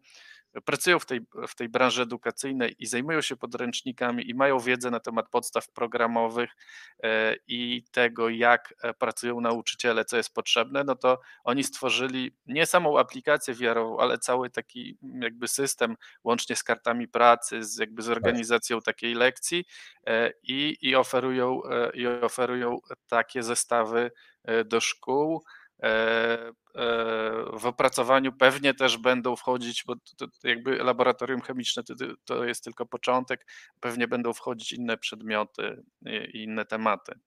pracują 0.66 1.00
w 1.00 1.06
tej, 1.06 1.22
w 1.48 1.56
tej 1.56 1.70
branży 1.70 2.02
edukacyjnej 2.02 2.76
i 2.80 2.86
zajmują 2.86 3.22
się 3.22 3.36
podręcznikami 3.36 4.30
i 4.30 4.34
mają 4.34 4.60
wiedzę 4.60 4.92
na 4.92 5.00
temat 5.00 5.30
podstaw 5.30 5.70
programowych 5.70 6.50
e, 7.04 7.36
i 7.48 7.84
tego, 7.92 8.30
jak 8.30 8.74
e, 8.84 8.94
pracują 8.94 9.42
nauczyciele, 9.42 10.06
co 10.06 10.18
jest 10.18 10.34
potrzebne, 10.34 10.84
no 10.84 10.96
to 10.96 11.20
oni 11.44 11.64
stworzyli 11.64 12.36
nie 12.46 12.66
samą 12.66 13.00
aplikację 13.00 13.54
VR-ową, 13.54 14.00
ale 14.00 14.18
cały 14.18 14.50
taki 14.50 14.98
mm, 15.04 15.22
jakby 15.22 15.48
system, 15.48 15.96
łącznie 16.24 16.56
z 16.56 16.64
kartami 16.64 17.08
pracy, 17.08 17.64
z 17.64 17.78
jakby 17.78 18.02
z 18.02 18.06
tak. 18.06 18.18
organizacją 18.18 18.82
takiej 18.82 19.14
lekcji 19.14 19.66
e, 20.08 20.32
i, 20.44 20.78
i, 20.82 20.96
oferują, 20.96 21.62
i 21.94 22.08
oferują 22.08 22.80
takie 23.08 23.44
zestawy 23.44 24.12
do 24.66 24.82
szkół. 24.82 25.44
E, 25.84 25.88
e, 25.88 26.54
w 27.54 27.66
opracowaniu 27.66 28.32
pewnie 28.34 28.74
też 28.74 28.98
będą 28.98 29.36
wchodzić, 29.36 29.84
bo 29.88 29.96
to, 29.96 30.28
to 30.28 30.48
jakby 30.48 30.76
laboratorium 30.76 31.42
chemiczne 31.42 31.84
to, 31.84 31.94
to, 32.26 32.46
jest 32.46 32.64
tylko 32.64 32.86
początek, 32.86 33.48
pewnie 33.80 34.08
będą 34.08 34.34
wchodzić 34.34 34.72
inne 34.72 34.98
przedmioty 34.98 35.84
i 36.34 36.44
inne 36.44 36.66
tematy. 36.66 37.20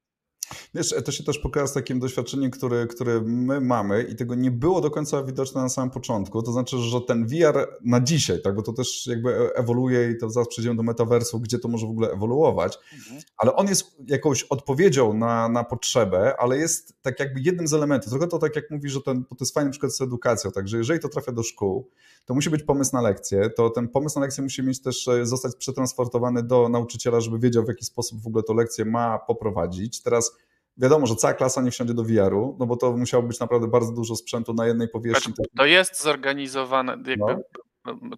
Wiesz, 0.75 0.95
to 1.05 1.13
się 1.13 1.25
też 1.25 1.39
pokazuje 1.39 1.69
z 1.69 1.73
takim 1.73 2.01
doświadczeniem, 2.01 2.51
które, 2.51 2.87
które 2.87 3.21
my 3.21 3.61
mamy 3.61 4.03
i 4.03 4.17
tego 4.17 4.35
nie 4.35 4.51
było 4.51 4.81
do 4.81 4.91
końca 4.91 5.23
widoczne 5.23 5.63
na 5.63 5.69
samym 5.69 5.91
początku. 5.91 6.43
To 6.43 6.53
znaczy, 6.53 6.79
że 6.79 7.01
ten 7.01 7.27
VR 7.27 7.69
na 7.85 8.01
dzisiaj, 8.01 8.43
tak, 8.43 8.55
bo 8.55 8.63
to 8.63 8.73
też 8.73 9.07
jakby 9.07 9.55
ewoluuje 9.55 10.11
i 10.11 10.19
to 10.19 10.31
zaraz 10.31 10.49
przejdziemy 10.49 10.77
do 10.77 10.83
metaversu, 10.83 11.41
gdzie 11.41 11.59
to 11.59 11.69
może 11.69 11.87
w 11.87 11.91
ogóle 11.91 12.11
ewoluować, 12.11 12.79
mhm. 12.93 13.21
ale 13.37 13.57
on 13.57 13.69
jest 13.69 13.97
jakąś 14.07 14.43
odpowiedzią 14.43 15.15
na, 15.15 15.49
na 15.49 15.65
potrzebę, 15.65 16.35
ale 16.39 16.59
jest 16.59 16.95
tak 17.03 17.21
jakby 17.21 17.41
jednym 17.41 17.69
z 17.69 17.75
elementów. 17.75 18.11
Trochę 18.11 18.27
to 18.27 18.39
tak 18.39 18.57
jak 18.57 18.71
mówisz, 18.71 18.93
że 18.93 19.01
ten, 19.01 19.25
to 19.25 19.37
jest 19.41 19.55
fajny 19.55 19.71
przykład 19.71 19.93
z 19.93 20.01
edukacją, 20.01 20.51
także 20.51 20.79
jeżeli 20.79 21.01
to 21.01 21.09
trafia 21.09 21.33
do 21.33 21.43
szkół, 21.43 21.91
to 22.25 22.35
musi 22.35 22.51
być 22.51 22.63
pomysł 22.63 22.91
na 22.93 23.01
lekcję, 23.01 23.51
to 23.51 23.71
ten 23.71 23.89
pomysł 23.89 24.19
na 24.19 24.23
lekcję 24.23 24.43
musi 24.43 24.63
mieć 24.63 24.83
też, 24.83 25.09
e, 25.09 25.27
zostać 25.27 25.57
przetransportowany 25.57 26.43
do 26.43 26.69
nauczyciela, 26.69 27.21
żeby 27.21 27.39
wiedział 27.39 27.65
w 27.65 27.69
jaki 27.69 27.85
sposób 27.85 28.23
w 28.23 28.27
ogóle 28.27 28.43
to 28.43 28.55
lekcję 28.55 28.85
ma 28.85 29.19
poprowadzić. 29.19 30.03
Teraz 30.03 30.37
wiadomo, 30.77 31.07
że 31.07 31.17
cała 31.17 31.35
klasa 31.35 31.63
nie 31.63 31.71
wsiądzie 31.71 31.95
do 31.95 32.05
VR-u, 32.05 32.57
no 32.61 32.67
bo 32.67 32.77
to 32.77 32.93
musiało 32.93 33.23
być 33.23 33.41
naprawdę 33.41 33.69
bardzo 33.69 33.93
dużo 33.93 34.17
sprzętu 34.17 34.55
na 34.55 34.67
jednej 34.67 34.89
powierzchni. 34.89 35.35
Znaczy, 35.35 35.51
to 35.57 35.67
jest 35.67 36.03
zorganizowane, 36.03 36.93
jakby 36.93 37.15
no. 37.19 37.39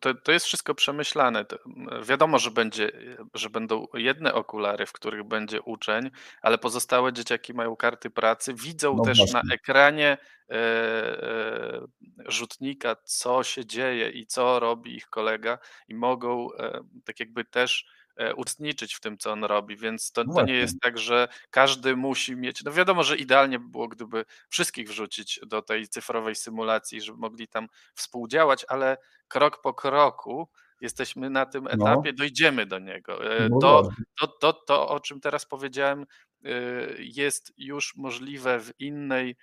To, 0.00 0.14
to 0.14 0.32
jest 0.32 0.46
wszystko 0.46 0.74
przemyślane. 0.74 1.44
To 1.44 1.58
wiadomo, 2.02 2.38
że, 2.38 2.50
będzie, 2.50 2.90
że 3.34 3.50
będą 3.50 3.86
jedne 3.94 4.34
okulary, 4.34 4.86
w 4.86 4.92
których 4.92 5.24
będzie 5.24 5.62
uczeń, 5.62 6.10
ale 6.42 6.58
pozostałe 6.58 7.12
dzieciaki 7.12 7.54
mają 7.54 7.76
karty 7.76 8.10
pracy, 8.10 8.54
widzą 8.54 8.96
no 8.96 9.04
też 9.04 9.18
właśnie. 9.18 9.34
na 9.34 9.54
ekranie 9.54 10.18
e, 10.50 11.80
rzutnika, 12.26 12.96
co 13.04 13.42
się 13.42 13.66
dzieje 13.66 14.10
i 14.10 14.26
co 14.26 14.60
robi 14.60 14.96
ich 14.96 15.08
kolega, 15.08 15.58
i 15.88 15.94
mogą 15.94 16.48
e, 16.58 16.80
tak 17.04 17.20
jakby 17.20 17.44
też 17.44 17.86
E, 18.16 18.34
uczestniczyć 18.34 18.94
w 18.94 19.00
tym, 19.00 19.18
co 19.18 19.32
on 19.32 19.44
robi, 19.44 19.76
więc 19.76 20.12
to, 20.12 20.24
to, 20.24 20.42
nie 20.42 20.54
jest 20.54 20.80
tak, 20.80 20.98
że 20.98 21.28
każdy 21.50 21.96
musi 21.96 22.36
mieć. 22.36 22.64
No 22.64 22.72
wiadomo, 22.72 23.04
że 23.04 23.16
idealnie 23.16 23.58
by 23.58 23.68
było, 23.68 23.88
gdyby 23.88 24.24
wszystkich 24.48 24.88
wrzucić 24.88 25.40
do 25.46 25.62
tej 25.62 25.88
cyfrowej 25.88 26.34
symulacji, 26.34 27.00
żeby 27.00 27.18
mogli 27.18 27.48
tam 27.48 27.68
współdziałać, 27.94 28.64
ale 28.68 28.96
krok 29.28 29.62
po 29.62 29.74
kroku 29.74 30.48
jesteśmy 30.80 31.30
na 31.30 31.46
tym 31.46 31.64
no. 31.64 31.70
etapie, 31.70 32.10
no. 32.12 32.16
dojdziemy 32.16 32.66
do 32.66 32.78
niego. 32.78 33.36
E, 33.36 33.48
no 33.48 33.58
to, 33.58 33.88
to, 34.20 34.26
to, 34.26 34.52
to, 34.52 34.88
o 34.88 35.00
czym 35.00 35.20
teraz 35.20 35.46
powiedziałem, 35.46 36.06
e, 36.44 36.50
jest 36.98 37.52
już 37.56 37.96
możliwe 37.96 38.60
w 38.60 38.80
innej 38.80 39.36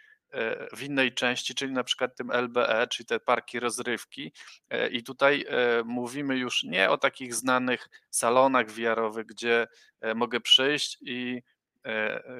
w 0.77 0.83
innej 0.83 1.13
części, 1.13 1.55
czyli 1.55 1.73
na 1.73 1.83
przykład 1.83 2.15
tym 2.15 2.31
LBE, 2.31 2.87
czyli 2.87 3.07
te 3.07 3.19
parki 3.19 3.59
rozrywki. 3.59 4.33
E, 4.69 4.87
I 4.87 5.03
tutaj 5.03 5.45
e, 5.47 5.83
mówimy 5.83 6.37
już 6.37 6.63
nie 6.63 6.89
o 6.89 6.97
takich 6.97 7.35
znanych 7.35 7.89
salonach 8.09 8.71
wiarowych, 8.71 9.25
gdzie 9.25 9.67
e, 10.01 10.15
mogę 10.15 10.39
przyjść 10.39 10.97
i 11.01 11.41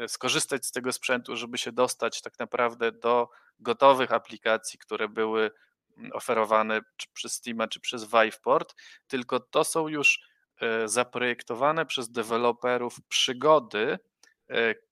skorzystać 0.08 0.66
z 0.66 0.72
tego 0.72 0.92
sprzętu, 0.92 1.36
żeby 1.36 1.58
się 1.58 1.72
dostać 1.72 2.22
tak 2.22 2.40
naprawdę 2.40 2.92
do 2.92 3.30
gotowych 3.60 4.12
aplikacji, 4.12 4.80
które 4.80 5.10
były 5.10 5.52
mm, 5.98 6.12
oferowane 6.14 6.82
czy 6.98 7.08
przez 7.14 7.34
Steama, 7.34 7.68
czy 7.68 7.80
przez 7.80 8.04
Viveport, 8.04 8.76
tylko 9.08 9.40
to 9.40 9.64
są 9.64 9.88
już 9.88 10.20
zaprojektowane 10.86 11.86
przez 11.86 12.12
deweloperów 12.12 12.98
przygody, 13.08 14.00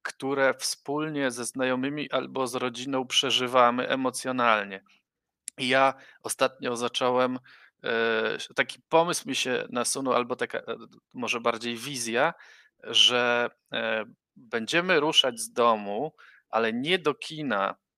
które 0.02 0.54
wspólnie 0.54 1.32
ze 1.32 1.46
znajomymi 1.46 2.12
albo 2.12 2.48
z 2.48 2.56
rodziną 2.56 3.08
przeżywamy 3.08 3.88
emocjonalnie. 3.88 4.84
I 5.58 5.68
ja 5.68 5.94
ostatnio 6.24 6.76
zacząłem, 6.76 7.40
e, 7.84 8.38
taki 8.56 8.80
pomysł 8.90 9.30
mi 9.30 9.36
się 9.36 9.66
nasunął, 9.70 10.14
albo 10.14 10.36
taka 10.36 10.58
e, 10.58 10.64
może 11.14 11.40
bardziej 11.40 11.78
wizja, 11.78 12.34
że 12.84 13.50
będziemy 14.36 15.00
ruszać 15.00 15.40
z 15.40 15.54
domu, 15.54 16.14
ale 16.50 16.74
nie 16.74 17.00
do 17.00 17.14
kina, 17.14 17.76
E, 17.76 17.91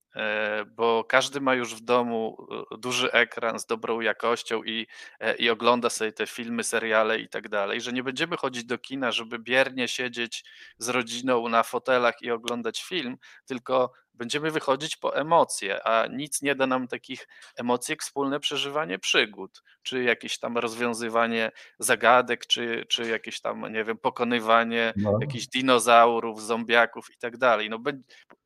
bo 0.65 1.04
każdy 1.04 1.41
ma 1.41 1.56
już 1.56 1.76
w 1.76 1.82
domu 1.82 2.47
e, 2.71 2.78
duży 2.78 3.12
ekran 3.12 3.60
z 3.60 3.65
dobrą 3.65 4.02
jakością 4.02 4.63
i, 4.63 4.88
e, 5.19 5.36
i 5.36 5.49
ogląda 5.49 5.89
sobie 5.89 6.12
te 6.12 6.28
filmy, 6.28 6.63
seriale 6.63 7.19
i 7.19 7.30
tak 7.30 7.49
dalej, 7.49 7.82
że 7.82 7.93
nie 7.93 8.04
będziemy 8.04 8.38
chodzić 8.38 8.65
do 8.65 8.78
kina, 8.78 9.12
żeby 9.12 9.39
biernie 9.39 9.88
siedzieć 9.88 10.43
z 10.78 10.89
rodziną 10.89 11.49
na 11.49 11.63
fotelach 11.63 12.21
i 12.21 12.32
oglądać 12.32 12.84
film, 12.84 13.17
tylko 13.45 13.91
będziemy 14.13 14.52
wychodzić 14.52 14.95
po 14.95 15.15
emocje, 15.15 15.88
a 15.88 16.08
nic 16.08 16.41
nie 16.41 16.56
da 16.56 16.67
nam 16.67 16.88
takich 16.88 17.28
emocji 17.58 17.91
jak 17.91 18.02
wspólne 18.02 18.39
przeżywanie 18.39 18.99
przygód, 18.99 19.63
czy 19.84 20.04
jakieś 20.04 20.39
tam 20.39 20.58
rozwiązywanie 20.58 21.52
zagadek, 21.80 22.47
czy, 22.47 22.86
czy 22.89 23.10
jakieś 23.10 23.41
tam, 23.41 23.73
nie 23.73 23.84
wiem, 23.84 23.97
pokonywanie 23.97 24.93
no. 24.95 25.17
jakichś 25.21 25.47
dinozaurów, 25.47 26.41
zombiaków 26.41 27.08
i 27.15 27.17
tak 27.17 27.38
dalej. 27.38 27.69
No, 27.69 27.80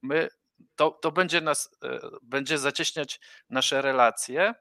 my 0.01 0.27
to, 0.75 0.91
to 0.91 1.11
będzie 1.11 1.41
nas, 1.41 1.69
e, 1.83 1.99
będzie 2.21 2.57
zacieśniać 2.57 3.19
nasze 3.49 3.81
relacje 3.81 4.53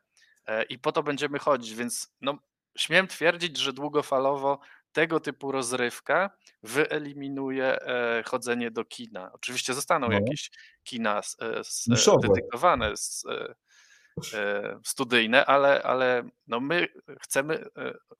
e, 0.47 0.63
i 0.63 0.79
po 0.79 0.93
to 0.93 1.03
będziemy 1.03 1.39
chodzić, 1.39 1.75
więc 1.75 2.17
no, 2.21 2.39
śmiem 2.79 3.07
twierdzić, 3.07 3.57
że 3.59 3.73
długofalowo 3.73 4.61
tego 4.93 5.21
typu 5.21 5.53
rozrywka 5.53 6.31
wyeliminuje 6.63 7.79
chodzenie 8.27 8.71
do 8.71 8.85
kina. 8.85 9.31
Oczywiście 9.33 9.75
zostaną 9.75 10.09
no. 10.09 10.15
jakieś 10.15 10.51
kina 10.85 11.21
dedykowane, 12.23 12.93
studyjne, 14.85 15.47
ale, 15.47 15.83
ale 15.83 16.29
no 16.47 16.61
my 16.61 16.89
chcemy. 17.21 17.69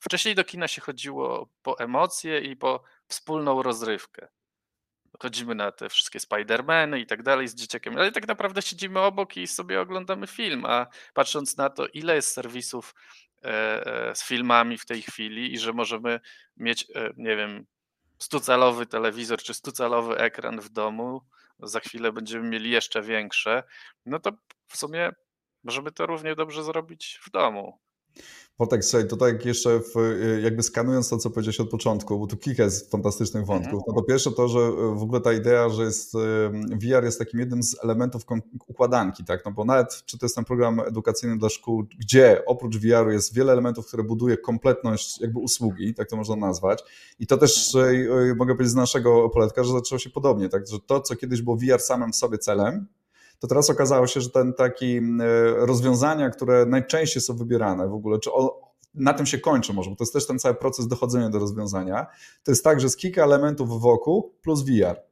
Wcześniej 0.01 0.35
do 0.35 0.45
kina 0.45 0.69
się 0.69 0.81
chodziło 0.81 1.49
po 1.63 1.79
emocje 1.79 2.41
i 2.41 2.57
po 2.57 2.83
wspólną 3.09 3.63
rozrywkę 3.63 4.29
chodzimy 5.19 5.55
na 5.55 5.73
te 5.73 5.89
wszystkie 5.89 6.21
Spidermany 6.21 7.01
i 7.01 7.07
tak 7.07 7.23
dalej 7.23 7.49
z 7.49 7.55
dzieciakiem, 7.55 7.97
ale 7.99 8.13
tak 8.13 8.29
naprawdę 8.29 8.63
siedzimy 8.63 9.01
obok 9.01 9.37
i 9.37 9.47
sobie 9.47 9.81
oglądamy 9.81 10.27
film, 10.27 10.65
a 10.65 10.87
patrząc 11.15 11.57
na 11.57 11.71
to, 11.71 11.87
ile 11.87 12.15
jest 12.15 12.33
serwisów 12.33 12.95
e, 13.45 14.09
e, 14.09 14.15
z 14.15 14.25
filmami 14.25 14.79
w 14.79 14.87
tej 14.87 15.03
chwili 15.03 15.55
i 15.55 15.59
że 15.59 15.73
możemy 15.73 16.21
mieć, 16.57 16.87
e, 16.95 17.13
nie 17.17 17.37
wiem, 17.37 17.67
100-calowy 18.21 18.87
telewizor 18.87 19.43
czy 19.43 19.53
100-calowy 19.53 20.15
ekran 20.17 20.61
w 20.61 20.69
domu, 20.69 21.23
za 21.59 21.81
chwilę 21.81 22.13
będziemy 22.13 22.49
mieli 22.49 22.71
jeszcze 22.71 23.03
większe, 23.03 23.63
no 24.07 24.19
to 24.19 24.33
w 24.67 24.77
sumie 24.77 25.13
możemy 25.65 25.93
to 25.93 26.07
równie 26.07 26.35
dobrze 26.35 26.65
zrobić 26.65 27.21
w 27.23 27.31
domu. 27.31 27.79
Wojtek, 28.59 28.85
słuchaj, 28.85 29.09
to 29.09 29.17
tak 29.17 29.45
jeszcze 29.45 29.81
w, 29.81 29.97
y, 29.97 30.41
jakby 30.43 30.63
skanując 30.63 31.09
to, 31.09 31.19
co 31.19 31.31
powiedziałeś 31.31 31.61
od 31.61 31.71
początku, 31.71 32.19
bo 32.19 32.27
tu 32.27 32.37
kilka 32.37 32.63
jest 32.63 32.91
fantastycznych 32.91 33.41
mhm. 33.41 33.63
wątków. 33.63 33.83
No 33.89 33.95
to 33.95 34.03
pierwsze 34.03 34.33
to, 34.33 34.49
że 34.49 34.59
y, 34.59 34.73
w 34.73 35.03
ogóle 35.03 35.21
ta 35.21 35.33
idea, 35.33 35.69
że 35.69 35.83
jest 35.83 36.15
y, 36.15 36.19
VR 36.71 37.05
jest 37.05 37.19
takim 37.19 37.41
jednym 37.41 37.63
z 37.63 37.85
elementów 37.85 38.23
układanki, 38.67 39.25
tak? 39.25 39.45
No 39.45 39.53
bo 39.53 39.65
nawet 39.65 40.03
czy 40.07 40.19
to 40.19 40.27
jest 40.27 40.35
ten 40.35 40.45
program 40.45 40.81
edukacyjny 40.81 41.39
dla 41.39 41.49
szkół, 41.49 41.85
gdzie 41.99 42.43
oprócz 42.47 42.77
VR-u 42.77 43.11
jest 43.11 43.35
wiele 43.35 43.53
elementów, 43.53 43.87
które 43.87 44.03
buduje 44.03 44.37
kompletność 44.37 45.21
jakby 45.21 45.39
usługi, 45.39 45.95
tak 45.95 46.11
to 46.11 46.17
można 46.17 46.37
nazwać. 46.37 46.83
I 47.19 47.27
to 47.27 47.37
też 47.37 47.75
mhm. 47.75 48.37
mogę 48.37 48.55
powiedzieć 48.55 48.73
z 48.73 48.75
naszego 48.75 49.29
poletka, 49.29 49.65
że 49.65 49.73
zaczęło 49.73 49.99
się 49.99 50.11
podobnie, 50.11 50.49
tak? 50.49 50.67
Że 50.67 50.81
to, 50.87 51.01
co 51.01 51.17
kiedyś 51.17 51.43
było 51.43 51.57
VR 51.57 51.81
samym 51.81 52.13
sobie 52.13 52.39
celem, 52.39 52.87
to 53.39 53.47
teraz 53.47 53.71
okazało 53.71 54.07
się, 54.07 54.21
że 54.21 54.31
ten 54.31 54.55
taki 54.55 55.01
rozwiązania, 55.57 56.31
które 56.31 56.67
najczęściej 56.67 57.23
są 57.23 57.37
wybierane 57.37 57.89
w 57.89 57.95
ogóle, 57.95 58.19
czy 58.19 58.31
na 58.95 59.15
tym 59.15 59.27
się 59.27 59.39
kończy 59.39 59.73
może, 59.73 59.91
bo 59.91 59.97
to 59.97 60.05
jest 60.05 60.13
też 60.13 60.27
ten 60.27 60.39
cały 60.39 60.55
proces 60.55 60.89
dochodzenia 60.89 61.31
do 61.31 61.39
rozwiązania, 61.39 62.07
to 62.43 62.51
jest 62.51 62.65
tak, 62.65 62.81
że 62.81 62.87
jest 62.87 62.99
kilka 62.99 63.25
elementów 63.25 63.81
wokół 63.81 64.35
plus 64.43 64.63
VR. 64.63 65.03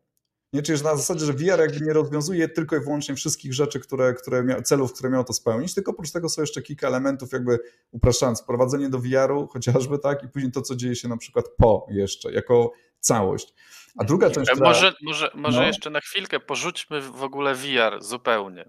Nie, 0.53 0.63
czyli 0.63 0.79
że 0.79 0.85
na 0.85 0.97
zasadzie, 0.97 1.27
że 1.27 1.33
VR 1.33 1.61
jakby 1.61 1.81
nie 1.81 1.93
rozwiązuje 1.93 2.49
tylko 2.49 2.77
i 2.77 2.81
wyłącznie 2.81 3.15
wszystkich 3.15 3.55
rzeczy, 3.55 3.81
które, 3.81 4.15
które 4.15 4.45
mia, 4.45 4.63
celów, 4.63 4.93
które 4.93 5.11
miało 5.11 5.25
to 5.25 5.33
spełnić, 5.33 5.75
tylko 5.75 5.93
oprócz 5.93 6.13
tego 6.13 6.29
są 6.29 6.41
jeszcze 6.41 6.63
kilka 6.63 6.89
elementów, 6.89 7.33
jakby 7.33 7.59
upraszczając, 7.91 8.43
wprowadzenie 8.43 8.89
do 8.89 8.99
VR-u 8.99 9.47
chociażby, 9.47 9.99
tak, 9.99 10.23
i 10.23 10.29
później 10.29 10.53
to, 10.53 10.63
co 10.63 10.77
dzieje 10.77 10.97
się 10.97 11.09
na 11.09 11.17
przykład 11.17 11.45
po 11.57 11.87
jeszcze, 11.91 12.33
jako 12.33 12.73
całość. 13.01 13.55
A 13.99 14.05
druga 14.05 14.31
część. 14.31 14.51
Która... 14.51 14.69
Może, 14.69 14.95
może, 15.03 15.31
może 15.35 15.61
no. 15.61 15.67
jeszcze 15.67 15.91
na 15.91 16.01
chwilkę 16.01 16.41
porzućmy 16.41 17.01
w 17.01 17.23
ogóle 17.23 17.55
VR 17.55 18.03
zupełnie. 18.03 18.65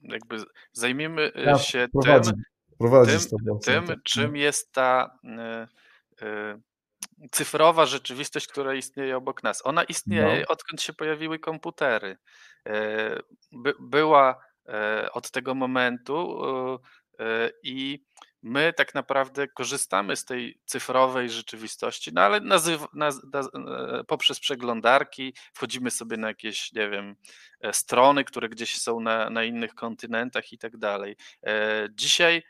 Jakby 0.00 0.36
zajmijmy 0.72 1.32
ja, 1.34 1.58
się 1.58 1.86
prowadzi, 1.92 2.30
tym, 2.30 2.42
prowadzić 2.78 3.30
tym. 3.30 3.58
Tym, 3.64 3.86
tak, 3.86 4.02
czym 4.02 4.36
jest 4.36 4.72
ta 4.72 5.18
y, 6.20 6.26
y, 6.26 6.60
cyfrowa 7.30 7.86
rzeczywistość, 7.86 8.46
która 8.46 8.74
istnieje 8.74 9.16
obok 9.16 9.42
nas. 9.42 9.66
Ona 9.66 9.84
istnieje 9.84 10.40
no. 10.40 10.48
odkąd 10.48 10.82
się 10.82 10.92
pojawiły 10.92 11.38
komputery. 11.38 12.16
E, 12.68 13.18
by, 13.52 13.74
była 13.80 14.44
e, 14.68 15.08
od 15.12 15.30
tego 15.30 15.54
momentu 15.54 16.42
e, 17.18 17.50
i 17.62 18.04
my 18.42 18.72
tak 18.72 18.94
naprawdę 18.94 19.48
korzystamy 19.48 20.16
z 20.16 20.24
tej 20.24 20.60
cyfrowej 20.64 21.30
rzeczywistości, 21.30 22.10
no 22.14 22.20
ale 22.20 22.40
naz, 22.40 22.68
naz, 22.94 23.20
e, 23.34 24.04
poprzez 24.04 24.40
przeglądarki 24.40 25.34
wchodzimy 25.54 25.90
sobie 25.90 26.16
na 26.16 26.28
jakieś, 26.28 26.72
nie 26.72 26.90
wiem, 26.90 27.16
e, 27.60 27.72
strony, 27.72 28.24
które 28.24 28.48
gdzieś 28.48 28.80
są 28.80 29.00
na, 29.00 29.30
na 29.30 29.44
innych 29.44 29.74
kontynentach 29.74 30.52
i 30.52 30.58
tak 30.58 30.76
dalej. 30.76 31.16
E, 31.46 31.88
dzisiaj, 31.90 32.42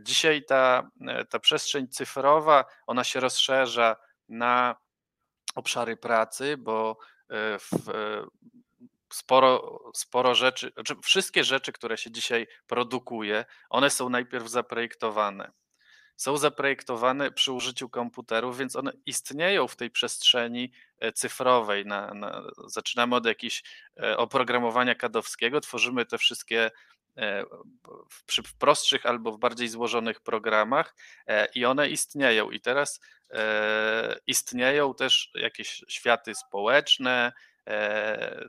dzisiaj 0.00 0.44
ta, 0.44 0.90
ta 1.30 1.38
przestrzeń 1.38 1.88
cyfrowa, 1.88 2.64
ona 2.86 3.04
się 3.04 3.20
rozszerza 3.20 3.96
na 4.28 4.76
obszary 5.54 5.96
pracy, 5.96 6.56
bo 6.56 6.98
w, 7.58 7.90
sporo, 9.16 9.80
sporo 9.94 10.34
rzeczy, 10.34 10.72
znaczy 10.74 10.94
wszystkie 11.02 11.44
rzeczy, 11.44 11.72
które 11.72 11.98
się 11.98 12.10
dzisiaj 12.10 12.46
produkuje, 12.66 13.44
one 13.70 13.90
są 13.90 14.08
najpierw 14.08 14.48
zaprojektowane. 14.48 15.52
Są 16.16 16.36
zaprojektowane 16.36 17.30
przy 17.30 17.52
użyciu 17.52 17.88
komputerów, 17.88 18.58
więc 18.58 18.76
one 18.76 18.92
istnieją 19.06 19.68
w 19.68 19.76
tej 19.76 19.90
przestrzeni 19.90 20.72
e, 20.98 21.12
cyfrowej. 21.12 21.86
Na, 21.86 22.14
na, 22.14 22.42
zaczynamy 22.66 23.16
od 23.16 23.26
jakiegoś 23.26 23.62
e, 24.00 24.16
oprogramowania 24.16 24.94
kadowskiego, 24.94 25.60
tworzymy 25.60 26.06
te 26.06 26.18
wszystkie 26.18 26.70
e, 27.16 27.44
w, 28.10 28.24
przy 28.24 28.42
prostszych 28.58 29.06
albo 29.06 29.32
w 29.32 29.38
bardziej 29.38 29.68
złożonych 29.68 30.20
programach 30.20 30.94
i 31.54 31.64
one 31.64 31.88
istnieją. 31.88 32.50
I 32.50 32.60
teraz 32.60 33.00
istnieją 34.26 34.94
też 34.94 35.30
jakieś 35.34 35.84
światy 35.88 36.34
społeczne, 36.34 37.32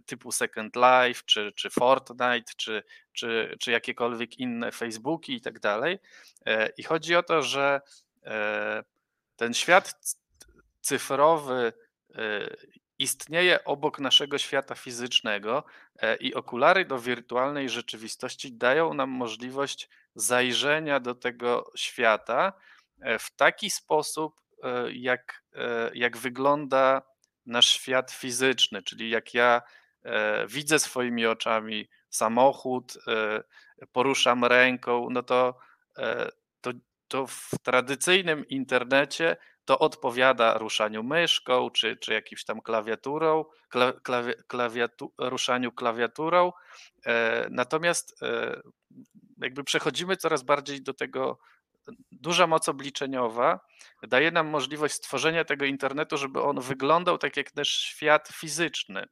typu 0.05 0.31
Second 0.31 0.75
Life, 0.75 1.21
czy, 1.25 1.51
czy 1.55 1.69
Fortnite, 1.69 2.53
czy, 2.57 2.83
czy, 3.13 3.55
czy 3.59 3.71
jakiekolwiek 3.71 4.39
inne 4.39 4.71
Facebooki 4.71 5.33
i 5.33 5.41
tak 5.41 5.59
dalej. 5.59 5.99
E, 6.45 6.69
I 6.77 6.83
chodzi 6.83 7.15
o 7.15 7.23
to, 7.23 7.41
że 7.41 7.81
e, 8.25 8.83
ten 9.35 9.53
świat 9.53 10.15
cyfrowy 10.81 11.73
istnieje 12.99 13.63
obok 13.63 13.99
naszego 13.99 14.37
świata 14.37 14.75
fizycznego 14.75 15.63
i 16.19 16.33
okulary 16.33 16.85
do 16.85 16.99
wirtualnej 16.99 17.69
rzeczywistości 17.69 18.53
dają 18.53 18.93
nam 18.93 19.09
możliwość 19.09 19.89
zajrzenia 20.15 20.99
do 20.99 21.15
tego 21.15 21.71
świata 21.75 22.53
w 23.19 23.35
taki 23.35 23.69
sposób, 23.69 24.41
jak, 24.93 25.43
jak 25.93 26.17
wygląda 26.17 27.01
nasz 27.47 27.67
świat 27.67 28.11
fizyczny, 28.11 28.83
czyli 28.83 29.09
jak 29.09 29.33
ja 29.33 29.61
e, 30.03 30.47
widzę 30.47 30.79
swoimi 30.79 31.25
oczami 31.25 31.89
samochód, 32.09 32.97
e, 33.07 33.43
poruszam 33.91 34.45
ręką, 34.45 35.07
no 35.11 35.23
to, 35.23 35.57
e, 35.97 36.29
to, 36.61 36.71
to 37.07 37.27
w 37.27 37.49
tradycyjnym 37.63 38.47
internecie 38.47 39.37
to 39.65 39.79
odpowiada 39.79 40.57
ruszaniu 40.57 41.03
myszką, 41.03 41.69
czy, 41.69 41.97
czy 41.97 42.13
jakimś 42.13 42.45
tam 42.45 42.61
klawiaturą, 42.61 43.45
klawi, 44.03 44.33
klawiatu, 44.47 45.13
ruszaniu 45.17 45.71
klawiaturą. 45.71 46.51
Natomiast 47.49 48.19
jakby 49.37 49.63
przechodzimy 49.63 50.17
coraz 50.17 50.43
bardziej 50.43 50.81
do 50.81 50.93
tego 50.93 51.39
duża 52.11 52.47
moc 52.47 52.69
obliczeniowa 52.69 53.59
daje 54.03 54.31
nam 54.31 54.47
możliwość 54.47 54.95
stworzenia 54.95 55.45
tego 55.45 55.65
internetu, 55.65 56.17
żeby 56.17 56.41
on 56.41 56.61
wyglądał 56.61 57.17
tak 57.17 57.37
jak 57.37 57.55
nasz 57.55 57.69
świat 57.69 58.29
fizyczny 58.33 59.05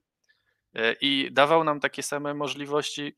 e, 0.76 0.94
i 0.94 1.30
dawał 1.32 1.64
nam 1.64 1.80
takie 1.80 2.04
same 2.04 2.34
możliwości 2.34 3.18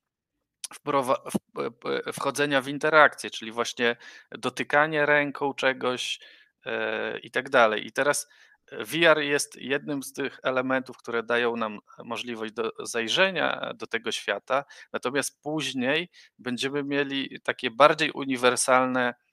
wchodzenia 2.13 2.61
w 2.61 2.67
interakcję, 2.67 3.29
czyli 3.29 3.51
właśnie 3.51 3.95
dotykanie 4.31 5.05
ręką 5.05 5.53
czegoś 5.53 6.19
e, 6.65 7.19
i 7.19 7.31
tak 7.31 7.49
dalej. 7.49 7.87
I 7.87 7.91
teraz 7.91 8.27
VR 8.71 9.19
jest 9.19 9.55
jednym 9.55 10.03
z 10.03 10.13
tych 10.13 10.39
elementów, 10.43 10.97
które 10.97 11.23
dają 11.23 11.55
nam 11.55 11.79
możliwość 12.03 12.53
do 12.53 12.71
zajrzenia 12.79 13.73
do 13.75 13.87
tego 13.87 14.11
świata, 14.11 14.65
natomiast 14.93 15.41
później 15.41 16.09
będziemy 16.39 16.83
mieli 16.83 17.41
takie 17.43 17.71
bardziej 17.71 18.11
uniwersalne 18.11 19.13
E, 19.13 19.13
e, 19.13 19.26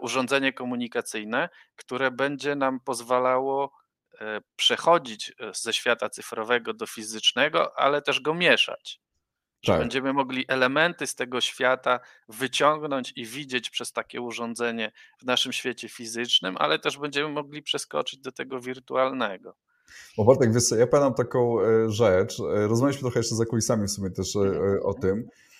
urządzenie 0.00 0.52
komunikacyjne, 0.52 1.48
które 1.76 2.10
będzie 2.10 2.54
nam 2.56 2.80
pozwalało 2.80 3.72
e, 4.20 4.40
przechodzić 4.56 5.32
ze 5.54 5.72
świata 5.72 6.08
cyfrowego 6.08 6.74
do 6.74 6.86
fizycznego, 6.86 7.78
ale 7.78 8.02
też 8.02 8.20
go 8.20 8.34
mieszać. 8.34 9.00
Tak. 9.66 9.78
Będziemy 9.78 10.12
mogli 10.12 10.44
elementy 10.48 11.06
z 11.06 11.14
tego 11.14 11.40
świata 11.40 12.00
wyciągnąć 12.28 13.12
i 13.16 13.26
widzieć 13.26 13.70
przez 13.70 13.92
takie 13.92 14.20
urządzenie 14.20 14.92
w 15.20 15.24
naszym 15.24 15.52
świecie 15.52 15.88
fizycznym, 15.88 16.56
ale 16.58 16.78
też 16.78 16.98
będziemy 16.98 17.28
mogli 17.28 17.62
przeskoczyć 17.62 18.20
do 18.20 18.32
tego 18.32 18.60
wirtualnego. 18.60 19.54
Bo 20.16 20.24
Bartek, 20.24 20.54
wiesz, 20.54 20.70
ja 20.78 20.86
pamiętam 20.86 21.14
taką 21.14 21.58
rzecz, 21.88 22.38
rozmawialiśmy 22.38 23.00
trochę 23.00 23.20
jeszcze 23.20 23.34
za 23.34 23.46
kulisami 23.46 23.86
w 23.86 23.90
sumie 23.90 24.10
też 24.10 24.36
mhm. 24.36 24.80
o 24.82 24.94
tym, 24.94 25.28
E, 25.28 25.51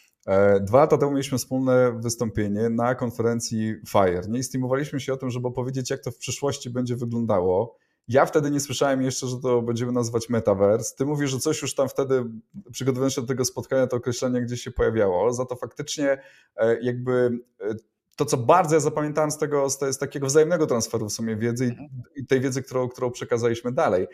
dwa 0.61 0.79
lata 0.79 0.99
temu 0.99 1.13
mieliśmy 1.13 1.39
wspólne 1.39 2.01
wystąpienie 2.01 2.69
na 2.71 2.95
konferencji 2.95 3.75
FIRE. 3.89 4.23
Nie 4.29 4.43
streamowaliśmy 4.43 5.01
się 5.01 5.13
o 5.13 5.17
tym, 5.17 5.31
żeby 5.31 5.49
opowiedzieć, 5.49 5.91
jak 5.91 6.01
to 6.01 6.11
w 6.11 6.17
przyszłości 6.17 6.71
będzie 6.71 6.97
wyglądało. 6.97 7.77
Ja 8.09 8.27
wtedy 8.27 8.51
nie 8.51 8.61
słyszałem 8.61 9.03
jeszcze, 9.03 9.27
że 9.27 9.41
to 9.41 9.63
będziemy 9.63 9.93
nazywać 9.93 10.29
metaverse. 10.29 10.97
Ty 10.97 11.07
mówisz, 11.07 11.31
że 11.31 11.39
coś 11.39 11.63
już 11.63 11.75
tam 11.75 11.89
wtedy, 11.89 12.25
przygotowując 12.73 13.15
się 13.15 13.21
do 13.21 13.27
tego 13.27 13.45
spotkania, 13.45 13.87
to 13.87 13.97
określenie 13.97 14.43
gdzieś 14.43 14.63
się 14.63 14.71
pojawiało. 14.71 15.33
Za 15.33 15.45
to 15.45 15.57
faktycznie 15.57 16.23
e, 16.57 16.81
jakby 16.81 17.31
e, 17.61 17.75
to, 18.17 18.25
co 18.25 18.37
bardzo 18.37 18.75
ja 18.75 18.81
zapamiętałem 18.81 19.31
z 19.31 19.39
tego, 19.39 19.71
z, 19.71 19.99
takiego 19.99 20.27
wzajemnego 20.27 20.67
transferu 20.67 21.09
w 21.09 21.13
sumie 21.13 21.37
wiedzy 21.37 21.65
mhm. 21.65 21.89
i 22.17 22.27
tej 22.27 22.41
wiedzy, 22.41 22.63
którą, 22.63 22.89
którą 22.89 23.11
przekazaliśmy 23.11 23.73
dalej. 23.73 24.07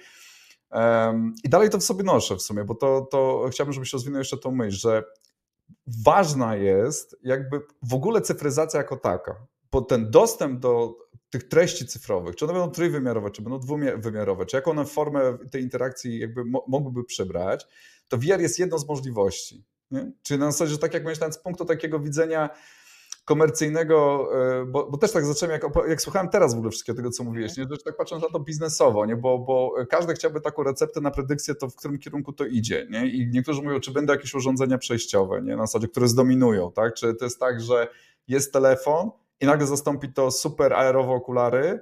I 1.44 1.48
dalej 1.48 1.70
to 1.70 1.78
w 1.78 1.84
sobie 1.84 2.04
noszę 2.04 2.36
w 2.36 2.42
sumie, 2.42 2.64
bo 2.64 2.74
to, 2.74 3.08
to 3.10 3.46
chciałbym, 3.50 3.72
żebyś 3.72 3.92
rozwinął 3.92 4.18
jeszcze 4.18 4.38
tą 4.38 4.50
myśl, 4.50 4.78
że 4.78 5.04
ważna 6.04 6.56
jest 6.56 7.16
jakby 7.22 7.60
w 7.82 7.94
ogóle 7.94 8.20
cyfryzacja 8.20 8.78
jako 8.78 8.96
taka, 8.96 9.46
bo 9.72 9.82
ten 9.82 10.10
dostęp 10.10 10.60
do 10.60 10.96
tych 11.30 11.48
treści 11.48 11.86
cyfrowych, 11.86 12.36
czy 12.36 12.44
one 12.44 12.54
będą 12.54 12.70
trójwymiarowe, 12.70 13.30
czy 13.30 13.42
będą 13.42 13.58
dwuwymiarowe, 13.58 14.46
czy 14.46 14.56
jaką 14.56 14.70
one 14.70 14.84
formę 14.84 15.38
tej 15.50 15.62
interakcji 15.62 16.18
jakby 16.18 16.44
mogłyby 16.68 17.04
przybrać, 17.04 17.66
to 18.08 18.18
VR 18.18 18.40
jest 18.40 18.58
jedną 18.58 18.78
z 18.78 18.88
możliwości. 18.88 19.64
Nie? 19.90 20.12
Czyli 20.22 20.40
na 20.40 20.50
zasadzie, 20.50 20.72
że 20.72 20.78
tak 20.78 20.94
jak 20.94 21.04
myślałem, 21.04 21.32
z 21.32 21.38
punktu 21.38 21.64
takiego 21.64 22.00
widzenia 22.00 22.50
komercyjnego, 23.28 24.28
e, 24.60 24.64
bo, 24.64 24.90
bo, 24.90 24.98
też 24.98 25.12
tak 25.12 25.24
zacząłem, 25.24 25.52
jak, 25.52 25.88
jak 25.88 26.02
słuchałem 26.02 26.28
teraz 26.28 26.54
w 26.54 26.56
ogóle 26.56 26.70
wszystkiego 26.70 26.96
tego, 26.96 27.10
co 27.10 27.24
mówiłeś, 27.24 27.56
nie? 27.56 27.64
że 27.70 27.78
tak 27.84 27.96
patrząc 27.96 28.22
na 28.22 28.28
to 28.28 28.40
biznesowo, 28.40 29.06
nie? 29.06 29.16
Bo, 29.16 29.38
bo 29.38 29.74
każdy 29.90 30.14
chciałby 30.14 30.40
taką 30.40 30.62
receptę 30.62 31.00
na 31.00 31.10
predykcję, 31.10 31.54
to 31.54 31.68
w 31.68 31.76
którym 31.76 31.98
kierunku 31.98 32.32
to 32.32 32.46
idzie. 32.46 32.86
Nie? 32.90 33.06
I 33.06 33.26
niektórzy 33.26 33.62
mówią, 33.62 33.80
czy 33.80 33.92
będą 33.92 34.12
jakieś 34.12 34.34
urządzenia 34.34 34.78
przejściowe, 34.78 35.42
nie? 35.42 35.56
na 35.56 35.66
zasadzie, 35.66 35.88
które 35.88 36.08
zdominują, 36.08 36.72
tak? 36.72 36.94
Czy 36.94 37.14
to 37.14 37.24
jest 37.24 37.40
tak, 37.40 37.60
że 37.60 37.88
jest 38.28 38.52
telefon 38.52 39.10
i 39.40 39.46
nagle 39.46 39.66
zastąpi 39.66 40.12
to 40.12 40.30
super 40.30 40.72
aerowe 40.72 41.12
okulary, 41.12 41.80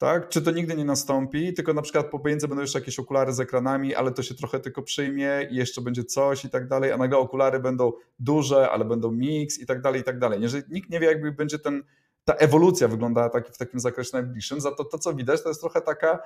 tak? 0.00 0.28
Czy 0.28 0.42
to 0.42 0.50
nigdy 0.50 0.76
nie 0.76 0.84
nastąpi, 0.84 1.54
tylko 1.54 1.74
na 1.74 1.82
przykład 1.82 2.10
po 2.10 2.18
pomiędzy 2.18 2.48
będą 2.48 2.62
jeszcze 2.62 2.78
jakieś 2.78 2.98
okulary 2.98 3.32
z 3.32 3.40
ekranami, 3.40 3.94
ale 3.94 4.10
to 4.12 4.22
się 4.22 4.34
trochę 4.34 4.60
tylko 4.60 4.82
przyjmie 4.82 5.48
i 5.50 5.56
jeszcze 5.56 5.80
będzie 5.80 6.04
coś 6.04 6.44
i 6.44 6.50
tak 6.50 6.68
dalej, 6.68 6.92
a 6.92 6.96
nagle 6.96 7.18
okulary 7.18 7.60
będą 7.60 7.92
duże, 8.18 8.70
ale 8.70 8.84
będą 8.84 9.10
mix 9.10 9.58
i 9.58 9.66
tak 9.66 9.80
dalej, 9.80 10.00
i 10.00 10.04
tak 10.04 10.18
dalej. 10.18 10.42
Jeżeli 10.42 10.64
nikt 10.70 10.90
nie 10.90 11.00
wie, 11.00 11.06
jakby 11.06 11.32
będzie 11.32 11.58
ten, 11.58 11.82
ta 12.24 12.34
ewolucja 12.34 12.88
wyglądała 12.88 13.28
tak, 13.28 13.48
w 13.48 13.58
takim 13.58 13.80
zakresie 13.80 14.10
najbliższym, 14.12 14.60
za 14.60 14.70
to, 14.70 14.84
to 14.84 14.98
co 14.98 15.14
widać, 15.14 15.42
to 15.42 15.48
jest 15.48 15.60
trochę 15.60 15.80
taka, 15.80 16.18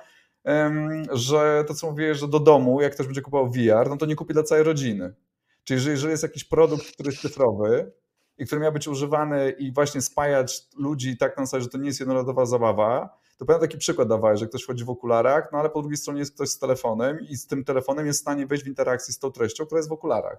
że 1.11 1.63
to 1.67 1.73
co 1.73 1.91
mówię, 1.91 2.15
że 2.15 2.27
do 2.27 2.39
domu, 2.39 2.81
jak 2.81 2.93
ktoś 2.93 3.05
będzie 3.05 3.21
kupował 3.21 3.51
VR, 3.51 3.89
no 3.89 3.97
to 3.97 4.05
nie 4.05 4.15
kupi 4.15 4.33
dla 4.33 4.43
całej 4.43 4.63
rodziny. 4.63 5.13
Czyli 5.63 5.77
jeżeli, 5.77 5.91
jeżeli 5.91 6.11
jest 6.11 6.23
jakiś 6.23 6.43
produkt, 6.43 6.91
który 6.91 7.09
jest 7.09 7.21
cyfrowy, 7.21 7.91
i 8.37 8.45
który 8.45 8.61
miał 8.61 8.71
być 8.71 8.87
używany 8.87 9.49
i 9.51 9.71
właśnie 9.71 10.01
spajać 10.01 10.61
ludzi 10.77 11.17
tak 11.17 11.37
na 11.37 11.45
zasadzie, 11.45 11.63
że 11.63 11.69
to 11.69 11.77
nie 11.77 11.87
jest 11.87 11.99
jednorazowa 11.99 12.45
zabawa, 12.45 13.24
to 13.37 13.45
pamiętam 13.45 13.67
taki 13.67 13.77
przykład 13.77 14.07
dawałeś, 14.07 14.39
że 14.39 14.47
ktoś 14.47 14.65
chodzi 14.65 14.85
w 14.85 14.89
okularach, 14.89 15.49
no 15.51 15.59
ale 15.59 15.69
po 15.69 15.81
drugiej 15.81 15.97
stronie 15.97 16.19
jest 16.19 16.35
ktoś 16.35 16.49
z 16.49 16.59
telefonem 16.59 17.19
i 17.19 17.35
z 17.35 17.47
tym 17.47 17.63
telefonem 17.63 18.05
jest 18.05 18.19
w 18.19 18.21
stanie 18.21 18.47
wejść 18.47 18.63
w 18.63 18.67
interakcję 18.67 19.13
z 19.13 19.19
tą 19.19 19.31
treścią, 19.31 19.65
która 19.65 19.79
jest 19.79 19.89
w 19.89 19.93
okularach. 19.93 20.37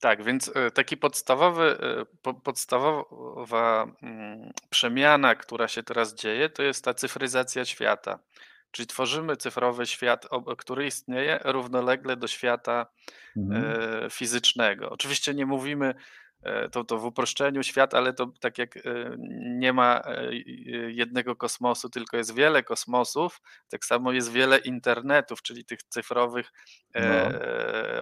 Tak, 0.00 0.24
więc 0.24 0.50
e, 0.54 0.70
taki 0.70 0.96
podstawowy, 0.96 1.78
e, 2.24 2.34
podstawowa 2.34 3.86
mm, 4.02 4.50
przemiana, 4.70 5.34
która 5.34 5.68
się 5.68 5.82
teraz 5.82 6.14
dzieje, 6.14 6.48
to 6.48 6.62
jest 6.62 6.84
ta 6.84 6.94
cyfryzacja 6.94 7.64
świata. 7.64 8.18
Czyli 8.70 8.86
tworzymy 8.86 9.36
cyfrowy 9.36 9.86
świat, 9.86 10.28
który 10.58 10.86
istnieje 10.86 11.40
równolegle 11.44 12.16
do 12.16 12.26
świata 12.26 12.86
mhm. 13.36 13.64
E, 14.04 14.10
fizycznego. 14.10 14.90
Oczywiście 14.90 15.34
nie 15.34 15.46
mówimy 15.46 15.94
to, 16.72 16.84
to 16.84 16.98
w 16.98 17.04
uproszczeniu 17.04 17.62
świat, 17.62 17.94
ale 17.94 18.12
to 18.12 18.26
tak 18.40 18.58
jak 18.58 18.76
e, 18.76 18.80
nie 19.60 19.72
ma 19.72 20.00
e, 20.04 20.34
jednego 20.90 21.36
kosmosu, 21.36 21.90
tylko 21.90 22.16
jest 22.16 22.34
wiele 22.34 22.62
kosmosów, 22.62 23.40
tak 23.68 23.84
samo 23.84 24.12
jest 24.12 24.32
wiele 24.32 24.58
internetów, 24.58 25.42
czyli 25.42 25.64
tych 25.64 25.82
cyfrowych 25.82 26.52
no. 26.94 27.02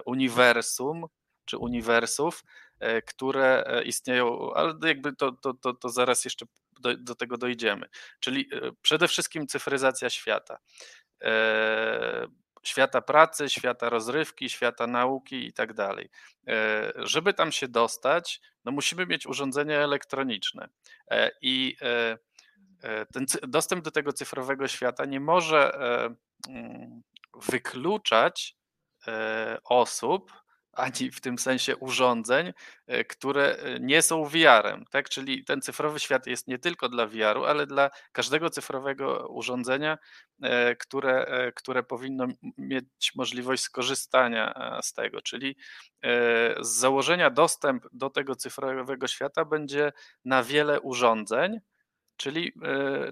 uniwersum 0.05 1.05
czy 1.45 1.57
uniwersów, 1.57 2.43
które 3.07 3.63
istnieją, 3.85 4.53
ale 4.53 4.73
jakby 4.83 5.15
to, 5.15 5.31
to, 5.31 5.53
to, 5.53 5.73
to 5.73 5.89
zaraz 5.89 6.25
jeszcze 6.25 6.45
do, 6.79 6.97
do 6.97 7.15
tego 7.15 7.37
dojdziemy. 7.37 7.85
Czyli 8.19 8.49
przede 8.81 9.07
wszystkim 9.07 9.47
cyfryzacja 9.47 10.09
świata 10.09 10.57
świata 12.63 13.01
pracy, 13.01 13.49
świata 13.49 13.89
rozrywki, 13.89 14.49
świata 14.49 14.87
nauki 14.87 15.47
i 15.47 15.53
tak 15.53 15.73
dalej. 15.73 16.09
E, 16.47 16.91
żeby 16.95 17.33
tam 17.33 17.51
się 17.51 17.67
dostać, 17.67 18.41
no 18.65 18.71
musimy 18.71 19.05
mieć 19.05 19.27
urządzenia 19.27 19.79
elektroniczne. 19.79 20.69
E, 21.11 21.31
I 21.41 21.75
e, 21.81 22.17
ten 23.13 23.25
dostęp 23.47 23.83
do 23.83 23.91
tego 23.91 24.13
cyfrowego 24.13 24.67
świata 24.67 25.05
nie 25.05 25.19
może 25.19 25.71
mm, 26.49 27.01
wykluczać 27.49 28.55
osób, 29.63 30.40
ani 30.73 31.11
w 31.11 31.21
tym 31.21 31.37
sensie 31.37 31.77
urządzeń, 31.77 32.53
e, 32.87 33.03
które 33.03 33.55
e, 33.55 33.79
nie 33.79 34.01
są 34.01 34.25
VR-em. 34.25 34.85
Tak? 34.91 35.09
Czyli 35.09 35.45
ten 35.45 35.61
cyfrowy 35.61 35.99
świat 35.99 36.27
jest 36.27 36.47
nie 36.47 36.59
tylko 36.59 36.89
dla 36.89 37.07
VR-u, 37.07 37.45
ale 37.45 37.67
dla 37.67 37.89
każdego 38.11 38.49
cyfrowego 38.49 39.27
urządzenia, 39.27 39.97
e, 40.41 40.75
które, 40.75 41.51
które 41.55 41.83
powinno 41.83 42.27
mieć 42.57 43.11
możliwość 43.15 43.63
skorzystania 43.63 44.79
z 44.83 44.93
tego. 44.93 45.21
Czyli 45.21 45.57
z 46.59 46.67
założenia 46.67 47.29
dostęp 47.29 47.85
do 47.93 48.09
tego 48.09 48.35
cyfrowego 48.35 49.07
świata 49.07 49.45
będzie 49.45 49.91
na 50.25 50.43
wiele 50.43 50.81
urządzeń. 50.81 51.59
Czyli, 52.17 52.53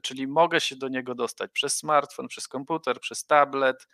czyli 0.03 0.27
mogę 0.27 0.61
się 0.61 0.75
do 0.75 0.87
niego 0.87 1.15
dostać 1.15 1.51
przez 1.51 1.77
smartfon, 1.77 2.27
przez 2.27 2.47
komputer, 2.47 2.99
przez 2.99 3.25
tablet, 3.25 3.87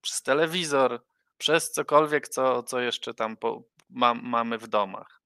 przez 0.00 0.22
telewizor, 0.22 1.00
przez 1.38 1.72
cokolwiek, 1.72 2.28
co, 2.28 2.62
co 2.62 2.80
jeszcze 2.80 3.14
tam 3.14 3.36
po, 3.36 3.62
ma, 3.90 4.14
mamy 4.14 4.58
w 4.58 4.68
domach. 4.68 5.22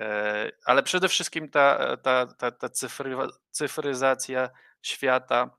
E, 0.00 0.50
ale 0.64 0.82
przede 0.82 1.08
wszystkim 1.08 1.48
ta, 1.48 1.96
ta, 1.96 2.26
ta, 2.26 2.50
ta 2.50 2.68
cyfry, 2.68 3.16
cyfryzacja 3.50 4.50
świata, 4.82 5.50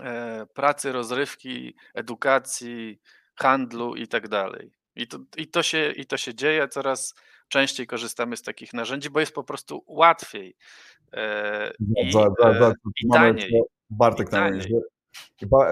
e, 0.00 0.46
pracy, 0.54 0.92
rozrywki, 0.92 1.76
edukacji, 1.94 3.00
handlu 3.34 3.94
i 3.94 4.08
tak 4.08 4.28
dalej. 4.28 4.72
I 4.96 5.08
to, 5.08 5.18
i, 5.36 5.48
to 5.48 5.62
się, 5.62 5.92
I 5.96 6.06
to 6.06 6.16
się 6.16 6.34
dzieje, 6.34 6.68
coraz 6.68 7.14
częściej 7.48 7.86
korzystamy 7.86 8.36
z 8.36 8.42
takich 8.42 8.72
narzędzi, 8.72 9.10
bo 9.10 9.20
jest 9.20 9.34
po 9.34 9.44
prostu 9.44 9.84
łatwiej 9.86 10.56
e, 11.12 11.72
i, 12.04 12.12
za, 12.12 12.28
za, 12.42 12.58
za, 12.58 12.72
i 13.04 13.08
taniej. 13.08 13.62
Bartek 13.90 14.28
i 14.28 14.30
taniej. 14.30 14.72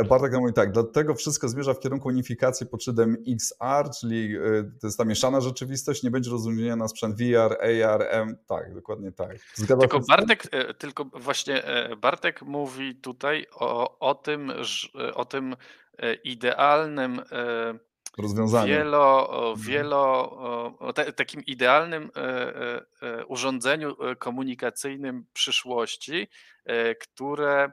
Bartek 0.09 0.33
mówi 0.33 0.53
tak, 0.53 0.72
dlatego 0.72 1.14
wszystko 1.14 1.48
zmierza 1.48 1.74
w 1.74 1.81
kierunku 1.81 2.09
unifikacji 2.09 2.66
pod 2.66 2.85
szyldem 2.85 3.16
XR, 3.29 3.90
czyli 4.01 4.37
y, 4.37 4.72
to 4.81 4.87
jest 4.87 4.98
ta 4.98 5.05
mieszana 5.05 5.40
rzeczywistość, 5.40 6.03
nie 6.03 6.11
będzie 6.11 6.31
rozróżnienia 6.31 6.77
na 6.77 6.88
sprzęt 6.88 7.16
VR, 7.16 7.59
AR, 7.62 8.03
M, 8.03 8.37
tak, 8.46 8.74
dokładnie 8.74 9.12
tak. 9.12 9.37
Zgadza 9.55 9.81
tylko 9.81 10.01
Bartek, 10.01 10.42
e, 10.53 10.74
tylko 10.74 11.05
właśnie 11.05 11.64
e, 11.64 11.96
Bartek 11.96 12.42
mówi 12.42 12.96
tutaj 12.96 13.46
o, 13.55 13.98
o 13.98 14.14
tym, 14.14 14.53
o 15.14 15.24
tym 15.24 15.57
e, 15.98 16.14
idealnym 16.14 17.22
rozwiązaniu. 18.18 18.66
Wielo, 18.66 19.31
mhm. 19.51 19.66
wielo, 19.66 20.81
takim 21.16 21.44
idealnym 21.44 22.11
urządzeniu 23.29 23.96
komunikacyjnym 24.18 25.27
przyszłości, 25.33 26.29
które 27.01 27.72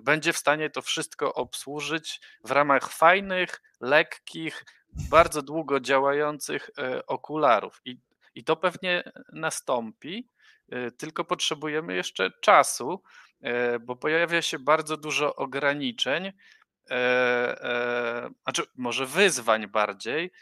będzie 0.00 0.32
w 0.32 0.38
stanie 0.38 0.70
to 0.70 0.82
wszystko 0.82 1.34
obsłużyć 1.34 2.20
w 2.44 2.50
ramach 2.50 2.88
fajnych, 2.88 3.62
lekkich, 3.80 4.64
bardzo 5.10 5.42
długo 5.42 5.80
działających 5.80 6.70
e, 6.78 7.06
okularów. 7.06 7.80
I, 7.84 7.98
i 8.34 8.44
to 8.44 8.56
pewnie 8.56 9.12
nastąpi, 9.32 10.28
e, 10.68 10.90
tylko 10.90 11.24
potrzebujemy 11.24 11.94
jeszcze 11.94 12.30
czasu, 12.40 13.02
e, 13.40 13.78
bo 13.78 13.96
pojawia 13.96 14.42
się 14.42 14.58
bardzo 14.58 14.96
dużo 14.96 15.36
ograniczeń, 15.36 16.32
znaczy 18.44 18.62
może 18.76 19.06
wyzwań 19.06 19.66
bardziej, 19.66 20.32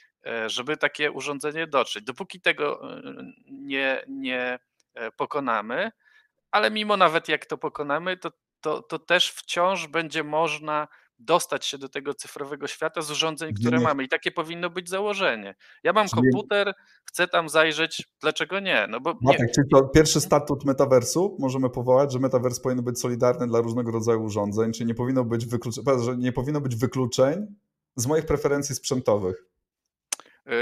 żeby 0.46 0.76
takie 0.76 1.12
urządzenie 1.12 1.66
dotrzeć. 1.66 2.04
Dopóki 2.04 2.40
tego 2.40 2.80
nie, 3.46 4.04
nie 4.08 4.58
pokonamy, 5.16 5.90
ale 6.50 6.70
mimo 6.70 6.96
nawet 6.96 7.28
jak 7.28 7.46
to 7.46 7.58
pokonamy, 7.58 8.16
to 8.16 8.30
to, 8.60 8.82
to 8.82 8.98
też 8.98 9.30
wciąż 9.30 9.86
będzie 9.86 10.24
można 10.24 10.88
dostać 11.20 11.66
się 11.66 11.78
do 11.78 11.88
tego 11.88 12.14
cyfrowego 12.14 12.66
świata 12.66 13.02
z 13.02 13.10
urządzeń, 13.10 13.54
które 13.54 13.78
nie. 13.78 13.84
mamy. 13.84 14.04
I 14.04 14.08
takie 14.08 14.30
powinno 14.30 14.70
być 14.70 14.88
założenie. 14.88 15.54
Ja 15.82 15.92
mam 15.92 16.08
czyli... 16.08 16.22
komputer, 16.22 16.74
chcę 17.04 17.28
tam 17.28 17.48
zajrzeć, 17.48 18.08
dlaczego 18.20 18.60
nie? 18.60 18.86
No 18.90 19.00
bo 19.00 19.18
nie. 19.22 19.36
Czyli 19.36 19.68
to 19.72 19.88
pierwszy 19.88 20.18
mhm. 20.18 20.26
statut 20.26 20.64
metaversu 20.64 21.36
możemy 21.38 21.70
powołać, 21.70 22.12
że 22.12 22.18
metavers 22.18 22.60
powinien 22.60 22.84
być 22.84 23.00
solidarny 23.00 23.46
dla 23.46 23.60
różnego 23.60 23.90
rodzaju 23.90 24.22
urządzeń, 24.22 24.72
czyli 24.72 24.86
nie 24.86 24.94
powinno 24.94 25.24
być, 25.24 25.46
nie 26.18 26.32
powinno 26.32 26.60
być 26.60 26.76
wykluczeń 26.76 27.46
z 27.96 28.06
moich 28.06 28.26
preferencji 28.26 28.74
sprzętowych. 28.74 29.44
Yy, 30.46 30.52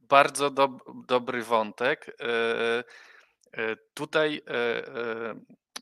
bardzo 0.00 0.50
do, 0.50 0.68
dobry 1.08 1.42
wątek. 1.42 2.16
Yy, 2.20 3.62
yy, 3.62 3.76
tutaj 3.94 4.42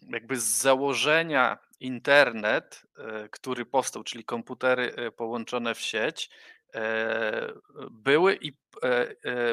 jakby 0.08 0.36
z 0.36 0.44
założenia 0.44 1.58
internet, 1.80 2.82
e, 2.98 3.28
który 3.28 3.66
powstał, 3.66 4.04
czyli 4.04 4.24
komputery 4.24 4.94
e, 4.96 5.10
połączone 5.10 5.74
w 5.74 5.80
sieć, 5.80 6.30
e, 6.74 7.52
były 7.90 8.38
i 8.40 8.52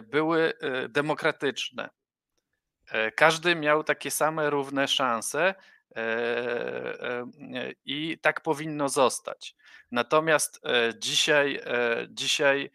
były 0.04 0.54
demokratyczne. 0.90 1.90
każdy 3.16 3.56
miał 3.56 3.84
takie 3.84 4.12
same 4.12 4.50
równe 4.50 4.88
szanse 4.88 5.56
i 7.86 8.18
tak 8.22 8.42
powinno 8.42 8.90
zostać. 8.90 9.56
Natomiast 9.92 10.62
dzisiaj, 10.98 11.62
dzisiaj 12.10 12.72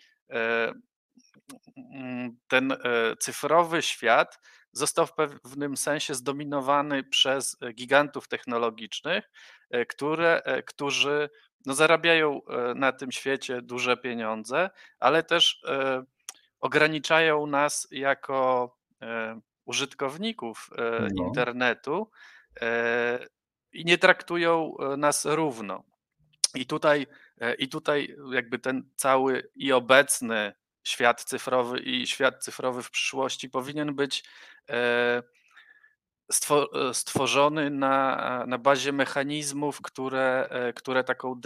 ten 2.49 2.77
cyfrowy 3.19 3.83
świat 3.83 4.39
został 4.73 5.07
w 5.07 5.15
pewnym 5.15 5.77
sensie 5.77 6.15
zdominowany 6.15 7.05
przez 7.05 7.57
gigantów 7.75 8.29
technologicznych, 8.29 9.31
które, 9.89 10.43
którzy 10.67 11.31
no, 11.67 11.75
zarabiają 11.75 12.41
na 12.75 12.93
tym 12.93 13.13
świecie 13.13 13.63
duże 13.63 13.97
pieniądze, 13.97 14.71
ale 14.99 15.23
też 15.23 15.63
ograniczają 16.61 17.47
nas 17.47 17.89
jako 17.91 18.77
użytkowników 19.65 20.71
no. 21.15 21.27
internetu 21.27 22.11
i 23.73 23.85
nie 23.85 23.99
traktują 23.99 24.75
nas 24.97 25.25
równo. 25.25 25.85
I 26.55 26.67
tutaj, 26.67 27.07
I 27.59 27.69
tutaj 27.69 28.17
jakby 28.33 28.59
ten 28.59 28.91
cały 28.97 29.51
i 29.55 29.73
obecny 29.73 30.53
świat 30.85 31.25
cyfrowy 31.25 31.81
i 31.81 32.07
świat 32.07 32.45
cyfrowy 32.45 32.83
w 32.83 32.91
przyszłości 32.91 33.51
powinien 33.51 33.95
być 33.95 34.25
stworzony 36.93 37.71
na, 37.71 38.45
na 38.47 38.59
bazie 38.59 38.93
mechanizmów, 38.93 39.83
które, 39.83 40.49
które 40.75 41.05
taką 41.05 41.41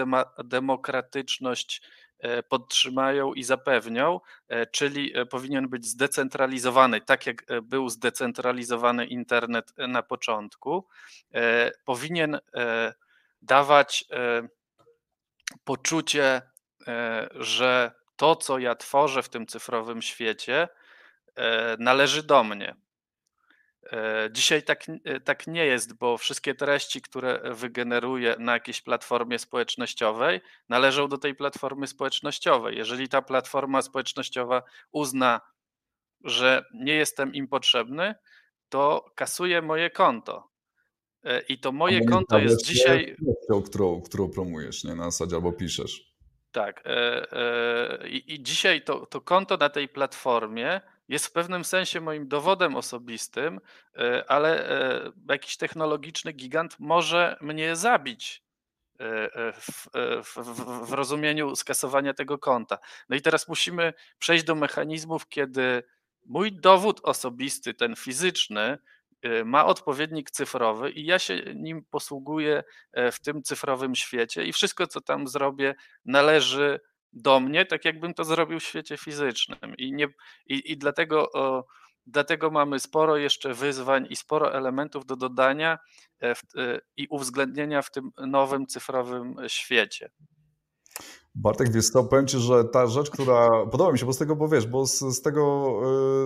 demokratyczność 0.44 1.82
E, 2.18 2.42
podtrzymają 2.42 3.34
i 3.34 3.44
zapewnią, 3.44 4.20
e, 4.48 4.66
czyli 4.66 5.18
e, 5.18 5.26
powinien 5.26 5.68
być 5.68 5.86
zdecentralizowany, 5.86 7.00
tak 7.00 7.26
jak 7.26 7.44
był 7.62 7.88
zdecentralizowany 7.88 9.06
internet 9.06 9.72
na 9.78 10.02
początku. 10.02 10.86
Powinien 11.84 12.38
dawać 13.42 14.04
poczucie, 15.64 16.42
że 17.34 17.92
to, 18.16 18.36
co 18.36 18.58
ja 18.58 18.74
tworzę 18.74 19.22
w 19.22 19.28
tym 19.28 19.46
cyfrowym 19.46 20.02
świecie, 20.02 20.68
należy 21.78 22.22
do 22.22 22.44
mnie. 22.44 22.76
E, 23.92 24.28
dzisiaj 24.32 24.62
tak, 24.62 24.86
e, 25.04 25.20
tak 25.20 25.46
nie 25.46 25.66
jest, 25.66 25.94
bo 25.98 26.18
wszystkie 26.18 26.54
treści, 26.54 27.02
które 27.02 27.40
wygeneruję 27.54 28.36
na 28.38 28.52
jakiejś 28.52 28.82
platformie 28.82 29.38
społecznościowej, 29.38 30.40
należą 30.68 31.08
do 31.08 31.18
tej 31.18 31.34
platformy 31.34 31.86
społecznościowej. 31.86 32.76
Jeżeli 32.76 33.08
ta 33.08 33.22
platforma 33.22 33.82
społecznościowa 33.82 34.62
uzna, 34.92 35.40
że 36.24 36.64
nie 36.74 36.94
jestem 36.94 37.34
im 37.34 37.48
potrzebny, 37.48 38.14
to 38.68 39.12
kasuje 39.14 39.62
moje 39.62 39.90
konto. 39.90 40.48
E, 41.24 41.40
I 41.40 41.58
to 41.58 41.72
moje 41.72 42.04
konto 42.04 42.38
jest 42.38 42.66
dzisiaj. 42.66 43.16
Którą, 43.70 44.02
którą 44.02 44.30
promujesz, 44.30 44.84
nie 44.84 44.94
na 44.94 45.04
zasadzie 45.04 45.36
albo 45.36 45.52
piszesz. 45.52 46.15
Tak. 46.56 46.82
I, 48.04 48.34
i 48.34 48.42
dzisiaj 48.42 48.82
to, 48.82 49.06
to 49.06 49.20
konto 49.20 49.56
na 49.56 49.68
tej 49.68 49.88
platformie 49.88 50.80
jest 51.08 51.26
w 51.26 51.32
pewnym 51.32 51.64
sensie 51.64 52.00
moim 52.00 52.28
dowodem 52.28 52.76
osobistym, 52.76 53.60
e, 53.96 54.24
ale 54.30 54.70
e, 54.70 55.12
jakiś 55.28 55.56
technologiczny 55.56 56.32
gigant 56.32 56.76
może 56.78 57.36
mnie 57.40 57.76
zabić 57.76 58.42
e, 59.00 59.52
w, 59.52 59.88
w, 60.22 60.54
w, 60.88 60.92
rozumieniu 60.92 61.56
skasowania 61.56 62.14
tego 62.14 62.38
konta. 62.38 62.78
No 63.08 63.16
i 63.16 63.22
teraz 63.22 63.48
musimy 63.48 63.92
przejść 64.18 64.44
do 64.44 64.54
mechanizmów, 64.54 65.28
kiedy 65.28 65.82
mój 66.24 66.52
dowód 66.52 67.00
osobisty, 67.02 67.74
ten 67.74 67.96
fizyczny, 67.96 68.78
ma 69.44 69.66
odpowiednik 69.66 70.30
cyfrowy 70.30 70.90
i 70.90 71.06
ja 71.06 71.18
się 71.18 71.42
nim 71.54 71.84
posługuję 71.90 72.62
w 73.12 73.20
tym 73.20 73.42
cyfrowym 73.42 73.94
świecie 73.94 74.44
i 74.44 74.52
wszystko, 74.52 74.86
co 74.86 75.00
tam 75.00 75.28
zrobię, 75.28 75.74
należy 76.04 76.80
do 77.16 77.40
mnie, 77.40 77.66
tak 77.66 77.84
jakbym 77.84 78.14
to 78.14 78.24
zrobił 78.24 78.60
w 78.60 78.64
świecie 78.64 78.96
fizycznym. 78.96 79.76
I, 79.78 79.92
nie, 79.92 80.06
i, 80.46 80.72
i 80.72 80.78
dlatego, 80.78 81.32
o, 81.32 81.66
dlatego 82.06 82.50
mamy 82.50 82.80
sporo 82.80 83.16
jeszcze 83.16 83.54
wyzwań 83.54 84.06
i 84.10 84.16
sporo 84.16 84.54
elementów 84.54 85.06
do 85.06 85.16
dodania 85.16 85.78
e, 86.20 86.34
w, 86.34 86.40
e, 86.56 86.80
i 86.96 87.06
uwzględnienia 87.10 87.82
w 87.82 87.90
tym 87.90 88.10
nowym 88.26 88.66
cyfrowym 88.66 89.36
świecie. 89.46 90.10
Bartek, 91.36 91.72
wiesz 91.72 91.90
co, 91.90 92.04
powiem 92.04 92.26
Ci, 92.26 92.38
że 92.38 92.64
ta 92.64 92.86
rzecz, 92.86 93.10
która 93.10 93.66
podoba 93.66 93.92
mi 93.92 93.98
się, 93.98 94.06
bo 94.06 94.12
z 94.12 94.18
tego, 94.18 94.36
bo 94.36 94.48
wiesz, 94.48 94.66
bo 94.66 94.86
z, 94.86 94.98
z 94.98 95.22
tego 95.22 95.72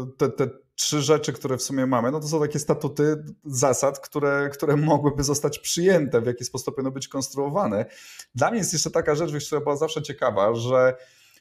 e, 0.02 0.06
te, 0.16 0.28
te 0.28 0.50
trzy 0.74 1.02
rzeczy, 1.02 1.32
które 1.32 1.56
w 1.56 1.62
sumie 1.62 1.86
mamy, 1.86 2.10
no 2.10 2.20
to 2.20 2.28
są 2.28 2.40
takie 2.40 2.58
statuty 2.58 3.24
zasad, 3.44 3.98
które, 3.98 4.50
które 4.52 4.76
mogłyby 4.76 5.22
zostać 5.22 5.58
przyjęte, 5.58 6.20
w 6.20 6.26
jaki 6.26 6.44
sposób 6.44 6.74
powinno 6.74 6.90
być 6.90 7.08
konstruowane. 7.08 7.86
Dla 8.34 8.50
mnie 8.50 8.58
jest 8.58 8.72
jeszcze 8.72 8.90
taka 8.90 9.14
rzecz, 9.14 9.32
wiesz, 9.32 9.46
która 9.46 9.60
była 9.60 9.76
zawsze 9.76 10.02
ciekawa, 10.02 10.54
że 10.54 10.96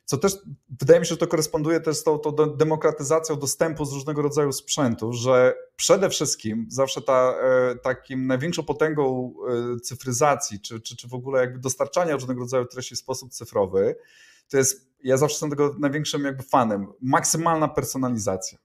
co 0.10 0.18
też 0.18 0.38
wydaje 0.80 1.00
mi 1.00 1.06
się, 1.06 1.10
że 1.10 1.18
to 1.18 1.28
koresponduje 1.28 1.80
też 1.80 1.98
z 1.98 2.04
tą, 2.04 2.20
tą 2.20 2.32
demokratyzacją 2.58 3.36
dostępu 3.36 3.86
z 3.86 3.94
różnego 3.94 4.22
rodzaju 4.22 4.52
sprzętu, 4.52 5.14
że 5.14 5.56
przede 5.76 6.10
wszystkim 6.10 6.66
zawsze 6.70 7.02
ta, 7.02 7.34
e, 7.42 7.76
takim 7.76 8.28
największą 8.28 8.64
potęgą 8.64 9.34
e, 9.76 9.80
cyfryzacji, 9.80 10.62
czy, 10.62 10.82
czy, 10.82 10.96
czy 10.96 11.08
w 11.08 11.14
ogóle 11.14 11.42
jakby 11.42 11.60
dostarczania 11.60 12.14
różnego 12.14 12.40
rodzaju 12.40 12.66
treści 12.66 12.96
w 12.96 13.00
sposób 13.00 13.34
cyfrowy, 13.34 13.96
to 14.50 14.58
jest, 14.58 14.90
ja 15.04 15.18
zawsze 15.18 15.34
jestem 15.34 15.50
tego 15.50 15.76
największym 15.80 16.24
jakby 16.24 16.44
fanem, 16.44 16.88
maksymalna 17.02 17.68
personalizacja. 17.68 18.58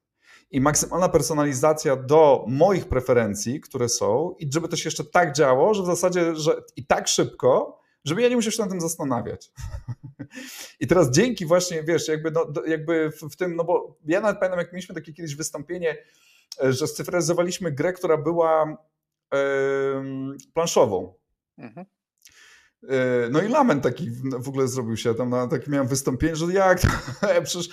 I 0.51 0.61
maksymalna 0.61 1.09
personalizacja 1.09 1.97
do 1.97 2.45
moich 2.49 2.89
preferencji, 2.89 3.61
które 3.61 3.89
są, 3.89 4.35
i 4.39 4.53
żeby 4.53 4.69
to 4.69 4.77
się 4.77 4.87
jeszcze 4.87 5.05
tak 5.05 5.33
działo, 5.33 5.75
że 5.75 5.83
w 5.83 5.87
zasadzie, 5.87 6.37
że 6.37 6.63
i 6.77 6.87
tak 6.87 7.09
szybko, 7.09 7.84
żeby 8.05 8.23
ja 8.23 8.29
nie 8.29 8.37
musiał 8.37 8.53
się 8.53 8.63
nad 8.63 8.71
tym 8.71 8.81
zastanawiać. 8.81 9.51
I 10.81 10.87
teraz 10.87 11.11
dzięki 11.11 11.47
właśnie, 11.47 11.83
wiesz, 11.83 12.09
jakby, 12.09 12.31
no, 12.31 12.47
jakby 12.67 13.11
w, 13.11 13.21
w, 13.33 13.37
tym, 13.37 13.57
no 13.57 13.65
bo 13.65 13.99
ja 14.05 14.21
nawet 14.21 14.39
pamiętam, 14.39 14.59
jak 14.59 14.73
mieliśmy 14.73 14.95
takie 14.95 15.13
kiedyś 15.13 15.37
wystąpienie, 15.37 15.97
e, 16.63 16.73
że 16.73 16.87
scyfryzowaliśmy 16.87 17.73
grę, 17.73 17.93
która 17.93 18.17
była 18.17 18.77
yy, 19.33 19.39
planszową. 20.55 21.15
Mhm. 21.59 21.87
E, 22.89 23.29
no 23.31 23.43
i 23.43 23.49
lament 23.49 23.83
taki 23.83 24.11
w 24.39 24.49
ogóle 24.49 24.69
zrobił 24.69 24.97
się 24.97 25.15
tam, 25.15 25.31
na, 25.31 25.49
taki 25.49 25.71
miałem 25.71 25.89
wystąpienie, 25.89 26.37
że 26.37 26.47
jak 26.47 26.81
to, 26.81 26.89
przecież 27.45 27.69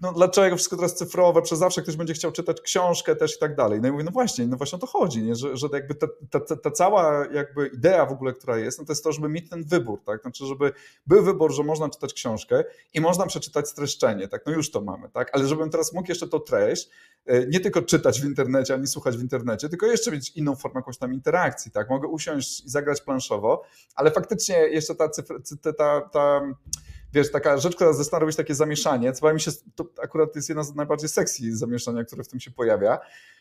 no 0.00 0.12
dlaczego 0.12 0.56
wszystko 0.56 0.76
teraz 0.76 0.94
cyfrowe, 0.94 1.42
przez 1.42 1.58
zawsze 1.58 1.82
ktoś 1.82 1.96
będzie 1.96 2.14
chciał 2.14 2.32
czytać 2.32 2.60
książkę 2.60 3.16
też 3.16 3.36
i 3.36 3.38
tak 3.38 3.56
dalej. 3.56 3.80
No 3.80 3.88
i 3.88 3.92
mówię, 3.92 4.04
no 4.04 4.10
właśnie, 4.10 4.46
no 4.46 4.56
właśnie 4.56 4.76
o 4.76 4.80
to 4.80 4.86
chodzi, 4.86 5.22
nie? 5.22 5.34
Że, 5.34 5.56
że 5.56 5.68
jakby 5.72 5.94
ta, 5.94 6.06
ta, 6.30 6.56
ta, 6.56 6.70
cała 6.70 7.26
jakby 7.32 7.66
idea 7.66 8.06
w 8.06 8.12
ogóle, 8.12 8.32
która 8.32 8.58
jest, 8.58 8.78
no 8.78 8.84
to 8.84 8.92
jest 8.92 9.04
to, 9.04 9.12
żeby 9.12 9.28
mieć 9.28 9.50
ten 9.50 9.64
wybór, 9.64 10.04
tak? 10.04 10.22
Znaczy, 10.22 10.46
żeby 10.46 10.72
był 11.06 11.24
wybór, 11.24 11.52
że 11.52 11.62
można 11.62 11.88
czytać 11.88 12.14
książkę 12.14 12.64
i 12.94 13.00
można 13.00 13.26
przeczytać 13.26 13.68
streszczenie, 13.68 14.28
tak? 14.28 14.42
No 14.46 14.52
już 14.52 14.70
to 14.70 14.80
mamy, 14.80 15.10
tak? 15.10 15.30
Ale 15.32 15.46
żebym 15.46 15.70
teraz 15.70 15.92
mógł 15.92 16.08
jeszcze 16.08 16.28
tą 16.28 16.40
treść 16.40 16.88
e, 17.26 17.46
nie 17.46 17.60
tylko 17.60 17.82
czytać 17.82 18.20
w 18.20 18.24
internecie, 18.24 18.74
ani 18.74 18.86
słuchać 18.86 19.16
w 19.16 19.22
internecie, 19.22 19.68
tylko 19.68 19.86
jeszcze 19.86 20.10
mieć 20.10 20.30
inną 20.30 20.56
formę 20.56 20.78
jakąś 20.78 20.98
tam 20.98 21.12
interakcji, 21.14 21.72
tak? 21.72 21.90
Mogę 21.90 22.08
usiąść 22.08 22.64
i 22.64 22.70
zagrać 22.70 23.00
planszowo, 23.00 23.62
ale 23.94 24.10
faktycznie 24.10 24.56
jeszcze 24.56 24.94
ta, 24.94 25.08
cyfra, 25.08 25.36
ta, 25.62 25.72
ta, 25.72 26.00
ta 26.00 26.40
wiesz, 27.12 27.30
taka 27.30 27.58
rzecz, 27.58 27.74
która 27.74 27.92
zaczyna 27.92 28.18
robić 28.18 28.36
takie 28.36 28.54
zamieszanie, 28.54 29.12
co 29.12 29.34
mi 29.34 29.40
się, 29.40 29.50
to 29.74 29.86
akurat 30.02 30.36
jest 30.36 30.48
jedna 30.48 30.62
z 30.62 30.74
najbardziej 30.74 31.08
sexy 31.08 31.56
zamieszania, 31.56 32.04
które 32.04 32.24
w 32.24 32.28
tym 32.28 32.40
się 32.40 32.50
pojawia, 32.50 32.98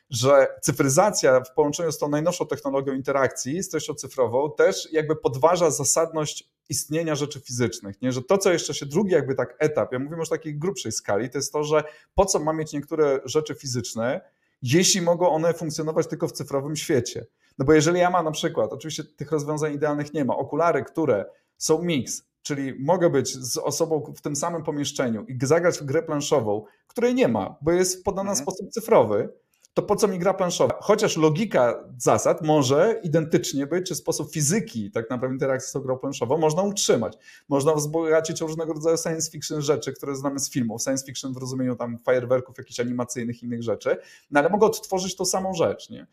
że 0.10 0.48
cyfryzacja 0.62 1.42
w 1.42 1.54
połączeniu 1.54 1.92
z 1.92 1.98
tą 1.98 2.10
najnowszą 2.10 2.48
technologią 2.48 2.94
interakcji, 2.94 3.64
z 3.64 3.70
treścią 3.70 3.94
cyfrową, 3.94 4.52
też 4.58 4.92
jakby 4.92 5.16
podważa 5.16 5.72
zasadność 5.72 6.52
istnienia 6.70 7.16
rzeczy 7.16 7.40
fizycznych, 7.40 8.02
nie? 8.02 8.12
że 8.12 8.22
to, 8.22 8.38
co 8.38 8.54
jeszcze 8.54 8.74
się 8.74 8.86
drugi 8.86 9.12
jakby 9.12 9.36
tak 9.36 9.56
etap, 9.60 9.94
ja 9.94 10.00
mówię 10.00 10.18
już 10.18 10.28
o 10.28 10.32
takiej 10.32 10.58
grubszej 10.58 10.92
skali, 10.92 11.30
to 11.30 11.38
jest 11.38 11.54
to, 11.54 11.64
że 11.64 11.84
po 12.16 12.26
co 12.26 12.40
mam 12.40 12.58
mieć 12.58 12.74
niektóre 12.74 13.20
rzeczy 13.26 13.56
fizyczne, 13.56 14.22
jeśli 14.62 15.02
mogą 15.02 15.30
one 15.30 15.54
funkcjonować 15.54 16.08
tylko 16.08 16.28
w 16.28 16.32
cyfrowym 16.32 16.76
świecie. 16.76 17.26
No 17.58 17.66
bo 17.66 17.74
jeżeli 17.74 18.00
ja 18.00 18.10
mam 18.10 18.26
na 18.26 18.32
przykład, 18.32 18.74
oczywiście 18.74 19.04
tych 19.04 19.32
rozwiązań 19.32 19.74
idealnych 19.74 20.14
nie 20.14 20.26
ma, 20.26 20.38
okulary, 20.38 20.84
które 20.84 21.26
są 21.58 21.82
mix, 21.82 22.24
Czyli 22.44 22.74
mogę 22.80 23.10
być 23.10 23.38
z 23.38 23.58
osobą 23.58 24.14
w 24.18 24.22
tym 24.22 24.36
samym 24.36 24.64
pomieszczeniu 24.64 25.26
i 25.26 25.38
zagrać 25.42 25.78
w 25.78 25.84
grę 25.84 26.04
planszową, 26.04 26.66
której 26.88 27.16
nie 27.16 27.28
ma, 27.28 27.56
bo 27.62 27.72
jest 27.72 28.04
podana 28.04 28.30
w 28.30 28.40
mhm. 28.40 28.46
sposób 28.46 28.70
cyfrowy, 28.70 29.30
to 29.74 29.82
po 29.82 29.96
co 29.96 30.08
mi 30.08 30.20
gra 30.20 30.34
planszowa? 30.34 30.80
Chociaż 30.82 31.18
logika 31.18 31.84
zasad 31.98 32.42
może 32.42 33.00
identycznie 33.04 33.68
być, 33.68 33.88
czy 33.88 33.96
sposób 33.96 34.34
fizyki 34.34 34.92
tak 34.92 35.10
naprawdę 35.10 35.36
interakcji 35.36 35.70
z 35.70 35.72
tą 35.72 35.80
grą 35.80 35.98
planszową 35.98 36.38
można 36.38 36.62
utrzymać. 36.62 37.18
Można 37.50 37.74
wzbogacić 37.74 38.42
różnego 38.42 38.74
rodzaju 38.74 38.98
science 38.98 39.32
fiction 39.32 39.62
rzeczy, 39.62 39.94
które 39.94 40.16
znamy 40.16 40.40
z 40.40 40.52
filmów. 40.52 40.82
Science 40.82 41.06
fiction 41.06 41.34
w 41.34 41.38
rozumieniu 41.38 41.76
tam 41.76 41.98
fajerwerków, 42.00 42.58
jakichś 42.58 42.80
animacyjnych, 42.80 43.44
innych 43.44 43.64
rzeczy, 43.64 43.98
no 44.32 44.40
ale 44.40 44.50
mogę 44.50 44.66
odtworzyć 44.66 45.16
tą 45.16 45.26
samą 45.26 45.54
rzecz, 45.54 45.90
nie? 45.90 46.08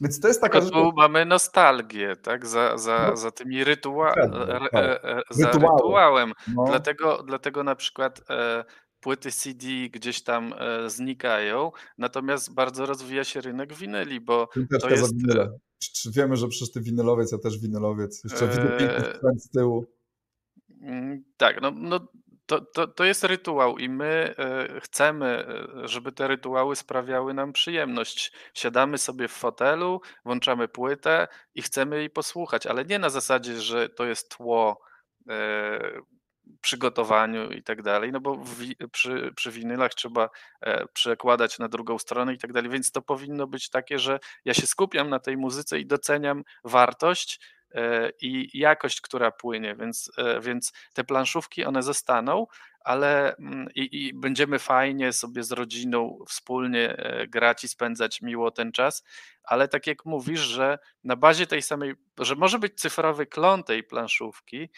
Więc 0.00 0.20
to 0.20 0.28
jest 0.28 0.40
taka 0.40 0.60
rzecz. 0.60 0.72
Tu 0.72 0.92
mamy 0.96 1.26
nostalgię, 1.26 2.16
tak? 2.16 2.46
Za, 2.46 2.78
za, 2.78 3.06
no, 3.10 3.16
za 3.16 3.30
tymi 3.30 3.64
rytua... 3.64 4.14
tak. 4.72 5.04
za 5.30 5.50
rytuałem. 5.50 6.32
No. 6.54 6.64
Dlatego, 6.64 7.22
dlatego 7.22 7.64
na 7.64 7.74
przykład 7.74 8.20
e, 8.30 8.64
płyty 9.00 9.32
CD 9.32 9.66
gdzieś 9.92 10.22
tam 10.22 10.54
znikają, 10.86 11.72
natomiast 11.98 12.54
bardzo 12.54 12.86
rozwija 12.86 13.24
się 13.24 13.40
rynek 13.40 13.74
winyli, 13.74 14.20
bo 14.20 14.48
to 14.80 14.90
jest... 14.90 15.14
Czy 15.94 16.10
wiemy, 16.10 16.36
że 16.36 16.48
przecież 16.48 16.72
ty 16.72 16.80
winylowiec, 16.80 17.32
ja 17.32 17.38
też 17.38 17.58
winylowiec, 17.58 18.24
jeszcze 18.24 18.48
widzę 18.48 18.76
piękny 18.78 19.40
z 19.40 19.50
tyłu. 19.50 19.86
Mm, 20.80 21.24
tak, 21.36 21.62
no, 21.62 21.70
no 21.70 22.08
to, 22.46 22.60
to, 22.60 22.86
to 22.86 23.04
jest 23.04 23.24
rytuał 23.24 23.78
i 23.78 23.88
my 23.88 24.34
e, 24.38 24.80
chcemy, 24.80 25.46
e, 25.84 25.88
żeby 25.88 26.12
te 26.12 26.28
rytuały 26.28 26.76
sprawiały 26.76 27.34
nam 27.34 27.52
przyjemność. 27.52 28.32
Siadamy 28.54 28.98
sobie 28.98 29.28
w 29.28 29.32
fotelu, 29.32 30.00
włączamy 30.24 30.68
płytę 30.68 31.28
i 31.54 31.62
chcemy 31.62 31.98
jej 31.98 32.10
posłuchać, 32.10 32.66
ale 32.66 32.84
nie 32.84 32.98
na 32.98 33.10
zasadzie, 33.10 33.60
że 33.60 33.88
to 33.88 34.04
jest 34.04 34.36
tło 34.36 34.80
e, 35.28 36.00
przygotowaniu 36.60 37.50
i 37.50 37.62
tak 37.62 37.82
dalej, 37.82 38.12
no 38.12 38.20
bo 38.20 38.44
przy, 38.92 39.32
przy 39.36 39.50
winylach 39.50 39.94
trzeba 39.94 40.30
przekładać 40.92 41.58
na 41.58 41.68
drugą 41.68 41.98
stronę 41.98 42.34
i 42.34 42.38
tak 42.38 42.52
dalej, 42.52 42.70
więc 42.70 42.92
to 42.92 43.02
powinno 43.02 43.46
być 43.46 43.70
takie, 43.70 43.98
że 43.98 44.18
ja 44.44 44.54
się 44.54 44.66
skupiam 44.66 45.10
na 45.10 45.18
tej 45.18 45.36
muzyce 45.36 45.78
i 45.78 45.86
doceniam 45.86 46.42
wartość, 46.64 47.40
i 48.20 48.58
jakość, 48.58 49.00
która 49.00 49.30
płynie, 49.30 49.74
więc, 49.74 50.10
e, 50.18 50.40
więc 50.40 50.72
te 50.92 51.04
planszówki 51.04 51.64
one 51.64 51.82
zostaną, 51.82 52.46
ale 52.80 53.36
mm, 53.36 53.68
i, 53.74 54.06
i, 54.06 54.14
będziemy 54.14 54.58
fajnie 54.58 55.12
sobie 55.12 55.42
z 55.42 55.52
rodziną 55.52 56.18
wspólnie 56.28 56.96
e, 56.96 57.28
grać 57.28 57.64
i 57.64 57.68
spędzać 57.68 58.22
miło 58.22 58.50
ten 58.50 58.72
czas, 58.72 59.04
ale 59.44 59.68
tak 59.68 59.86
jak 59.86 60.04
mówisz, 60.04 60.40
że 60.40 60.78
na 61.04 61.16
bazie 61.16 61.46
tej 61.46 61.62
samej, 61.62 61.94
że 62.18 62.34
może 62.34 62.58
być 62.58 62.80
cyfrowy 62.80 63.26
klon 63.26 63.64
tej 63.64 63.84
planszówki 63.84 64.68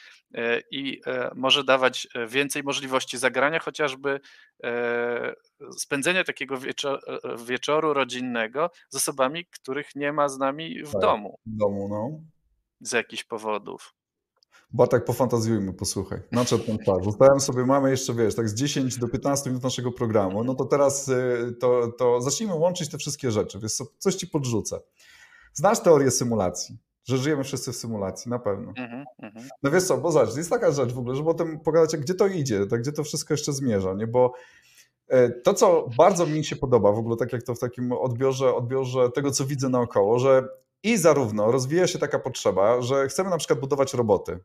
i 0.70 1.01
może 1.34 1.64
dawać 1.64 2.09
więcej 2.28 2.62
możliwości 2.62 3.18
zagrania, 3.18 3.59
chociażby 3.59 4.20
spędzenia 5.78 6.24
takiego 6.24 6.59
wieczoru, 6.59 7.01
wieczoru 7.47 7.95
rodzinnego 7.95 8.70
z 8.88 8.97
osobami, 8.97 9.47
których 9.47 9.95
nie 9.95 10.12
ma 10.12 10.28
z 10.28 10.38
nami 10.38 10.82
w 10.82 10.92
tak, 10.92 11.01
domu. 11.01 11.38
W 11.47 11.57
domu, 11.57 11.88
no 11.88 12.20
z 12.80 12.92
jakichś 12.92 13.24
powodów. 13.24 13.94
Bo 14.74 14.86
tak 14.86 15.04
pofantazjujmy, 15.04 15.72
posłuchaj. 15.72 16.20
Nadszedł 16.32 16.64
ten 16.64 16.78
czas. 16.78 17.04
Zostałem 17.04 17.40
sobie, 17.40 17.66
mamy 17.66 17.90
jeszcze, 17.90 18.14
wiesz, 18.14 18.34
tak 18.34 18.48
z 18.48 18.54
10 18.54 18.98
do 18.98 19.08
15 19.08 19.50
minut 19.50 19.62
naszego 19.62 19.92
programu, 19.92 20.44
no 20.44 20.54
to 20.54 20.64
teraz 20.64 21.08
y, 21.08 21.56
to, 21.60 21.92
to 21.98 22.20
zacznijmy 22.20 22.54
łączyć 22.54 22.90
te 22.90 22.98
wszystkie 22.98 23.30
rzeczy. 23.30 23.58
Wiesz, 23.58 23.72
coś 23.98 24.14
ci 24.14 24.26
podrzucę. 24.26 24.80
Znasz 25.52 25.80
teorię 25.80 26.10
symulacji? 26.10 26.78
Że 27.04 27.18
żyjemy 27.18 27.44
wszyscy 27.44 27.72
w 27.72 27.76
symulacji, 27.76 28.30
na 28.30 28.38
pewno. 28.38 28.72
Mm 28.76 29.04
-hmm. 29.22 29.48
No 29.62 29.70
wiesz 29.70 29.84
co, 29.84 29.98
bo 29.98 30.12
zobacz, 30.12 30.36
jest 30.36 30.50
taka 30.50 30.70
rzecz 30.70 30.92
w 30.92 30.98
ogóle, 30.98 31.16
żeby 31.16 31.30
o 31.30 31.34
tym 31.34 31.60
pogadać, 31.60 31.96
gdzie 31.96 32.14
to 32.14 32.26
idzie, 32.26 32.66
tak, 32.66 32.80
gdzie 32.80 32.92
to 32.92 33.04
wszystko 33.04 33.34
jeszcze 33.34 33.52
zmierza, 33.52 33.94
nie? 33.94 34.06
Bo 34.06 34.32
e, 35.08 35.30
to, 35.30 35.54
co 35.54 35.88
bardzo 35.96 36.26
mi 36.26 36.44
się 36.44 36.56
podoba, 36.56 36.92
w 36.92 36.98
ogóle 36.98 37.16
tak 37.16 37.32
jak 37.32 37.42
to 37.42 37.54
w 37.54 37.58
takim 37.58 37.92
odbiorze, 37.92 38.54
odbiorze 38.54 39.10
tego, 39.10 39.30
co 39.30 39.44
widzę 39.44 39.68
naokoło, 39.68 40.18
że 40.18 40.48
i 40.85 40.99
zarówno 40.99 41.53
rozwija 41.53 41.87
się 41.87 41.99
taka 41.99 42.18
potrzeba, 42.18 42.82
że 42.82 43.09
chcemy 43.09 43.30
na 43.30 43.37
przykład 43.37 43.61
budować 43.61 43.95
roboty, 43.95 44.39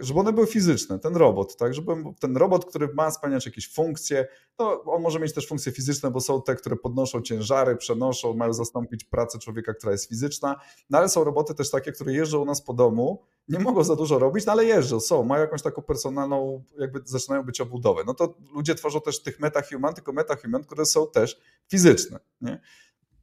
żeby 0.00 0.20
one 0.20 0.32
były 0.32 0.46
fizyczne, 0.46 0.98
ten 0.98 1.16
robot, 1.16 1.56
tak, 1.56 1.74
żeby 1.74 1.92
ten 2.20 2.36
robot, 2.36 2.64
który 2.64 2.88
ma 2.94 3.10
spełniać 3.10 3.46
jakieś 3.46 3.72
funkcje, 3.72 4.26
to 4.56 4.82
on 4.82 5.02
może 5.02 5.20
mieć 5.20 5.34
też 5.34 5.48
funkcje 5.48 5.72
fizyczne, 5.72 6.10
bo 6.10 6.20
są 6.20 6.42
te, 6.42 6.54
które 6.54 6.76
podnoszą 6.76 7.22
ciężary, 7.22 7.76
przenoszą, 7.76 8.34
mają 8.34 8.52
zastąpić 8.52 9.04
pracę 9.04 9.38
człowieka, 9.38 9.74
która 9.74 9.92
jest 9.92 10.08
fizyczna, 10.08 10.60
no 10.90 10.98
ale 10.98 11.08
są 11.08 11.24
roboty 11.24 11.54
też 11.54 11.70
takie, 11.70 11.92
które 11.92 12.12
jeżdżą 12.12 12.42
u 12.42 12.44
nas 12.44 12.62
po 12.62 12.74
domu, 12.74 13.22
nie 13.48 13.58
mogą 13.58 13.84
za 13.84 13.96
dużo 13.96 14.18
robić, 14.18 14.46
no 14.46 14.52
ale 14.52 14.64
jeżdżą, 14.64 15.00
są, 15.00 15.24
mają 15.24 15.40
jakąś 15.40 15.62
taką 15.62 15.82
personalną, 15.82 16.64
jakby 16.78 17.00
zaczynają 17.04 17.42
być 17.42 17.60
obudowę. 17.60 18.02
No 18.06 18.14
to 18.14 18.34
ludzie 18.54 18.74
tworzą 18.74 19.00
też 19.00 19.22
tych 19.22 19.40
metahuman, 19.40 19.94
tylko 19.94 20.12
metahuman, 20.12 20.64
które 20.64 20.86
są 20.86 21.06
też 21.06 21.40
fizyczne, 21.70 22.20
nie? 22.40 22.60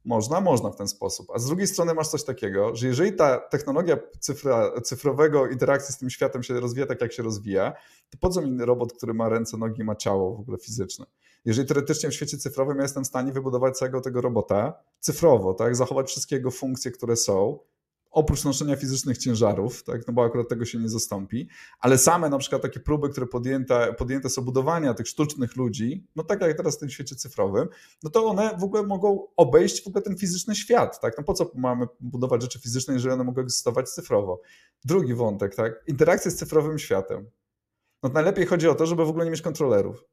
Można, 0.04 0.40
można 0.40 0.70
w 0.70 0.76
ten 0.76 0.88
sposób. 0.88 1.30
A 1.34 1.38
z 1.38 1.46
drugiej 1.46 1.66
strony 1.66 1.94
masz 1.94 2.08
coś 2.08 2.24
takiego, 2.24 2.76
że 2.76 2.86
jeżeli 2.86 3.12
ta 3.12 3.38
technologia 3.38 3.96
cyfra, 4.20 4.80
cyfrowego 4.80 5.46
interakcji 5.46 5.94
z 5.94 5.98
tym 5.98 6.10
światem 6.10 6.42
się 6.42 6.60
rozwija 6.60 6.86
tak, 6.86 7.00
jak 7.00 7.12
się 7.12 7.22
rozwija, 7.22 7.72
to 8.10 8.18
po 8.20 8.28
co 8.28 8.40
mi 8.40 8.64
robot, 8.64 8.92
który 8.92 9.14
ma 9.14 9.28
ręce, 9.28 9.56
nogi, 9.56 9.84
ma 9.84 9.96
ciało 9.96 10.36
w 10.36 10.40
ogóle 10.40 10.58
fizyczne? 10.58 11.06
Jeżeli 11.44 11.68
teoretycznie 11.68 12.10
w 12.10 12.14
świecie 12.14 12.38
cyfrowym 12.38 12.76
ja 12.76 12.82
jestem 12.82 13.04
w 13.04 13.06
stanie 13.06 13.32
wybudować 13.32 13.78
całego 13.78 14.00
tego 14.00 14.20
robota 14.20 14.74
cyfrowo, 15.00 15.54
tak, 15.54 15.76
zachować 15.76 16.08
wszystkie 16.08 16.36
jego 16.36 16.50
funkcje, 16.50 16.90
które 16.90 17.16
są, 17.16 17.58
oprócz 18.12 18.44
noszenia 18.44 18.76
fizycznych 18.76 19.18
ciężarów, 19.18 19.84
tak, 19.84 20.06
no 20.06 20.12
bo 20.12 20.24
akurat 20.24 20.48
tego 20.48 20.64
się 20.64 20.78
nie 20.78 20.88
zastąpi, 20.88 21.48
ale 21.78 21.98
same 21.98 22.28
na 22.28 22.38
przykład 22.38 22.62
takie 22.62 22.80
próby, 22.80 23.08
które 23.08 23.26
podjęte, 23.26 23.94
podjęte 23.98 24.28
są 24.28 24.42
budowania 24.42 24.94
tych 24.94 25.08
sztucznych 25.08 25.56
ludzi, 25.56 26.06
no 26.16 26.24
tak 26.24 26.40
jak 26.40 26.56
teraz 26.56 26.76
w 26.76 26.78
tym 26.78 26.90
świecie 26.90 27.16
cyfrowym, 27.16 27.68
no 28.02 28.10
to 28.10 28.26
one 28.26 28.56
w 28.58 28.64
ogóle 28.64 28.82
mogą 28.82 29.26
obejść 29.36 29.84
w 29.84 29.86
ogóle 29.86 30.02
ten 30.02 30.16
fizyczny 30.16 30.54
świat, 30.54 31.00
tak, 31.00 31.18
no 31.18 31.24
po 31.24 31.34
co 31.34 31.50
mamy 31.54 31.86
budować 32.00 32.42
rzeczy 32.42 32.58
fizyczne, 32.60 32.94
jeżeli 32.94 33.14
one 33.14 33.24
mogą 33.24 33.42
egzystować 33.42 33.90
cyfrowo. 33.90 34.40
Drugi 34.84 35.14
wątek, 35.14 35.54
tak, 35.54 35.84
interakcja 35.86 36.30
z 36.30 36.34
cyfrowym 36.34 36.78
światem. 36.78 37.30
No 38.02 38.08
najlepiej 38.08 38.46
chodzi 38.46 38.68
o 38.68 38.74
to, 38.74 38.86
żeby 38.86 39.04
w 39.04 39.08
ogóle 39.08 39.24
nie 39.24 39.30
mieć 39.30 39.42
kontrolerów. 39.42 40.04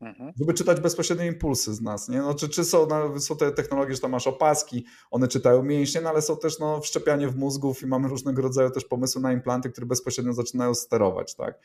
Mhm. 0.00 0.32
Żeby 0.38 0.54
czytać 0.54 0.80
bezpośrednie 0.80 1.26
impulsy 1.26 1.74
z 1.74 1.80
nas. 1.80 2.08
Nie? 2.08 2.18
No, 2.18 2.34
czy, 2.34 2.48
czy 2.48 2.64
są, 2.64 2.86
no, 2.86 3.20
są 3.20 3.36
te 3.36 3.52
technologie, 3.52 3.94
że 3.94 4.00
tam 4.00 4.10
masz 4.10 4.26
opaski, 4.26 4.84
one 5.10 5.28
czytają 5.28 5.62
mięśnie, 5.62 6.00
no, 6.00 6.08
ale 6.08 6.22
są 6.22 6.36
też 6.36 6.58
no, 6.58 6.80
wszczepianie 6.80 7.28
w 7.28 7.36
mózgów 7.36 7.82
i 7.82 7.86
mamy 7.86 8.08
różnego 8.08 8.42
rodzaju 8.42 8.70
też 8.70 8.84
pomysły 8.84 9.22
na 9.22 9.32
implanty, 9.32 9.70
które 9.70 9.86
bezpośrednio 9.86 10.32
zaczynają 10.32 10.74
sterować. 10.74 11.34
Tak? 11.34 11.58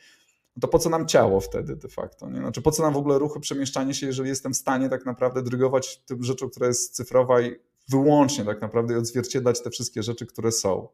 No 0.56 0.60
to 0.60 0.68
po 0.68 0.78
co 0.78 0.90
nam 0.90 1.08
ciało 1.08 1.40
wtedy 1.40 1.76
de 1.76 1.88
facto? 1.88 2.30
Nie? 2.30 2.38
Znaczy, 2.38 2.62
po 2.62 2.70
co 2.70 2.82
nam 2.82 2.94
w 2.94 2.96
ogóle 2.96 3.18
ruchy, 3.18 3.40
przemieszczanie 3.40 3.94
się, 3.94 4.06
jeżeli 4.06 4.28
jestem 4.28 4.52
w 4.52 4.56
stanie 4.56 4.88
tak 4.88 5.06
naprawdę 5.06 5.42
drygować 5.42 5.98
tym 5.98 6.22
rzeczą, 6.22 6.50
która 6.50 6.66
jest 6.66 6.96
cyfrowa 6.96 7.40
i 7.40 7.56
wyłącznie 7.88 8.44
tak 8.44 8.60
naprawdę 8.60 8.98
odzwierciedlać 8.98 9.62
te 9.62 9.70
wszystkie 9.70 10.02
rzeczy, 10.02 10.26
które 10.26 10.52
są. 10.52 10.88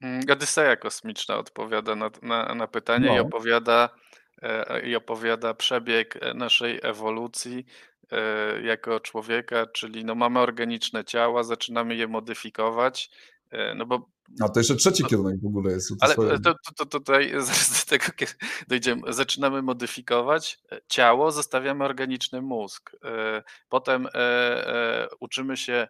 Mm, 0.00 0.20
Odyseja 0.32 0.76
kosmiczna 0.76 1.38
odpowiada 1.38 1.94
na, 1.96 2.10
na, 2.22 2.54
na 2.54 2.66
pytanie 2.66 3.06
no. 3.06 3.16
i 3.16 3.18
opowiada 3.18 3.90
i 4.84 4.96
opowiada 4.96 5.54
przebieg 5.54 6.18
e, 6.20 6.34
naszej 6.34 6.80
ewolucji 6.82 7.66
e, 8.12 8.62
jako 8.62 9.00
człowieka, 9.00 9.66
czyli 9.66 10.04
no 10.04 10.14
mamy 10.14 10.40
organiczne 10.40 11.04
ciała, 11.04 11.42
zaczynamy 11.42 11.96
je 11.96 12.08
modyfikować, 12.08 13.10
no 13.76 13.86
bo 13.86 14.14
a 14.40 14.48
to 14.48 14.60
jeszcze 14.60 14.76
trzeci 14.76 15.04
kierunek 15.04 15.40
w 15.42 15.46
ogóle 15.46 15.72
jest. 15.72 15.92
Ale 16.00 16.12
swoje... 16.12 16.30
to, 16.30 16.54
to, 16.54 16.74
to, 16.76 16.86
tutaj 16.86 17.30
zaraz 17.46 17.84
do 17.84 17.90
tego 17.90 18.06
dojdziemy. 18.68 19.12
Zaczynamy 19.12 19.62
modyfikować 19.62 20.58
ciało, 20.88 21.32
zostawiamy 21.32 21.84
organiczny 21.84 22.42
mózg. 22.42 22.96
Potem 23.68 24.08
uczymy 25.20 25.56
się 25.56 25.72
E, 25.72 25.88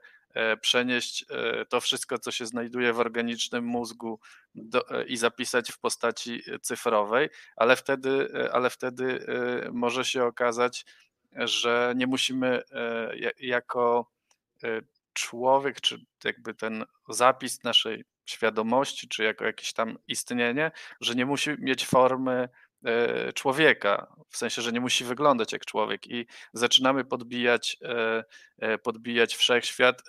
przenieść 0.60 1.24
e, 1.30 1.64
to 1.64 1.80
wszystko, 1.80 2.18
co 2.18 2.30
się 2.30 2.46
znajduje 2.46 2.92
w 2.92 3.00
organicznym 3.00 3.64
mózgu 3.64 4.20
do, 4.54 4.90
e, 4.90 5.04
i 5.04 5.16
zapisać 5.16 5.72
w 5.72 5.78
postaci 5.78 6.42
cyfrowej, 6.62 7.28
ale 7.56 7.76
wtedy, 7.76 8.28
ale 8.52 8.70
wtedy 8.70 9.26
może 9.72 10.04
się 10.04 10.24
okazać, 10.24 10.84
że 11.32 11.94
nie 11.96 12.06
musimy 12.06 12.62
jako 13.40 14.10
człowiek, 15.12 15.80
czy 15.80 16.04
jakby 16.24 16.54
ten 16.54 16.84
zapis 17.08 17.64
naszej 17.64 18.04
świadomości, 18.26 19.08
czy 19.08 19.24
jako 19.24 19.44
jakieś 19.44 19.72
tam 19.72 19.98
istnienie, 20.08 20.70
że 21.00 21.14
nie 21.14 21.26
musi 21.26 21.50
mieć 21.58 21.86
formy 21.86 22.48
E, 22.63 22.63
człowieka, 23.34 24.06
w 24.28 24.36
sensie, 24.36 24.62
że 24.62 24.72
nie 24.72 24.80
musi 24.80 25.04
wyglądać 25.04 25.52
jak 25.52 25.64
człowiek 25.64 26.06
i 26.06 26.26
zaczynamy 26.52 27.04
podbijać, 27.04 27.76
e, 27.82 28.24
e, 28.58 28.78
podbijać 28.78 29.34
wszechświat, 29.34 30.02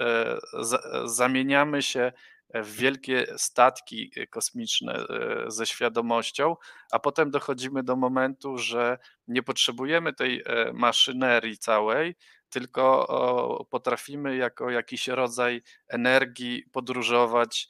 zamieniamy 1.05 1.81
się 1.81 2.11
w 2.53 2.75
wielkie 2.75 3.25
statki 3.37 4.11
kosmiczne 4.29 5.05
ze 5.47 5.65
świadomością, 5.65 6.55
a 6.91 6.99
potem 6.99 7.31
dochodzimy 7.31 7.83
do 7.83 7.95
momentu, 7.95 8.57
że 8.57 8.97
nie 9.27 9.43
potrzebujemy 9.43 10.13
tej 10.13 10.43
maszynerii 10.73 11.57
całej, 11.57 12.15
tylko 12.49 13.67
potrafimy 13.69 14.35
jako 14.35 14.69
jakiś 14.69 15.07
rodzaj 15.07 15.61
energii 15.87 16.63
podróżować 16.71 17.69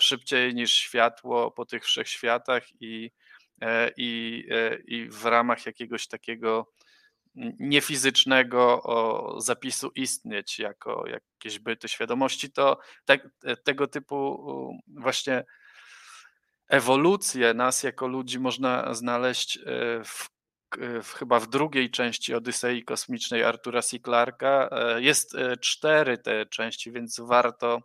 szybciej 0.00 0.54
niż 0.54 0.72
światło 0.72 1.50
po 1.50 1.66
tych 1.66 1.84
wszechświatach 1.84 2.62
i 2.80 3.10
E, 3.10 3.27
i, 3.96 4.44
e, 4.50 4.76
i 4.76 5.08
w 5.08 5.24
ramach 5.24 5.66
jakiegoś 5.66 6.06
takiego 6.06 6.72
niefizycznego 7.58 8.82
zapisu 9.38 9.90
istnieć 9.94 10.58
jako 10.58 11.04
jakieś 11.06 11.58
byty 11.58 11.88
świadomości, 11.88 12.52
to 12.52 12.78
te, 13.04 13.18
tego 13.64 13.86
typu 13.86 14.42
właśnie 14.86 15.44
ewolucję 16.68 17.54
nas 17.54 17.82
jako 17.82 18.06
ludzi 18.06 18.38
można 18.38 18.94
znaleźć 18.94 19.56
e, 19.56 19.60
w, 20.04 20.28
chyba 21.14 21.40
w 21.40 21.48
drugiej 21.48 21.90
części 21.90 22.34
Odysei 22.34 22.84
Kosmicznej 22.84 23.44
Artura 23.44 23.82
C. 23.82 23.98
Clarka. 23.98 24.70
Jest 24.96 25.36
cztery 25.60 26.18
te 26.18 26.46
części, 26.46 26.92
więc 26.92 27.20
warto 27.20 27.80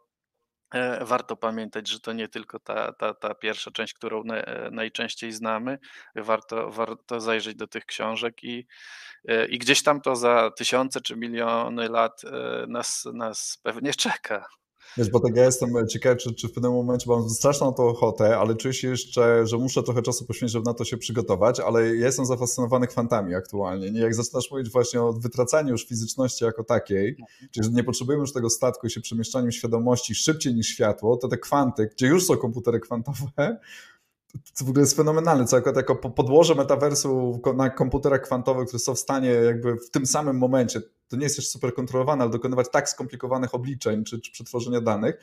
warto 1.02 1.36
pamiętać, 1.36 1.90
że 1.90 2.00
to 2.00 2.14
nie 2.14 2.28
tylko 2.28 2.60
ta, 2.60 2.94
ta, 2.94 3.14
ta 3.14 3.36
pierwsza 3.36 3.72
część, 3.72 3.94
którą 3.94 4.24
najczęściej 4.72 5.32
znamy. 5.32 5.80
Warto, 6.16 6.72
warto 6.72 7.22
zajrzeć 7.22 7.56
do 7.56 7.68
tych 7.68 7.86
książek 7.86 8.44
i, 8.44 8.68
i 9.50 9.60
gdzieś 9.60 9.84
tam 9.84 10.02
to 10.02 10.16
za 10.16 10.52
tysiące 10.58 11.02
czy 11.02 11.16
miliony 11.16 11.90
lat 11.90 12.22
nas, 12.68 13.08
nas 13.14 13.60
pewnie 13.64 13.94
czeka. 14.04 14.46
Wiesz, 14.98 15.10
bo 15.10 15.20
tak 15.20 15.36
ja 15.36 15.46
jestem 15.46 15.88
ciekawy, 15.88 16.16
czy, 16.16 16.34
czy 16.34 16.48
w 16.48 16.52
pewnym 16.52 16.72
momencie 16.72 17.10
mam 17.10 17.30
straszną 17.30 17.74
to 17.74 17.88
ochotę, 17.88 18.38
ale 18.38 18.56
czuję 18.56 18.74
się 18.74 18.88
jeszcze, 18.88 19.48
że 19.48 19.58
muszę 19.58 19.84
trochę 19.84 20.02
czasu 20.02 20.26
poświęcić, 20.26 20.54
żeby 20.54 20.66
na 20.66 20.74
to 20.74 20.86
się 20.86 20.98
przygotować, 20.98 21.60
ale 21.60 21.96
ja 21.96 22.06
jestem 22.06 22.26
zafascynowany 22.26 22.88
kwantami 22.88 23.36
aktualnie. 23.36 23.92
Nie? 23.92 24.00
Jak 24.00 24.16
zaczynasz 24.16 24.52
mówić 24.52 24.70
właśnie 24.70 25.02
o 25.02 25.14
wytracaniu 25.14 25.72
już 25.72 25.88
fizyczności 25.88 26.46
jako 26.46 26.64
takiej, 26.64 27.18
czyli 27.52 27.66
że 27.66 27.72
nie 27.72 27.84
potrzebujemy 27.84 28.22
już 28.22 28.34
tego 28.34 28.50
statku 28.50 28.88
i 28.88 28.90
się 28.90 29.02
przemieszczaniem 29.02 29.52
świadomości 29.52 30.16
szybciej 30.16 30.56
niż 30.56 30.68
światło, 30.68 31.18
to 31.18 31.28
te 31.28 31.38
kwanty, 31.38 31.90
gdzie 31.96 32.08
już 32.08 32.26
są 32.26 32.38
komputery 32.38 32.80
kwantowe, 32.80 33.60
to 34.58 34.66
w 34.66 34.70
ogóle 34.70 34.82
jest 34.82 34.96
fenomenalne, 34.96 35.46
co 35.46 35.56
jako, 35.56 35.74
jako 35.76 35.96
podłoże 35.96 36.56
metaversu 36.56 37.42
na 37.56 37.70
komputerach 37.70 38.22
kwantowych, 38.22 38.68
które 38.68 38.80
są 38.80 38.96
w 38.96 39.00
stanie 39.00 39.30
jakby 39.30 39.76
w 39.76 39.90
tym 39.90 40.06
samym 40.06 40.38
momencie, 40.38 40.82
to 41.08 41.16
nie 41.16 41.24
jest 41.24 41.38
jeszcze 41.38 41.52
super 41.52 41.74
kontrolowane, 41.74 42.24
ale 42.24 42.32
dokonywać 42.32 42.68
tak 42.72 42.90
skomplikowanych 42.90 43.56
obliczeń 43.56 44.04
czy, 44.04 44.22
czy 44.22 44.32
przetworzenia 44.32 44.82
danych, 44.82 45.16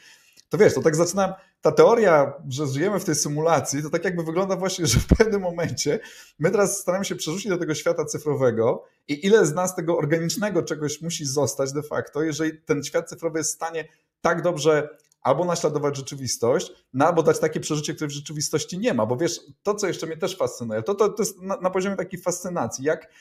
to 0.48 0.58
wiesz, 0.58 0.74
to 0.74 0.82
tak 0.82 0.96
zaczynam, 0.96 1.32
ta 1.61 1.72
teoria, 1.72 2.32
że 2.48 2.66
żyjemy 2.66 3.00
w 3.00 3.04
tej 3.04 3.14
symulacji, 3.14 3.82
to 3.82 3.90
tak 3.90 4.04
jakby 4.04 4.22
wygląda 4.22 4.56
właśnie, 4.56 4.86
że 4.86 5.00
w 5.00 5.06
pewnym 5.06 5.40
momencie 5.40 6.00
my 6.38 6.50
teraz 6.50 6.78
staramy 6.78 7.04
się 7.04 7.16
przerzucić 7.16 7.48
do 7.48 7.58
tego 7.58 7.74
świata 7.74 8.04
cyfrowego 8.04 8.84
i 9.08 9.26
ile 9.26 9.46
z 9.46 9.54
nas 9.54 9.74
tego 9.74 9.98
organicznego 9.98 10.62
czegoś 10.62 11.02
musi 11.02 11.24
zostać 11.24 11.72
de 11.72 11.82
facto, 11.82 12.22
jeżeli 12.22 12.58
ten 12.58 12.84
świat 12.84 13.08
cyfrowy 13.08 13.38
jest 13.38 13.50
w 13.50 13.54
stanie 13.54 13.88
tak 14.20 14.42
dobrze 14.42 14.88
albo 15.23 15.45
naśladować 15.45 15.97
rzeczywistość, 15.97 16.73
no 16.93 17.07
albo 17.07 17.23
dać 17.23 17.39
takie 17.39 17.61
przeżycie, 17.61 17.95
które 17.95 18.09
w 18.09 18.12
rzeczywistości 18.12 18.79
nie 18.79 18.95
ma, 18.95 19.07
bo 19.07 19.16
wiesz, 19.16 19.41
to 19.62 19.75
co 19.75 19.87
jeszcze 19.87 20.07
mnie 20.07 20.16
też 20.16 20.37
fascynuje, 20.37 20.83
to, 20.83 20.95
to, 20.95 21.09
to 21.09 21.23
jest 21.23 21.43
na, 21.43 21.57
na 21.57 21.71
poziomie 21.71 21.97
takiej 21.97 22.21
fascynacji, 22.21 22.85
jak 22.85 23.12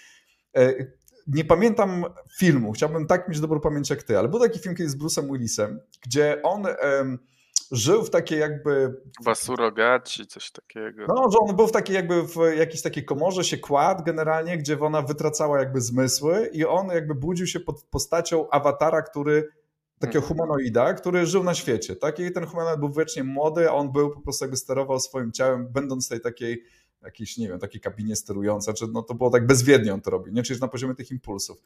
e, 0.55 0.73
nie 1.27 1.45
pamiętam 1.45 2.05
filmu, 2.37 2.71
chciałbym 2.71 3.07
tak 3.07 3.29
mieć 3.29 3.39
dobrą 3.39 3.59
pamięć 3.59 3.89
jak 3.89 4.03
ty, 4.03 4.17
ale 4.17 4.27
był 4.27 4.39
taki 4.39 4.59
film 4.59 4.75
kiedyś 4.75 4.91
z 4.91 4.97
Bruce'em 4.97 5.31
Willisem, 5.31 5.79
gdzie 6.01 6.41
on 6.43 6.67
żył 7.71 8.03
w 8.03 8.09
takiej 8.09 8.39
jakby... 8.39 9.01
Chyba 9.17 9.35
surogaci, 9.35 10.27
coś 10.27 10.51
takiego. 10.51 11.05
No, 11.07 11.31
że 11.31 11.37
on 11.39 11.55
był 11.55 11.67
w 11.67 11.71
takiej 11.71 11.95
jakby 11.95 12.23
w 12.23 12.35
jakiejś 12.57 12.81
takiej 12.81 13.05
komorze, 13.05 13.43
się 13.43 13.57
kładł 13.57 14.03
generalnie, 14.03 14.57
gdzie 14.57 14.79
ona 14.79 15.01
wytracała 15.01 15.59
jakby 15.59 15.81
zmysły 15.81 16.49
i 16.53 16.65
on 16.65 16.87
jakby 16.87 17.15
budził 17.15 17.47
się 17.47 17.59
pod 17.59 17.83
postacią 17.83 18.49
awatara, 18.49 19.01
który 19.01 19.49
takiego 19.99 20.19
mhm. 20.19 20.27
humanoida, 20.27 20.93
który 20.93 21.25
żył 21.25 21.43
na 21.43 21.53
świecie, 21.53 21.95
tak? 21.95 22.19
I 22.19 22.31
ten 22.31 22.45
humanoid 22.45 22.79
był 22.79 22.93
wiecznie 22.93 23.23
młody, 23.23 23.69
a 23.69 23.73
on 23.73 23.91
był 23.91 24.09
po 24.09 24.21
prostu 24.21 24.45
jakby 24.45 24.57
sterował 24.57 24.99
swoim 24.99 25.31
ciałem, 25.31 25.67
będąc 25.67 26.05
w 26.05 26.09
tej 26.09 26.21
takiej 26.21 26.63
jakiejś, 27.01 27.37
nie 27.37 27.47
wiem, 27.47 27.59
takiej 27.59 27.81
kabinie 27.81 28.15
sterującej, 28.15 28.73
czy 28.73 28.87
no 28.87 29.03
to 29.03 29.13
było 29.13 29.29
tak 29.29 29.47
bezwiednie 29.47 29.93
on 29.93 30.01
to 30.01 30.09
robił, 30.09 30.33
nie? 30.33 30.43
Czyli 30.43 30.59
na 30.59 30.67
poziomie 30.67 30.95
tych 30.95 31.11
impulsów 31.11 31.61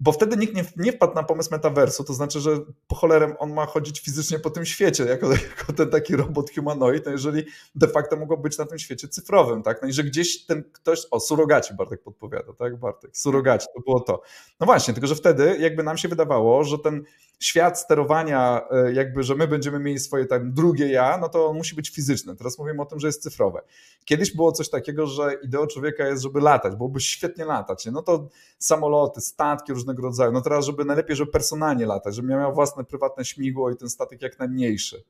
bo 0.00 0.12
wtedy 0.12 0.36
nikt 0.36 0.54
nie, 0.54 0.64
nie 0.76 0.92
wpadł 0.92 1.14
na 1.14 1.22
pomysł 1.22 1.50
metaversu, 1.50 2.04
to 2.04 2.14
znaczy, 2.14 2.40
że 2.40 2.50
po 2.88 2.94
cholerem 2.94 3.34
on 3.38 3.52
ma 3.54 3.66
chodzić 3.66 4.00
fizycznie 4.00 4.38
po 4.38 4.50
tym 4.50 4.66
świecie, 4.66 5.04
jako, 5.04 5.32
jako 5.58 5.72
ten 5.76 5.90
taki 5.90 6.16
robot 6.16 6.50
humanoid, 6.54 7.06
no 7.06 7.12
jeżeli 7.12 7.44
de 7.74 7.88
facto 7.88 8.16
mogło 8.16 8.36
być 8.36 8.58
na 8.58 8.66
tym 8.66 8.78
świecie 8.78 9.08
cyfrowym, 9.08 9.62
tak? 9.62 9.82
No 9.82 9.88
i 9.88 9.92
że 9.92 10.04
gdzieś 10.04 10.46
ten 10.46 10.64
ktoś, 10.72 11.00
o, 11.10 11.20
surogaci 11.20 11.74
Bartek 11.74 12.02
podpowiada, 12.02 12.52
tak 12.58 12.76
Bartek? 12.76 13.16
Surogaci, 13.16 13.66
to 13.74 13.80
było 13.80 14.00
to. 14.00 14.22
No 14.60 14.66
właśnie, 14.66 14.94
tylko 14.94 15.06
że 15.06 15.14
wtedy 15.14 15.56
jakby 15.60 15.82
nam 15.82 15.98
się 15.98 16.08
wydawało, 16.08 16.64
że 16.64 16.78
ten 16.78 17.04
świat 17.40 17.80
sterowania, 17.80 18.68
e, 18.70 18.92
jakby, 18.92 19.22
że 19.22 19.34
my 19.34 19.48
będziemy 19.48 19.78
mieli 19.78 19.98
swoje 19.98 20.26
tam 20.26 20.52
drugie 20.52 20.88
ja, 20.88 21.18
no 21.18 21.28
to 21.28 21.46
on 21.46 21.56
musi 21.56 21.74
być 21.74 21.90
fizyczny. 21.90 22.36
Teraz 22.36 22.58
mówimy 22.58 22.82
o 22.82 22.86
tym, 22.86 23.00
że 23.00 23.06
jest 23.06 23.22
cyfrowe. 23.22 23.62
Kiedyś 24.04 24.36
było 24.36 24.52
coś 24.52 24.70
takiego, 24.70 25.06
że 25.06 25.34
ideą 25.42 25.66
człowieka 25.66 26.06
jest, 26.06 26.22
żeby 26.22 26.40
latać, 26.40 26.76
byłoby 26.76 27.00
świetnie 27.00 27.44
latać, 27.44 27.86
nie? 27.86 27.92
no 27.92 28.02
to 28.02 28.28
samoloty, 28.58 29.20
statki 29.20 29.65
różnego 29.74 30.02
rodzaju, 30.02 30.32
no 30.32 30.40
teraz, 30.40 30.66
żeby 30.66 30.84
najlepiej, 30.84 31.16
żeby 31.16 31.32
personalnie 31.32 31.86
latać, 31.86 32.14
żeby 32.14 32.28
miał 32.28 32.54
własne 32.54 32.84
prywatne 32.84 33.24
śmigło 33.24 33.70
i 33.70 33.76
ten 33.76 33.90
statek 33.90 34.22
jak 34.22 34.38
najmniejszy. 34.38 35.04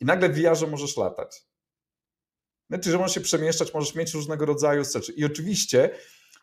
I 0.00 0.04
nagle 0.04 0.28
w 0.28 0.34
VR-ze 0.34 0.66
możesz 0.66 0.96
latać. 0.96 1.46
Znaczy, 2.68 2.90
że 2.90 2.98
możesz 2.98 3.14
się 3.14 3.20
przemieszczać, 3.20 3.74
możesz 3.74 3.94
mieć 3.94 4.14
różnego 4.14 4.46
rodzaju 4.46 4.84
rzeczy. 4.94 5.12
I 5.12 5.24
oczywiście 5.24 5.90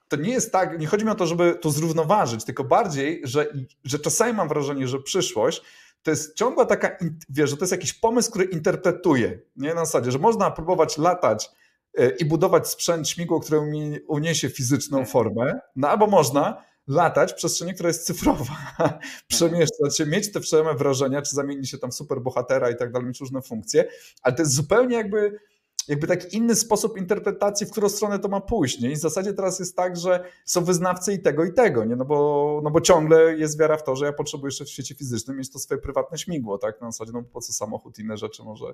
to 0.08 0.16
nie 0.16 0.32
jest 0.32 0.52
tak, 0.52 0.80
nie 0.80 0.88
chodzi 0.88 1.06
mi 1.06 1.12
o 1.12 1.16
to, 1.16 1.28
żeby 1.28 1.56
to 1.62 1.72
zrównoważyć, 1.72 2.46
tylko 2.46 2.64
bardziej, 2.64 3.22
że, 3.24 3.48
że 3.84 4.00
czasami 4.00 4.34
mam 4.34 4.48
wrażenie, 4.48 4.88
że 4.88 5.00
przyszłość 5.00 5.62
to 6.04 6.12
jest 6.12 6.36
ciągła 6.36 6.66
taka, 6.66 6.98
wiesz, 7.30 7.50
że 7.50 7.58
to 7.58 7.64
jest 7.64 7.72
jakiś 7.72 7.94
pomysł, 7.94 8.30
który 8.30 8.46
interpretuje, 8.46 9.40
nie 9.56 9.74
na 9.74 9.86
zasadzie, 9.86 10.12
że 10.12 10.20
można 10.20 10.52
próbować 10.52 10.98
latać 10.98 11.50
e, 11.98 12.10
i 12.10 12.26
budować 12.26 12.70
sprzęt, 12.70 13.10
śmigło, 13.10 13.40
które 13.40 13.62
uniesie 14.08 14.50
fizyczną 14.50 14.98
mhm. 14.98 15.12
formę, 15.12 15.60
no 15.76 15.90
albo 15.90 16.08
można 16.08 16.64
latać 16.88 17.32
w 17.32 17.36
przestrzeni, 17.36 17.74
która 17.74 17.88
jest 17.88 18.06
cyfrowa, 18.06 18.56
przemieszczać 19.28 19.98
się, 19.98 20.06
mieć 20.06 20.32
te 20.32 20.40
przejemne 20.40 20.74
wrażenia, 20.74 21.22
czy 21.22 21.36
zamienić 21.36 21.70
się 21.70 21.78
tam 21.78 21.92
w 21.92 21.96
superbohatera 21.96 22.70
i 22.70 22.76
tak 22.76 22.92
dalej, 22.92 23.08
mieć 23.08 23.20
różne 23.20 23.42
funkcje, 23.42 23.88
ale 24.22 24.36
to 24.36 24.42
jest 24.42 24.54
zupełnie 24.54 24.96
jakby 24.96 25.40
jakby 25.88 26.08
taki 26.08 26.38
inny 26.38 26.56
sposób 26.56 26.98
interpretacji, 26.98 27.68
w 27.68 27.72
którą 27.72 27.90
stronę 27.90 28.20
to 28.20 28.28
ma 28.28 28.42
pójść. 28.42 28.80
Nie? 28.80 28.92
I 28.92 28.96
w 28.96 29.00
zasadzie 29.00 29.34
teraz 29.34 29.60
jest 29.60 29.76
tak, 29.76 29.98
że 29.98 30.24
są 30.46 30.64
wyznawcy 30.64 31.14
i 31.14 31.20
tego, 31.20 31.46
i 31.46 31.54
tego, 31.54 31.86
nie? 31.86 31.96
No, 31.96 32.06
bo, 32.06 32.62
no 32.64 32.72
bo 32.72 32.82
ciągle 32.82 33.38
jest 33.38 33.60
wiara 33.60 33.78
w 33.78 33.84
to, 33.84 33.96
że 33.96 34.06
ja 34.06 34.14
potrzebuję 34.14 34.48
jeszcze 34.48 34.66
w 34.66 34.70
świecie 34.70 34.96
fizycznym 34.96 35.38
mieć 35.38 35.52
to 35.52 35.60
swoje 35.60 35.82
prywatne 35.82 36.18
śmigło, 36.18 36.58
tak? 36.58 36.82
Na 36.82 36.92
zasadzie, 36.92 37.12
no 37.14 37.24
po 37.24 37.42
co 37.42 37.54
samochód, 37.54 38.00
inne 38.00 38.18
rzeczy 38.18 38.44
może 38.44 38.66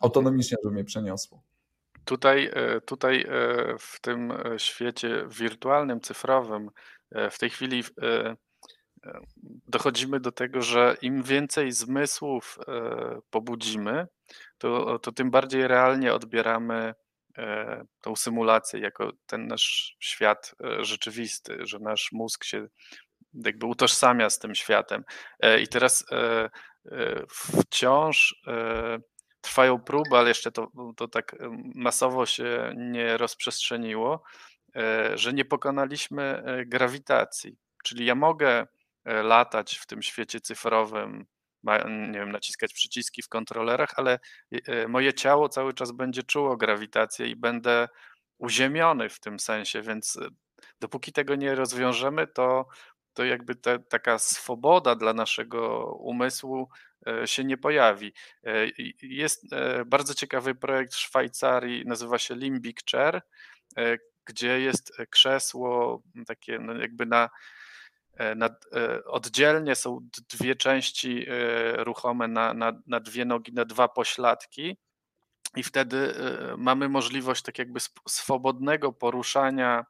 autonomicznie, 0.00 0.56
żeby 0.62 0.74
mnie 0.74 0.84
przeniosło. 0.84 1.42
Tutaj, 2.04 2.50
e, 2.52 2.80
tutaj 2.80 3.26
e, 3.28 3.74
w 3.78 4.00
tym 4.00 4.30
e, 4.30 4.58
świecie 4.58 5.26
wirtualnym, 5.28 6.00
cyfrowym, 6.00 6.70
w 7.30 7.38
tej 7.38 7.50
chwili 7.50 7.84
dochodzimy 9.68 10.20
do 10.20 10.32
tego, 10.32 10.62
że 10.62 10.96
im 11.02 11.22
więcej 11.22 11.72
zmysłów 11.72 12.58
pobudzimy, 13.30 14.06
to, 14.58 14.98
to 14.98 15.12
tym 15.12 15.30
bardziej 15.30 15.68
realnie 15.68 16.14
odbieramy 16.14 16.94
e, 17.38 17.84
tą 18.00 18.16
symulację 18.16 18.80
jako 18.80 19.12
ten 19.26 19.46
nasz 19.46 19.96
świat 20.00 20.54
e, 20.64 20.84
rzeczywisty, 20.84 21.58
że 21.60 21.78
nasz 21.78 22.12
mózg 22.12 22.44
się 22.44 22.66
jakby 23.44 23.66
utożsamia 23.66 24.30
z 24.30 24.38
tym 24.38 24.54
światem. 24.54 25.04
E, 25.40 25.60
I 25.60 25.68
teraz 25.68 26.04
wciąż 27.28 28.42
trwają 29.40 29.80
próby, 29.80 30.16
ale 30.16 30.28
jeszcze 30.28 30.52
to, 30.52 30.68
to 30.96 31.08
tak 31.08 31.36
masowo 31.74 32.26
się 32.26 32.74
nie 32.76 33.16
rozprzestrzeniło, 33.16 34.22
że 35.14 35.32
nie 35.32 35.44
pokonaliśmy 35.44 36.42
grawitacji. 36.66 37.56
Czyli 37.84 38.04
ja 38.04 38.14
mogę 38.14 38.66
latać 39.04 39.76
w 39.76 39.86
tym 39.86 40.02
świecie 40.02 40.40
cyfrowym 40.40 41.26
nie 41.88 42.18
wiem, 42.18 42.32
naciskać 42.32 42.72
przyciski 42.74 43.22
w 43.22 43.28
kontrolerach, 43.28 43.90
ale 43.96 44.18
e, 44.52 44.88
moje 44.88 45.14
ciało 45.14 45.48
cały 45.48 45.74
czas 45.74 45.92
będzie 45.92 46.22
czuło 46.22 46.56
grawitację 46.56 47.26
i 47.26 47.36
będę 47.36 47.88
uziemiony 48.38 49.08
w 49.08 49.20
tym 49.20 49.38
sensie, 49.38 49.82
więc 49.82 50.16
e, 50.16 50.28
dopóki 50.80 51.12
tego 51.12 51.34
nie 51.34 51.54
rozwiążemy, 51.54 52.26
to, 52.26 52.68
to 53.14 53.24
jakby 53.24 53.54
te, 53.54 53.78
taka 53.78 54.18
swoboda 54.18 54.94
dla 54.94 55.12
naszego 55.12 55.84
umysłu 55.94 56.68
e, 57.06 57.26
się 57.26 57.44
nie 57.44 57.58
pojawi. 57.58 58.12
Jest 59.02 59.46
bardzo 59.86 60.14
ciekawy 60.14 60.54
projekt 60.54 60.94
w 60.94 60.98
Szwajcarii, 60.98 61.86
nazywa 61.86 62.18
się 62.18 62.34
Limbic 62.34 62.76
Chair, 62.90 63.22
gdzie 64.30 64.60
jest 64.60 64.92
krzesło 65.10 66.02
takie 66.26 66.58
no 66.58 66.74
jakby 66.74 67.06
na 67.06 67.28
E, 68.20 68.34
na, 68.34 68.46
e, 68.46 69.04
oddzielnie 69.04 69.74
są 69.74 70.08
dwie 70.28 70.56
części 70.56 71.26
e, 71.28 71.84
ruchome 71.84 72.28
na, 72.28 72.54
na, 72.54 72.72
na 72.86 73.00
dwie 73.00 73.24
nogi, 73.24 73.52
na 73.52 73.64
dwa 73.64 73.88
pośladki. 73.88 74.76
I 75.56 75.62
wtedy 75.62 76.14
mamy 76.58 76.88
możliwość 76.88 77.42
tak 77.42 77.58
jakby 77.58 77.80
swobodnego 78.08 78.92
poruszania 78.92 79.84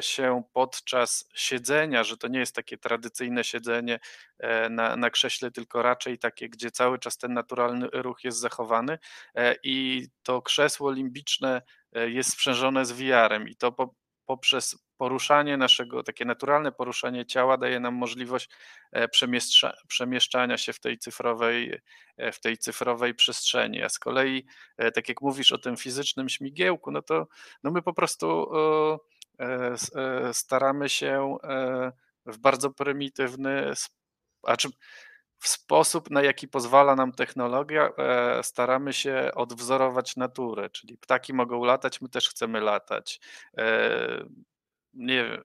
się 0.00 0.42
podczas 0.52 1.28
siedzenia, 1.34 2.04
że 2.04 2.16
to 2.16 2.28
nie 2.28 2.38
jest 2.38 2.54
takie 2.54 2.78
tradycyjne 2.78 3.44
siedzenie 3.44 3.98
na, 4.70 4.96
na 4.96 5.10
krześle, 5.10 5.50
tylko 5.50 5.82
raczej 5.82 6.18
takie, 6.18 6.48
gdzie 6.48 6.70
cały 6.70 6.98
czas 6.98 7.18
ten 7.18 7.32
naturalny 7.32 7.88
ruch 7.92 8.24
jest 8.24 8.38
zachowany 8.38 8.98
i 9.62 10.06
to 10.22 10.42
krzesło 10.42 10.90
limbiczne 10.90 11.62
jest 11.92 12.30
sprzężone 12.30 12.86
z 12.86 12.92
VR-em 12.92 13.48
i 13.48 13.56
to 13.56 13.72
po, 13.72 13.94
poprzez 14.26 14.86
poruszanie 14.96 15.56
naszego, 15.56 16.02
takie 16.02 16.24
naturalne 16.24 16.72
poruszanie 16.72 17.26
ciała 17.26 17.56
daje 17.56 17.80
nam 17.80 17.94
możliwość 17.94 18.48
e, 18.92 19.08
przemieszczania 19.88 20.58
się 20.58 20.72
w 20.72 20.80
tej 20.80 20.98
cyfrowej, 20.98 21.80
e, 22.16 22.32
w 22.32 22.40
tej 22.40 22.58
cyfrowej 22.58 23.14
przestrzeni. 23.14 23.82
A 23.82 23.88
z 23.88 23.98
kolei, 23.98 24.46
e, 24.76 24.92
tak 24.92 25.08
jak 25.08 25.20
mówisz 25.20 25.52
o 25.52 25.58
tym 25.58 25.76
fizycznym 25.76 26.28
śmigiełku, 26.28 26.90
no 26.90 27.02
to 27.02 27.28
no 27.62 27.70
my 27.70 27.82
po 27.82 27.92
prostu 27.92 28.46
staramy 30.32 30.88
się 30.88 31.36
w 32.26 32.38
bardzo 32.38 32.70
prymitywny, 32.70 33.72
a 34.42 34.56
w 35.38 35.48
sposób, 35.48 36.10
na 36.10 36.22
jaki 36.22 36.48
pozwala 36.48 36.96
nam 36.96 37.12
technologia, 37.12 37.90
e, 37.98 38.42
staramy 38.42 38.92
się 38.92 39.30
odwzorować 39.34 40.16
naturę, 40.16 40.70
czyli 40.70 40.98
ptaki 40.98 41.34
mogą 41.34 41.64
latać, 41.64 42.00
my 42.00 42.08
też 42.08 42.28
chcemy 42.28 42.60
latać. 42.60 43.20
E, 43.58 44.24
nie, 44.94 45.42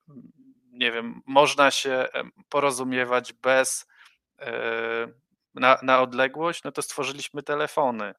nie 0.72 0.92
wiem, 0.92 1.22
można 1.26 1.72
się 1.72 2.08
porozumiewać 2.50 3.34
bez 3.34 3.88
na, 5.54 5.78
na 5.84 6.02
odległość, 6.02 6.64
no 6.64 6.72
to 6.72 6.82
stworzyliśmy 6.82 7.44
telefony 7.44 8.14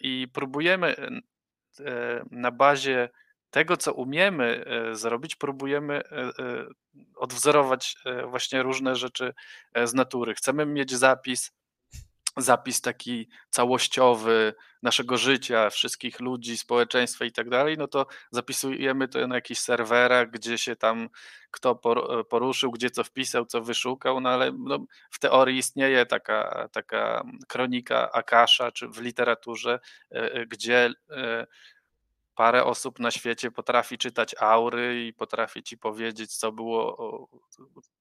i 0.00 0.28
próbujemy 0.32 0.94
na 2.30 2.50
bazie 2.50 3.08
tego, 3.52 3.76
co 3.76 3.92
umiemy 3.92 4.64
e, 4.66 4.94
zrobić, 4.94 5.36
próbujemy 5.36 5.94
e, 5.94 6.18
e, 6.20 6.32
odwzorować 7.16 7.96
właśnie 8.26 8.62
różne 8.62 8.96
rzeczy 8.96 9.34
z 9.84 9.94
natury. 9.94 10.34
Chcemy 10.34 10.66
mieć 10.66 10.92
zapis, 10.92 11.52
zapis 12.36 12.80
taki 12.80 13.28
całościowy 13.50 14.54
naszego 14.82 15.16
życia, 15.16 15.70
wszystkich 15.70 16.20
ludzi, 16.20 16.58
społeczeństwa 16.58 17.24
i 17.24 17.32
tak 17.32 17.50
dalej, 17.50 17.78
no 17.78 17.88
to 17.88 18.06
zapisujemy 18.30 19.08
to 19.08 19.26
na 19.26 19.34
jakichś 19.34 19.60
serwerach, 19.60 20.30
gdzie 20.30 20.58
się 20.58 20.76
tam 20.76 21.08
kto 21.50 21.80
poruszył, 22.30 22.70
gdzie 22.70 22.90
co 22.90 23.04
wpisał, 23.04 23.46
co 23.46 23.60
wyszukał, 23.60 24.20
no 24.20 24.30
ale 24.30 24.52
no, 24.58 24.78
w 25.10 25.18
teorii 25.18 25.58
istnieje 25.58 26.06
taka, 26.06 26.68
taka 26.72 27.24
kronika 27.48 28.12
Akasha, 28.12 28.72
czy 28.72 28.88
w 28.88 29.00
literaturze, 29.00 29.80
gdzie 30.48 30.94
parę 32.34 32.64
osób 32.64 32.98
na 32.98 33.10
świecie 33.10 33.50
potrafi 33.50 33.98
czytać 33.98 34.34
aury 34.38 35.06
i 35.06 35.12
potrafi 35.12 35.62
ci 35.62 35.78
powiedzieć, 35.78 36.36
co 36.36 36.52
było, 36.52 37.28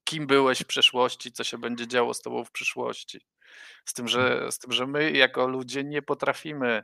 kim 0.03 0.27
byłeś 0.27 0.59
w 0.59 0.67
przeszłości, 0.67 1.31
co 1.31 1.43
się 1.43 1.57
będzie 1.57 1.87
działo 1.87 2.13
z 2.13 2.21
tobą 2.21 2.45
w 2.45 2.51
przyszłości. 2.51 3.21
Z 3.85 3.93
tym, 3.93 4.07
że, 4.07 4.51
z 4.51 4.59
tym, 4.59 4.71
że 4.71 4.87
my 4.87 5.11
jako 5.11 5.47
ludzie 5.47 5.83
nie 5.83 6.01
potrafimy 6.01 6.83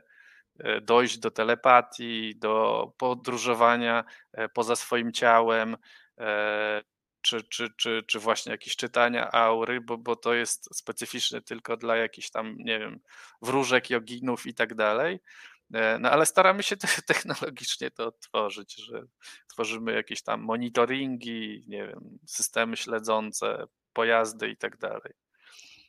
e, 0.58 0.80
dojść 0.80 1.18
do 1.18 1.30
telepatii, 1.30 2.36
do 2.36 2.86
podróżowania 2.98 4.04
e, 4.32 4.48
poza 4.48 4.76
swoim 4.76 5.12
ciałem, 5.12 5.76
e, 6.18 6.82
czy, 7.20 7.42
czy, 7.42 7.70
czy, 7.76 8.02
czy 8.06 8.18
właśnie 8.18 8.52
jakieś 8.52 8.76
czytania 8.76 9.32
aury, 9.32 9.80
bo, 9.80 9.98
bo 9.98 10.16
to 10.16 10.34
jest 10.34 10.76
specyficzne 10.76 11.42
tylko 11.42 11.76
dla 11.76 11.96
jakichś 11.96 12.30
tam, 12.30 12.56
nie 12.58 12.78
wiem, 12.78 13.00
wróżek, 13.42 13.90
joginów 13.90 14.46
i 14.46 14.54
tak 14.54 14.74
dalej. 14.74 15.20
E, 15.74 15.98
no 15.98 16.10
ale 16.10 16.26
staramy 16.26 16.62
się 16.62 16.76
technologicznie 17.06 17.90
to 17.90 18.12
tworzyć, 18.12 18.74
że 18.76 19.02
tworzymy 19.52 19.92
jakieś 19.92 20.22
tam 20.22 20.40
monitoringi, 20.40 21.64
nie 21.66 21.86
wiem, 21.86 22.18
systemy 22.26 22.76
śledzące, 22.76 23.64
pojazdy 23.92 24.48
i 24.48 24.56
tak 24.56 24.76
dalej. 24.76 25.12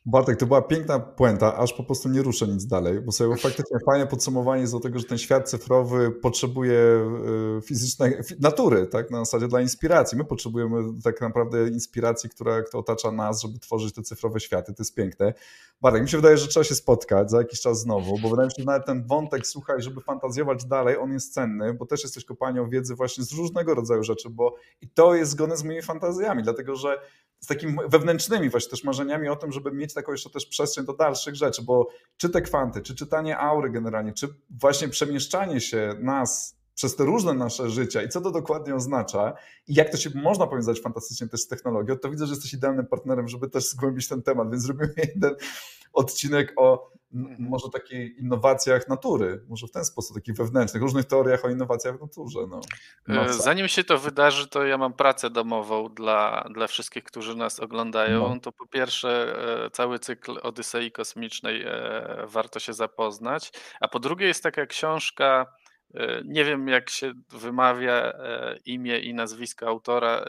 Bartek, 0.06 0.36
to 0.36 0.46
była 0.46 0.62
piękna 0.62 0.98
puenta, 0.98 1.56
aż 1.56 1.72
po 1.72 1.84
prostu 1.84 2.08
nie 2.08 2.22
ruszę 2.22 2.46
nic 2.46 2.66
dalej, 2.66 3.00
bo 3.00 3.12
sobie 3.12 3.36
faktycznie 3.36 3.78
fajne 3.90 4.06
podsumowanie 4.06 4.60
jest 4.60 4.72
do 4.72 4.80
tego, 4.80 4.98
że 4.98 5.04
ten 5.04 5.18
świat 5.18 5.50
cyfrowy 5.50 6.10
potrzebuje 6.10 6.78
e, 6.78 7.60
fizycznej 7.62 8.14
natury, 8.40 8.86
tak, 8.86 9.10
na 9.10 9.18
zasadzie 9.18 9.48
dla 9.48 9.60
inspiracji. 9.60 10.18
My 10.18 10.24
potrzebujemy 10.24 10.82
tak 11.04 11.20
naprawdę 11.20 11.68
inspiracji, 11.68 12.30
która, 12.30 12.62
która 12.62 12.80
otacza 12.80 13.12
nas, 13.12 13.42
żeby 13.42 13.58
tworzyć 13.58 13.94
te 13.94 14.02
cyfrowe 14.02 14.40
światy, 14.40 14.74
to 14.74 14.82
jest 14.82 14.94
piękne. 14.94 15.34
Bartek, 15.80 16.02
mi 16.02 16.08
się 16.08 16.16
wydaje, 16.16 16.36
że 16.36 16.48
trzeba 16.48 16.64
się 16.64 16.74
spotkać 16.74 17.30
za 17.30 17.38
jakiś 17.38 17.60
czas 17.60 17.80
znowu, 17.80 18.18
bo 18.18 18.28
wydaje 18.28 18.46
mi 18.46 18.52
się, 18.52 18.62
że 18.62 18.66
nawet 18.66 18.86
ten 18.86 19.06
wątek, 19.06 19.46
słuchaj, 19.46 19.82
żeby 19.82 20.00
fantazjować 20.00 20.64
dalej, 20.64 20.96
on 20.96 21.12
jest 21.12 21.34
cenny, 21.34 21.74
bo 21.74 21.86
też 21.86 22.02
jesteś 22.02 22.24
kopalnią 22.24 22.68
wiedzy 22.68 22.94
właśnie 22.94 23.24
z 23.24 23.32
różnego 23.32 23.74
rodzaju 23.74 24.02
rzeczy, 24.02 24.30
bo 24.30 24.54
i 24.80 24.88
to 24.88 25.14
jest 25.14 25.30
zgodne 25.30 25.56
z 25.56 25.64
moimi 25.64 25.82
fantazjami, 25.82 26.42
dlatego 26.42 26.76
że 26.76 27.00
z 27.40 27.46
takimi 27.46 27.76
wewnętrznymi 27.88 28.50
właśnie 28.50 28.70
też 28.70 28.84
marzeniami 28.84 29.28
o 29.28 29.36
tym, 29.36 29.52
żeby 29.52 29.72
mieć 29.72 29.94
taką 29.94 30.12
jeszcze 30.12 30.30
też 30.30 30.46
przestrzeń 30.46 30.86
do 30.86 30.92
dalszych 30.92 31.34
rzeczy, 31.34 31.62
bo 31.62 31.88
czy 32.16 32.28
te 32.28 32.42
kwanty, 32.42 32.82
czy 32.82 32.94
czytanie 32.94 33.38
aury 33.38 33.70
generalnie, 33.70 34.12
czy 34.12 34.28
właśnie 34.50 34.88
przemieszczanie 34.88 35.60
się 35.60 35.94
nas 35.98 36.59
przez 36.80 36.96
te 36.96 37.04
różne 37.04 37.34
nasze 37.34 37.70
życia 37.70 38.02
i 38.02 38.08
co 38.08 38.20
to 38.20 38.30
dokładnie 38.30 38.74
oznacza 38.74 39.32
i 39.68 39.74
jak 39.74 39.90
to 39.90 39.96
się 39.96 40.10
można 40.14 40.46
powiązać 40.46 40.80
fantastycznie 40.80 41.28
też 41.28 41.40
z 41.40 41.48
technologią, 41.48 41.96
to 41.96 42.10
widzę, 42.10 42.26
że 42.26 42.32
jesteś 42.32 42.54
idealnym 42.54 42.86
partnerem, 42.86 43.28
żeby 43.28 43.48
też 43.48 43.64
zgłębić 43.64 44.08
ten 44.08 44.22
temat, 44.22 44.50
więc 44.50 44.62
zrobimy 44.62 44.94
jeden 45.14 45.34
odcinek 45.92 46.52
o 46.56 46.90
Mhm. 47.14 47.48
może 47.48 47.68
takich 47.72 48.18
innowacjach 48.18 48.88
natury, 48.88 49.44
może 49.48 49.66
w 49.66 49.70
ten 49.70 49.84
sposób, 49.84 50.16
takich 50.16 50.36
wewnętrznych, 50.36 50.82
różnych 50.82 51.04
teoriach 51.04 51.44
o 51.44 51.50
innowacjach 51.50 51.98
w 51.98 52.00
naturze. 52.00 52.38
No. 52.48 53.24
E, 53.24 53.32
zanim 53.32 53.68
się 53.68 53.84
to 53.84 53.98
wydarzy, 53.98 54.48
to 54.48 54.64
ja 54.64 54.78
mam 54.78 54.92
pracę 54.92 55.30
domową 55.30 55.88
dla, 55.88 56.48
dla 56.54 56.66
wszystkich, 56.66 57.04
którzy 57.04 57.36
nas 57.36 57.60
oglądają. 57.60 58.34
No. 58.34 58.40
To 58.40 58.52
po 58.52 58.66
pierwsze, 58.66 59.36
e, 59.64 59.70
cały 59.70 59.98
cykl 59.98 60.38
Odysei 60.42 60.92
Kosmicznej 60.92 61.62
e, 61.62 62.24
warto 62.26 62.60
się 62.60 62.72
zapoznać, 62.72 63.52
a 63.80 63.88
po 63.88 63.98
drugie 63.98 64.26
jest 64.26 64.42
taka 64.42 64.66
książka, 64.66 65.46
nie 66.24 66.44
wiem 66.44 66.68
jak 66.68 66.90
się 66.90 67.12
wymawia 67.28 68.12
imię 68.64 68.98
i 68.98 69.14
nazwisko 69.14 69.66
autora, 69.68 70.24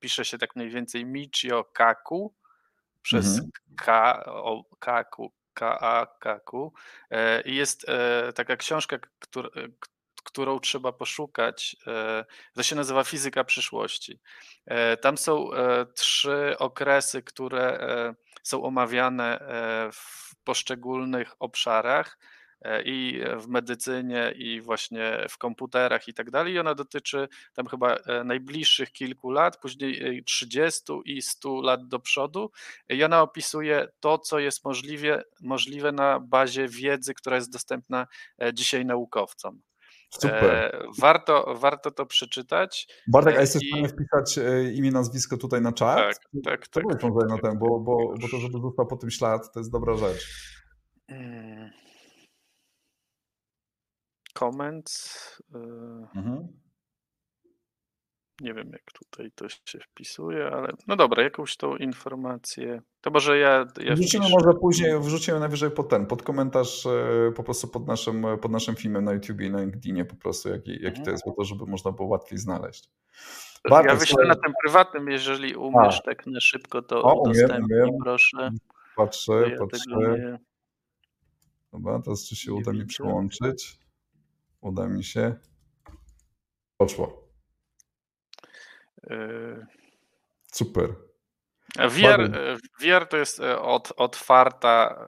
pisze 0.00 0.24
się 0.24 0.38
tak 0.38 0.56
mniej 0.56 0.70
więcej 0.70 1.04
Michio 1.04 1.64
Kaku 1.64 2.34
przez 3.04 3.26
mhm. 3.26 3.50
K, 3.76 4.24
o, 4.26 4.64
Kaku, 4.78 5.32
Kaakaku. 5.54 6.72
E, 7.10 7.42
I 7.42 7.54
jest 7.54 7.88
e, 7.88 8.32
taka 8.32 8.56
książka, 8.56 8.98
która, 9.18 9.48
e, 9.48 9.68
którą 10.24 10.60
trzeba 10.60 10.92
poszukać. 10.92 11.76
To 12.54 12.62
się 12.62 12.76
nazywa 12.76 13.04
Fizyka 13.04 13.44
przyszłości. 13.44 14.20
Tam 15.00 15.18
są 15.18 15.50
trzy 15.94 16.56
okresy, 16.58 17.22
które 17.22 17.78
są 18.42 18.62
omawiane 18.62 19.40
w 19.92 20.34
poszczególnych 20.44 21.34
obszarach 21.38 22.18
E, 22.18 22.33
i 22.84 23.20
w 23.36 23.48
medycynie, 23.48 24.34
i 24.36 24.60
właśnie 24.60 25.26
w 25.30 25.38
komputerach 25.38 26.08
i 26.08 26.14
tak 26.14 26.30
dalej. 26.30 26.54
I 26.54 26.58
ona 26.58 26.74
dotyczy 26.74 27.28
tam 27.54 27.66
chyba 27.66 27.94
e, 27.94 28.24
najbliższych 28.24 28.92
kilku 28.92 29.30
lat, 29.30 29.56
później 29.60 30.24
30 30.24 30.82
i 31.04 31.22
100 31.22 31.60
lat 31.60 31.88
do 31.88 31.98
przodu. 31.98 32.50
I 32.88 33.04
ona 33.04 33.22
opisuje 33.22 33.88
to, 34.00 34.18
co 34.18 34.38
jest 34.38 34.64
możliwe, 34.64 35.22
możliwe 35.42 35.92
na 35.92 36.20
bazie 36.20 36.68
wiedzy, 36.68 37.14
która 37.14 37.36
jest 37.36 37.52
dostępna 37.52 38.06
e, 38.42 38.54
dzisiaj 38.54 38.86
naukowcom. 38.86 39.60
Super. 40.10 40.86
Warto, 40.98 41.54
warto 41.54 41.90
to 41.90 42.06
przeczytać. 42.06 42.88
Bartek, 43.08 43.36
a 43.36 43.40
jesteś 43.40 43.62
I... 43.62 43.66
w 43.66 43.68
stanie 43.70 43.88
wpisać 43.88 44.38
imię, 44.74 44.90
nazwisko 44.90 45.36
tutaj 45.36 45.60
na 45.60 45.72
czat? 45.72 45.96
Tak, 45.96 46.16
tak. 46.44 46.68
To 46.68 46.80
tak, 46.80 47.00
tak, 47.00 47.28
na 47.28 47.38
ten, 47.38 47.58
bo, 47.58 47.80
bo, 47.80 48.14
bo 48.20 48.28
to, 48.28 48.38
żeby 48.38 48.58
został 48.58 48.86
po 48.86 48.96
tym 48.96 49.10
ślad, 49.10 49.52
to 49.52 49.60
jest 49.60 49.72
dobra 49.72 49.96
rzecz. 49.96 50.26
Mm 51.08 51.84
comments. 54.34 55.42
E, 55.54 55.58
mhm. 56.16 56.48
Nie 58.40 58.54
wiem, 58.54 58.70
jak 58.72 58.92
tutaj 58.92 59.30
to 59.34 59.48
się 59.48 59.78
wpisuje, 59.80 60.46
ale 60.46 60.72
no 60.86 60.96
dobra, 60.96 61.22
jakąś 61.22 61.56
tą 61.56 61.76
informację. 61.76 62.82
To 63.00 63.10
może 63.10 63.38
ja. 63.38 63.66
ja 63.80 63.94
wrzucimy 63.94 64.24
wpiszę. 64.24 64.36
może 64.38 64.58
później, 64.60 65.00
wrzucimy 65.00 65.40
najwyżej 65.40 65.70
pod 65.70 65.88
ten, 65.88 66.06
pod 66.06 66.22
komentarz 66.22 66.86
e, 66.86 67.32
po 67.36 67.44
prostu 67.44 67.68
pod 67.68 67.86
naszym, 67.86 68.26
pod 68.42 68.52
naszym 68.52 68.76
filmem 68.76 69.04
na 69.04 69.12
YouTube 69.12 69.40
i 69.40 69.50
na 69.50 69.60
LinkedInie 69.60 70.04
po 70.04 70.16
prostu, 70.16 70.48
jaki, 70.48 70.70
jaki 70.70 70.86
mhm. 70.86 71.04
to 71.04 71.10
jest, 71.10 71.24
po 71.24 71.32
to, 71.32 71.44
żeby 71.44 71.66
można 71.66 71.92
było 71.92 72.08
łatwiej 72.08 72.38
znaleźć. 72.38 72.90
Bardzo 73.70 73.88
ja 73.88 73.96
wyślę 73.96 74.26
na 74.26 74.34
tym 74.34 74.52
prywatnym, 74.62 75.08
jeżeli 75.08 75.56
umiesz 75.56 76.00
A. 76.00 76.02
tak 76.02 76.26
na 76.26 76.40
szybko, 76.40 76.82
to 76.82 77.02
o, 77.02 77.20
udostępnij, 77.22 77.80
umiem. 77.82 77.98
proszę. 78.04 78.50
Patrzę, 78.96 79.32
ja 79.32 79.56
patrzę. 79.58 80.38
Dobra, 81.72 82.00
teraz 82.04 82.28
czy 82.28 82.36
się 82.36 82.52
uda 82.52 82.72
mi 82.72 82.86
przyłączyć? 82.86 83.83
Uda 84.64 84.86
mi 84.86 85.04
się. 85.04 85.34
Poszło. 86.76 87.28
Yy... 89.10 89.66
Super. 90.52 90.94
VR, 91.78 92.30
VR 92.80 93.06
to 93.06 93.16
jest 93.16 93.40
e, 93.40 93.60
od, 93.60 93.92
otwarta 93.96 95.06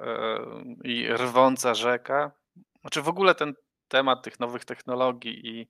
i 0.85 1.09
rwąca 1.09 1.75
rzeka. 1.75 2.33
Znaczy 2.81 3.03
w 3.03 3.09
ogóle 3.09 3.35
ten 3.35 3.55
temat 3.89 4.23
tych 4.23 4.41
nowych 4.41 4.65
technologii 4.65 5.47
i, 5.47 5.69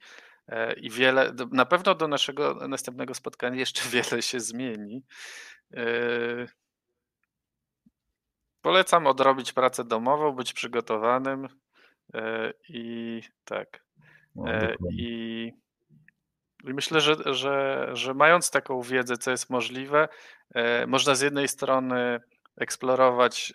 i 0.77 0.91
wiele, 0.91 1.33
na 1.53 1.67
pewno 1.67 1.95
do 1.95 2.09
naszego 2.09 2.69
następnego 2.69 3.15
spotkania 3.15 3.57
jeszcze 3.57 3.89
wiele 3.95 4.23
się 4.23 4.41
zmieni. 4.41 5.03
Polecam 8.61 9.07
odrobić 9.07 9.53
pracę 9.53 9.85
domową, 9.85 10.33
być 10.33 10.53
przygotowanym. 10.53 11.49
E, 12.15 12.53
I 12.69 13.23
tak. 13.45 13.85
No, 14.35 14.53
e, 14.53 14.77
I, 14.91 15.53
I 16.65 16.75
myślę, 16.75 17.01
że, 17.01 17.17
że, 17.35 17.89
że 17.93 18.15
mając 18.15 18.51
taką 18.51 18.83
wiedzę, 18.83 19.17
co 19.17 19.31
jest 19.31 19.51
możliwe, 19.51 20.09
e, 20.55 20.87
można 20.87 21.15
z 21.15 21.21
jednej 21.21 21.49
strony 21.49 22.21
eksplorować 22.57 23.53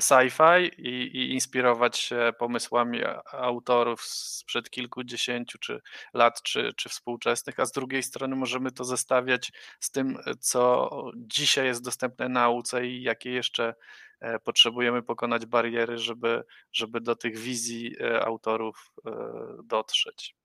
sci-fi 0.00 0.70
i, 0.78 1.16
i, 1.18 1.32
inspirować 1.32 1.98
się 1.98 2.32
pomysłami 2.38 3.00
autorów 3.32 4.02
sprzed 4.02 4.70
kilkudziesięciu 4.70 5.58
czy 5.58 5.80
lat, 6.14 6.42
czy, 6.42 6.72
czy 6.76 6.88
współczesnych, 6.88 7.60
a 7.60 7.66
z 7.66 7.72
drugiej 7.72 8.02
strony 8.02 8.36
możemy 8.36 8.72
to 8.72 8.84
zestawiać 8.84 9.52
z 9.80 9.90
tym, 9.90 10.18
co 10.40 10.90
dzisiaj 11.16 11.66
jest 11.66 11.84
dostępne 11.84 12.28
nauce 12.28 12.86
i 12.86 13.02
jakie 13.02 13.30
jeszcze 13.30 13.74
potrzebujemy 14.44 15.02
pokonać 15.02 15.46
bariery, 15.46 15.98
żeby, 15.98 16.42
żeby 16.72 17.00
do 17.00 17.16
tych 17.16 17.38
wizji 17.38 17.96
e, 18.00 18.24
autorów 18.24 18.92
e, 19.06 19.10
dotrzeć. 19.64 20.36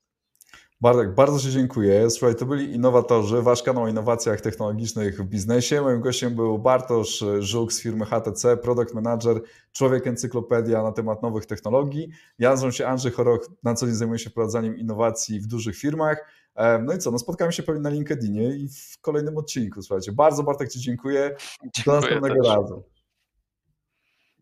Bartek, 0.82 1.16
bardzo 1.16 1.40
Ci 1.40 1.52
dziękuję. 1.52 2.10
Słuchaj, 2.10 2.36
to 2.36 2.46
byli 2.46 2.74
innowatorzy, 2.74 3.42
Wasz 3.42 3.64
kanał 3.64 3.84
o 3.84 3.88
innowacjach 3.88 4.42
technologicznych 4.42 5.22
w 5.22 5.26
biznesie. 5.26 5.82
Moim 5.82 6.02
gościem 6.02 6.36
był 6.36 6.60
Bartosz 6.60 7.24
Żuk 7.40 7.74
z 7.74 7.82
firmy 7.82 8.06
HTC, 8.06 8.58
Product 8.58 8.94
Manager, 8.94 9.42
człowiek 9.72 10.08
encyklopedia 10.08 10.84
na 10.84 10.92
temat 10.92 11.22
nowych 11.24 11.46
technologii. 11.46 12.10
Ja 12.40 12.50
nazywam 12.50 12.72
się 12.72 12.88
Andrzej 12.88 13.12
Choroch, 13.12 13.50
na 13.64 13.74
co 13.74 13.86
dzień 13.86 13.96
zajmuję 13.96 14.20
się 14.20 14.30
wprowadzaniem 14.30 14.78
innowacji 14.78 15.40
w 15.40 15.48
dużych 15.48 15.78
firmach. 15.78 16.26
No 16.86 16.94
i 16.94 16.98
co, 16.98 17.12
no 17.12 17.20
spotkamy 17.20 17.54
się 17.54 17.64
pewnie 17.64 17.82
na 17.82 17.90
LinkedInie 17.90 18.56
i 18.56 18.68
w 18.68 19.02
kolejnym 19.02 19.38
odcinku. 19.38 19.82
Słuchajcie, 19.82 20.12
bardzo 20.12 20.44
Bartek 20.44 20.70
Ci 20.70 20.80
dziękuję. 20.80 21.36
dziękuję 21.64 21.84
Do 21.86 21.94
następnego 21.94 22.44
też. 22.44 22.54
razu. 22.54 22.84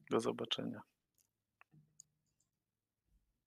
Do 0.10 0.20
zobaczenia. 0.20 0.82